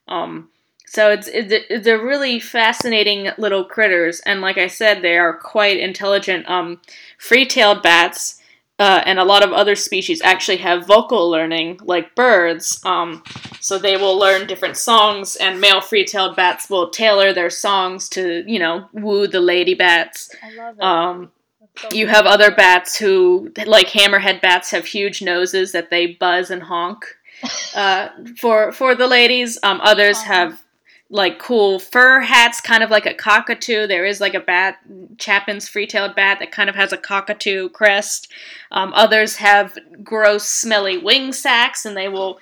Um, 0.09 0.51
so 0.87 1.11
it's, 1.11 1.29
it's 1.29 1.85
they're 1.85 2.05
really 2.05 2.39
fascinating 2.39 3.31
little 3.39 3.65
critters, 3.65 4.21
and 4.21 4.41
like 4.41 4.57
I 4.57 4.69
said, 4.69 5.03
they 5.03 5.19
are 5.19 5.37
quite 5.37 5.79
intelligent. 5.79 6.49
Um, 6.49 6.81
free-tailed 7.19 7.83
bats 7.83 8.41
uh, 8.79 9.03
and 9.07 9.19
a 9.19 9.25
lot 9.25 9.43
of 9.43 9.53
other 9.53 9.75
species 9.75 10.21
actually 10.23 10.59
have 10.59 10.87
vocal 10.87 11.31
learning, 11.31 11.81
like 11.83 12.15
birds. 12.15 12.81
Um, 12.85 13.23
so 13.61 13.79
they 13.79 13.97
will 13.97 14.19
learn 14.19 14.47
different 14.47 14.77
songs, 14.77 15.37
and 15.37 15.61
male 15.61 15.81
free-tailed 15.81 16.37
bats 16.37 16.69
will 16.69 16.91
tailor 16.91 17.33
their 17.33 17.51
songs 17.51 18.09
to 18.11 18.45
you 18.47 18.59
know 18.59 18.89
woo 18.93 19.27
the 19.27 19.41
lady 19.41 19.75
bats. 19.75 20.35
I 20.43 20.55
love 20.55 20.77
it. 20.77 20.83
Um, 20.83 21.33
so 21.79 21.89
you 21.93 22.07
have 22.07 22.27
other 22.27 22.51
bats 22.51 22.97
who, 22.97 23.53
like 23.67 23.89
hammerhead 23.89 24.41
bats, 24.41 24.71
have 24.71 24.87
huge 24.87 25.23
noses 25.23 25.73
that 25.73 25.91
they 25.91 26.07
buzz 26.07 26.51
and 26.51 26.63
honk 26.63 27.05
uh, 27.75 28.09
for 28.39 28.73
for 28.73 28.95
the 28.95 29.07
ladies. 29.07 29.59
Um, 29.63 29.81
others 29.83 30.23
have 30.23 30.63
like 31.09 31.39
cool 31.39 31.79
fur 31.79 32.21
hats, 32.21 32.61
kind 32.61 32.83
of 32.83 32.91
like 32.91 33.07
a 33.07 33.15
cockatoo. 33.15 33.87
There 33.87 34.05
is 34.05 34.21
like 34.21 34.35
a 34.35 34.41
bat, 34.41 34.79
Chapin's 35.19 35.69
free-tailed 35.69 36.17
bat 36.17 36.39
that 36.41 36.51
kind 36.51 36.69
of 36.69 36.75
has 36.75 36.93
a 36.93 36.97
cockatoo 36.97 37.69
crest. 37.69 38.33
Um, 38.73 38.93
others 38.95 39.37
have 39.37 39.79
gross, 40.03 40.49
smelly 40.49 40.99
wing 40.99 41.33
sacs, 41.33 41.85
and 41.87 41.97
they 41.97 42.09
will 42.09 42.41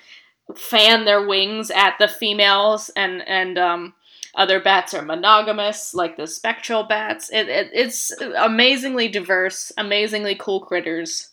fan 0.55 1.05
their 1.05 1.25
wings 1.25 1.69
at 1.71 1.95
the 1.99 2.07
females. 2.07 2.89
And 2.95 3.27
and 3.27 3.57
um, 3.57 3.93
other 4.33 4.59
bats 4.59 4.93
are 4.93 5.03
monogamous, 5.03 5.93
like 5.93 6.17
the 6.17 6.27
spectral 6.27 6.83
bats. 6.83 7.29
It, 7.31 7.47
it 7.47 7.69
it's 7.71 8.11
amazingly 8.35 9.07
diverse, 9.07 9.71
amazingly 9.77 10.35
cool 10.35 10.61
critters. 10.61 11.29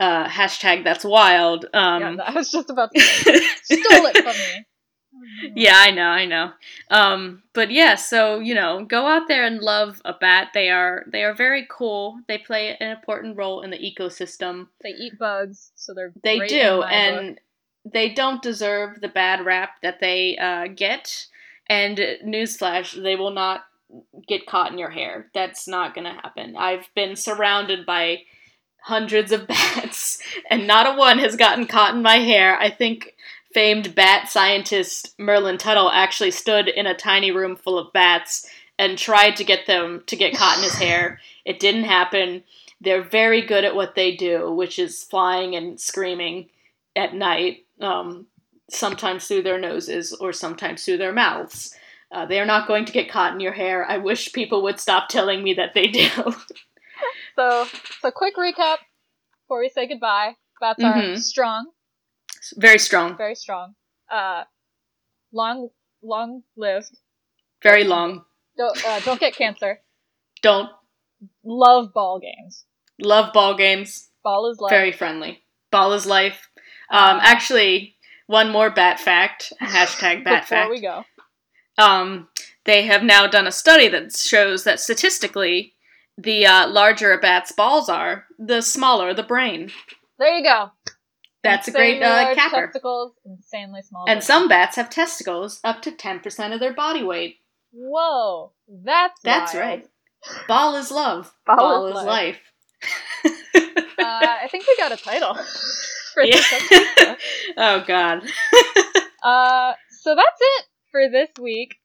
Uh, 0.00 0.26
hashtag 0.26 0.84
that's 0.84 1.04
wild. 1.04 1.66
Um, 1.74 2.16
yeah, 2.16 2.24
I 2.24 2.32
was 2.32 2.50
just 2.50 2.70
about 2.70 2.90
to 2.94 3.00
say, 3.00 3.40
stole 3.62 4.06
it 4.06 4.16
from 4.16 4.32
me. 4.32 4.66
Yeah, 5.54 5.76
I 5.76 5.90
know, 5.90 6.06
I 6.08 6.26
know. 6.26 6.52
Um, 6.90 7.42
but 7.52 7.70
yeah, 7.70 7.94
so 7.94 8.38
you 8.38 8.54
know, 8.54 8.84
go 8.84 9.06
out 9.06 9.28
there 9.28 9.44
and 9.44 9.58
love 9.60 10.00
a 10.04 10.12
bat. 10.12 10.48
They 10.54 10.68
are 10.70 11.04
they 11.10 11.22
are 11.24 11.34
very 11.34 11.66
cool. 11.70 12.18
They 12.28 12.38
play 12.38 12.76
an 12.78 12.90
important 12.90 13.36
role 13.36 13.62
in 13.62 13.70
the 13.70 13.78
ecosystem. 13.78 14.68
They 14.82 14.90
eat 14.90 15.18
bugs, 15.18 15.72
so 15.74 15.94
they're 15.94 16.12
They 16.22 16.46
do, 16.46 16.82
and 16.82 17.36
book. 17.36 17.92
they 17.92 18.08
don't 18.10 18.42
deserve 18.42 19.00
the 19.00 19.08
bad 19.08 19.44
rap 19.44 19.80
that 19.82 20.00
they 20.00 20.36
uh, 20.38 20.68
get. 20.68 21.26
And 21.68 21.96
newsflash, 22.24 23.00
they 23.00 23.16
will 23.16 23.30
not 23.30 23.64
get 24.26 24.46
caught 24.46 24.72
in 24.72 24.78
your 24.78 24.90
hair. 24.90 25.30
That's 25.34 25.68
not 25.68 25.94
gonna 25.94 26.14
happen. 26.14 26.56
I've 26.56 26.88
been 26.94 27.16
surrounded 27.16 27.86
by 27.86 28.22
hundreds 28.82 29.32
of 29.32 29.46
bats, 29.48 30.18
and 30.50 30.66
not 30.66 30.92
a 30.92 30.98
one 30.98 31.18
has 31.18 31.36
gotten 31.36 31.66
caught 31.66 31.94
in 31.94 32.02
my 32.02 32.16
hair. 32.16 32.56
I 32.58 32.70
think 32.70 33.14
famed 33.54 33.94
bat 33.94 34.28
scientist 34.28 35.14
Merlin 35.18 35.58
Tuttle 35.58 35.90
actually 35.90 36.30
stood 36.30 36.68
in 36.68 36.86
a 36.86 36.94
tiny 36.96 37.30
room 37.30 37.56
full 37.56 37.78
of 37.78 37.92
bats 37.92 38.46
and 38.78 38.98
tried 38.98 39.36
to 39.36 39.44
get 39.44 39.66
them 39.66 40.02
to 40.06 40.16
get 40.16 40.34
caught 40.36 40.58
in 40.58 40.64
his 40.64 40.74
hair. 40.78 41.20
It 41.44 41.60
didn't 41.60 41.84
happen. 41.84 42.44
They're 42.80 43.02
very 43.02 43.42
good 43.42 43.64
at 43.64 43.74
what 43.76 43.94
they 43.94 44.16
do, 44.16 44.50
which 44.52 44.78
is 44.78 45.04
flying 45.04 45.54
and 45.54 45.78
screaming 45.80 46.48
at 46.96 47.14
night, 47.14 47.64
um, 47.80 48.26
sometimes 48.70 49.26
through 49.28 49.42
their 49.42 49.60
noses 49.60 50.12
or 50.12 50.32
sometimes 50.32 50.84
through 50.84 50.98
their 50.98 51.12
mouths. 51.12 51.74
Uh, 52.10 52.26
they 52.26 52.40
are 52.40 52.44
not 52.46 52.68
going 52.68 52.84
to 52.84 52.92
get 52.92 53.08
caught 53.08 53.32
in 53.32 53.40
your 53.40 53.52
hair. 53.52 53.86
I 53.88 53.98
wish 53.98 54.32
people 54.32 54.62
would 54.64 54.78
stop 54.80 55.08
telling 55.08 55.42
me 55.42 55.54
that 55.54 55.74
they 55.74 55.86
do. 55.88 56.08
So, 57.34 57.66
so 58.00 58.10
quick 58.10 58.36
recap 58.36 58.76
before 59.42 59.60
we 59.60 59.70
say 59.70 59.88
goodbye. 59.88 60.36
Bats 60.60 60.84
are 60.84 60.92
Mhm. 60.94 61.18
strong, 61.18 61.70
very 62.56 62.78
strong, 62.78 63.16
very 63.16 63.34
strong. 63.34 63.74
Uh, 64.10 64.44
long, 65.32 65.68
long 66.02 66.42
lived. 66.56 66.96
very 67.62 67.84
long. 67.84 68.24
Don't 68.56 68.84
uh, 68.86 69.00
don't 69.00 69.20
get 69.20 69.34
cancer. 69.34 69.80
Don't 70.42 70.70
Love 71.44 71.92
ball 71.94 72.18
games. 72.20 72.64
love 73.00 73.32
ball 73.32 73.54
games. 73.56 74.08
Ball 74.24 74.50
is 74.50 74.58
life. 74.60 74.70
Very 74.70 74.92
friendly. 74.92 75.42
Ball 75.70 75.92
is 75.92 76.04
life. 76.06 76.48
Um, 76.90 77.18
actually, 77.22 77.94
one 78.26 78.50
more 78.50 78.70
bat 78.70 78.98
fact. 78.98 79.52
Hashtag 79.62 80.24
bat 80.24 80.42
Before 80.42 80.56
fact. 80.58 80.70
we 80.70 80.80
go, 80.80 81.04
um, 81.78 82.28
they 82.64 82.82
have 82.86 83.02
now 83.04 83.26
done 83.28 83.46
a 83.46 83.52
study 83.52 83.88
that 83.88 84.16
shows 84.16 84.64
that 84.64 84.80
statistically, 84.80 85.74
the 86.18 86.44
uh, 86.44 86.68
larger 86.68 87.12
a 87.12 87.18
bat's 87.18 87.52
balls 87.52 87.88
are, 87.88 88.24
the 88.38 88.60
smaller 88.60 89.14
the 89.14 89.22
brain. 89.22 89.70
there 90.18 90.36
you 90.36 90.42
go. 90.44 90.70
That's 91.42 91.68
a 91.68 91.72
great 91.72 92.02
uh, 92.02 92.34
capper. 92.34 92.66
Testicles, 92.66 93.12
insanely 93.24 93.82
small. 93.82 94.04
And 94.08 94.22
some 94.22 94.48
bats 94.48 94.76
have 94.76 94.90
testicles 94.90 95.60
up 95.64 95.82
to 95.82 95.90
10% 95.90 96.54
of 96.54 96.60
their 96.60 96.72
body 96.72 97.02
weight. 97.02 97.38
Whoa, 97.72 98.52
that's 98.68 99.20
That's 99.22 99.54
wild. 99.54 99.64
right. 99.66 99.88
Ball 100.46 100.76
is 100.76 100.90
love. 100.90 101.32
Ball 101.46 101.56
Ball, 101.56 101.86
is 101.86 101.96
is, 101.98 102.04
life. 102.04 102.38
life. 103.24 103.34
Uh, 103.98 104.26
I 104.42 104.48
think 104.50 104.66
we 104.66 104.76
got 104.76 104.92
a 104.92 104.96
title 104.96 105.34
for 106.14 106.22
Yeah. 106.24 106.40
oh, 107.56 107.84
God. 107.86 108.22
Uh, 109.22 109.72
so 110.02 110.14
that's 110.14 110.38
it 110.40 110.64
for 110.90 111.08
this 111.10 111.30
week. 111.40 111.76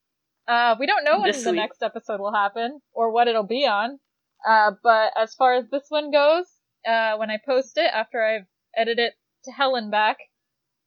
Uh, 0.47 0.75
we 0.79 0.85
don't 0.87 1.03
know 1.03 1.19
when 1.19 1.31
This 1.31 1.43
the 1.43 1.51
week. 1.51 1.59
next 1.59 1.81
episode 1.83 2.19
will 2.19 2.33
happen 2.33 2.79
or 2.93 3.11
what 3.11 3.27
it'll 3.27 3.43
be 3.43 3.65
on. 3.67 3.99
Uh, 4.47 4.71
but 4.83 5.11
as 5.17 5.33
far 5.35 5.53
as 5.55 5.65
this 5.71 5.85
one 5.89 6.11
goes, 6.11 6.45
uh, 6.87 7.17
when 7.17 7.29
I 7.29 7.37
post 7.45 7.77
it 7.77 7.91
after 7.93 8.23
I've 8.23 8.45
edited 8.75 8.99
it 8.99 9.13
to 9.47 9.51
hell 9.51 9.75
and 9.75 9.89
back, 9.91 10.17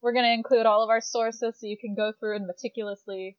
we're 0.03 0.13
gonna 0.15 0.33
include 0.33 0.65
all 0.67 0.83
of 0.83 0.89
our 0.91 1.01
sources 1.01 1.57
so 1.59 1.67
you 1.67 1.77
can 1.77 1.95
go 1.95 2.13
through 2.19 2.37
and 2.37 2.47
meticulously 2.47 3.37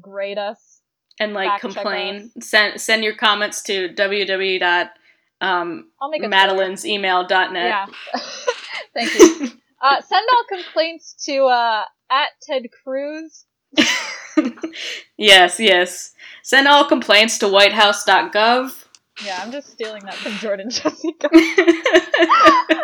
grade 0.00 0.38
us. 0.38 0.80
and 1.20 1.34
like 1.34 1.60
complain. 1.60 2.30
Send 2.40 2.80
send 2.80 3.04
your 3.04 3.14
comments 3.14 3.62
to 3.64 3.88
www. 3.90 4.88
Um, 5.42 5.90
I'll 6.00 6.10
make 6.10 6.22
a 6.22 6.28
Madeline's 6.28 6.84
email.net. 6.86 7.52
Yeah. 7.54 7.86
Thank 8.94 9.14
you. 9.18 9.48
Uh, 9.82 9.98
send 10.02 10.26
all 10.34 10.44
complaints 10.58 11.14
to 11.24 11.44
uh, 11.46 11.84
at 12.10 12.28
Ted 12.42 12.66
Cruz. 12.84 13.46
yes, 15.16 15.58
yes. 15.58 16.12
Send 16.42 16.68
all 16.68 16.84
complaints 16.84 17.38
to 17.38 17.48
whitehouse.gov. 17.48 18.84
Yeah, 19.24 19.40
I'm 19.42 19.50
just 19.50 19.70
stealing 19.72 20.02
that 20.04 20.16
from 20.16 20.32
Jordan 20.32 20.68
Jessica. 20.68 21.30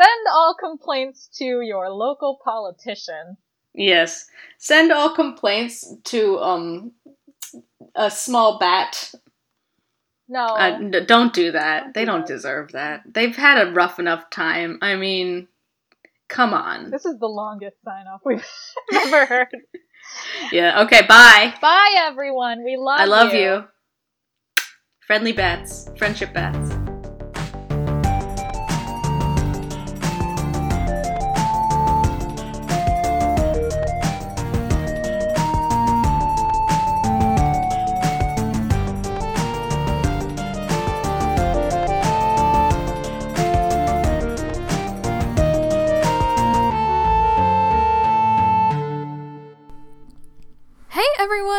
Send 0.00 0.26
all 0.32 0.54
complaints 0.58 1.28
to 1.38 1.44
your 1.62 1.90
local 1.90 2.38
politician. 2.44 3.36
yes. 3.74 4.26
Send 4.58 4.90
all 4.92 5.14
complaints 5.14 5.94
to 6.04 6.38
um 6.38 6.92
a 7.94 8.10
small 8.10 8.58
bat. 8.58 9.12
No. 10.28 10.44
Uh, 10.44 11.00
don't 11.06 11.32
do 11.32 11.52
that. 11.52 11.94
They 11.94 12.02
do 12.02 12.06
don't 12.06 12.26
deserve 12.26 12.72
that. 12.72 13.02
They've 13.06 13.34
had 13.36 13.66
a 13.68 13.70
rough 13.72 13.98
enough 13.98 14.28
time. 14.28 14.78
I 14.82 14.96
mean, 14.96 15.46
come 16.28 16.52
on. 16.52 16.90
this 16.90 17.04
is 17.06 17.18
the 17.20 17.28
longest 17.28 17.76
sign 17.84 18.06
off 18.06 18.20
we've 18.24 18.44
ever 18.92 19.24
heard. 19.26 19.48
Yeah. 20.52 20.82
Okay. 20.82 21.02
Bye. 21.06 21.54
Bye, 21.60 21.94
everyone. 21.98 22.64
We 22.64 22.76
love 22.76 23.00
I 23.00 23.04
love 23.04 23.34
you. 23.34 23.64
Friendly 25.06 25.32
bats. 25.32 25.88
Friendship 25.96 26.32
bats. 26.32 26.75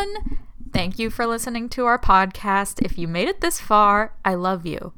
Everyone! 0.08 0.38
Thank 0.72 0.98
you 0.98 1.10
for 1.10 1.26
listening 1.26 1.68
to 1.70 1.86
our 1.86 1.98
podcast. 1.98 2.84
If 2.84 2.98
you 2.98 3.08
made 3.08 3.28
it 3.28 3.40
this 3.40 3.60
far, 3.60 4.14
I 4.24 4.34
love 4.34 4.66
you. 4.66 4.92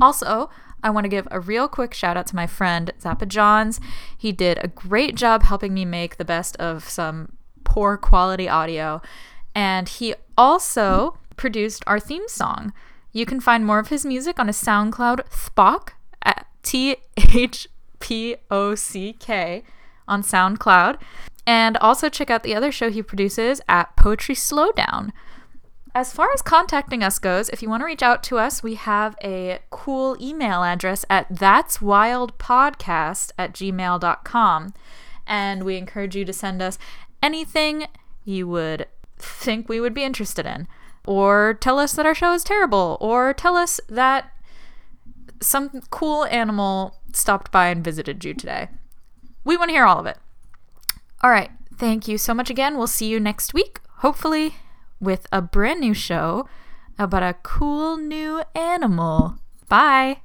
Also, 0.00 0.50
I 0.82 0.90
want 0.90 1.04
to 1.04 1.08
give 1.08 1.26
a 1.30 1.40
real 1.40 1.68
quick 1.68 1.94
shout 1.94 2.16
out 2.16 2.26
to 2.28 2.36
my 2.36 2.46
friend 2.46 2.92
Zappa 3.00 3.26
Johns. 3.28 3.80
He 4.16 4.32
did 4.32 4.58
a 4.62 4.68
great 4.68 5.14
job 5.14 5.44
helping 5.44 5.72
me 5.72 5.84
make 5.84 6.16
the 6.16 6.24
best 6.24 6.56
of 6.56 6.88
some 6.88 7.32
poor 7.64 7.96
quality 7.96 8.48
audio, 8.48 9.00
and 9.54 9.88
he 9.88 10.14
also 10.36 11.18
produced 11.36 11.82
our 11.86 12.00
theme 12.00 12.28
song. 12.28 12.72
You 13.12 13.24
can 13.24 13.40
find 13.40 13.64
more 13.64 13.78
of 13.78 13.88
his 13.88 14.04
music 14.04 14.38
on 14.38 14.48
his 14.48 14.62
SoundCloud, 14.62 15.28
Thpock, 15.30 15.90
at 16.22 16.46
T 16.62 16.96
H 17.16 17.68
P 18.00 18.36
O 18.50 18.74
C 18.74 19.14
K, 19.18 19.62
on 20.06 20.22
SoundCloud. 20.22 20.98
And 21.46 21.76
also 21.76 22.08
check 22.08 22.30
out 22.30 22.42
the 22.42 22.54
other 22.54 22.72
show 22.72 22.90
he 22.90 23.02
produces 23.02 23.60
at 23.68 23.94
Poetry 23.96 24.34
Slowdown. 24.34 25.12
As 25.94 26.12
far 26.12 26.30
as 26.34 26.42
contacting 26.42 27.02
us 27.02 27.18
goes, 27.18 27.48
if 27.48 27.62
you 27.62 27.70
want 27.70 27.80
to 27.80 27.86
reach 27.86 28.02
out 28.02 28.22
to 28.24 28.38
us, 28.38 28.62
we 28.62 28.74
have 28.74 29.16
a 29.24 29.60
cool 29.70 30.16
email 30.20 30.62
address 30.62 31.06
at 31.08 31.28
that'swildpodcast 31.32 33.30
at 33.38 33.54
gmail.com. 33.54 34.74
And 35.26 35.64
we 35.64 35.76
encourage 35.76 36.14
you 36.14 36.24
to 36.26 36.32
send 36.34 36.60
us 36.60 36.78
anything 37.22 37.86
you 38.24 38.46
would 38.48 38.86
think 39.16 39.68
we 39.68 39.80
would 39.80 39.94
be 39.94 40.04
interested 40.04 40.44
in. 40.44 40.68
Or 41.06 41.54
tell 41.54 41.78
us 41.78 41.94
that 41.94 42.04
our 42.04 42.14
show 42.14 42.34
is 42.34 42.44
terrible. 42.44 42.98
Or 43.00 43.32
tell 43.32 43.56
us 43.56 43.80
that 43.88 44.30
some 45.40 45.80
cool 45.90 46.26
animal 46.26 46.96
stopped 47.12 47.50
by 47.50 47.68
and 47.68 47.82
visited 47.82 48.24
you 48.24 48.34
today. 48.34 48.68
We 49.44 49.56
want 49.56 49.70
to 49.70 49.74
hear 49.74 49.86
all 49.86 50.00
of 50.00 50.06
it. 50.06 50.18
All 51.22 51.30
right. 51.30 51.50
Thank 51.76 52.08
you 52.08 52.16
so 52.16 52.32
much 52.32 52.48
again. 52.48 52.78
We'll 52.78 52.86
see 52.86 53.06
you 53.06 53.20
next 53.20 53.52
week, 53.52 53.80
hopefully 53.98 54.54
with 55.00 55.26
a 55.30 55.42
brand 55.42 55.80
new 55.80 55.92
show 55.92 56.48
about 56.98 57.22
a 57.22 57.34
cool 57.42 57.96
new 57.96 58.42
animal. 58.54 59.38
Bye. 59.68 60.22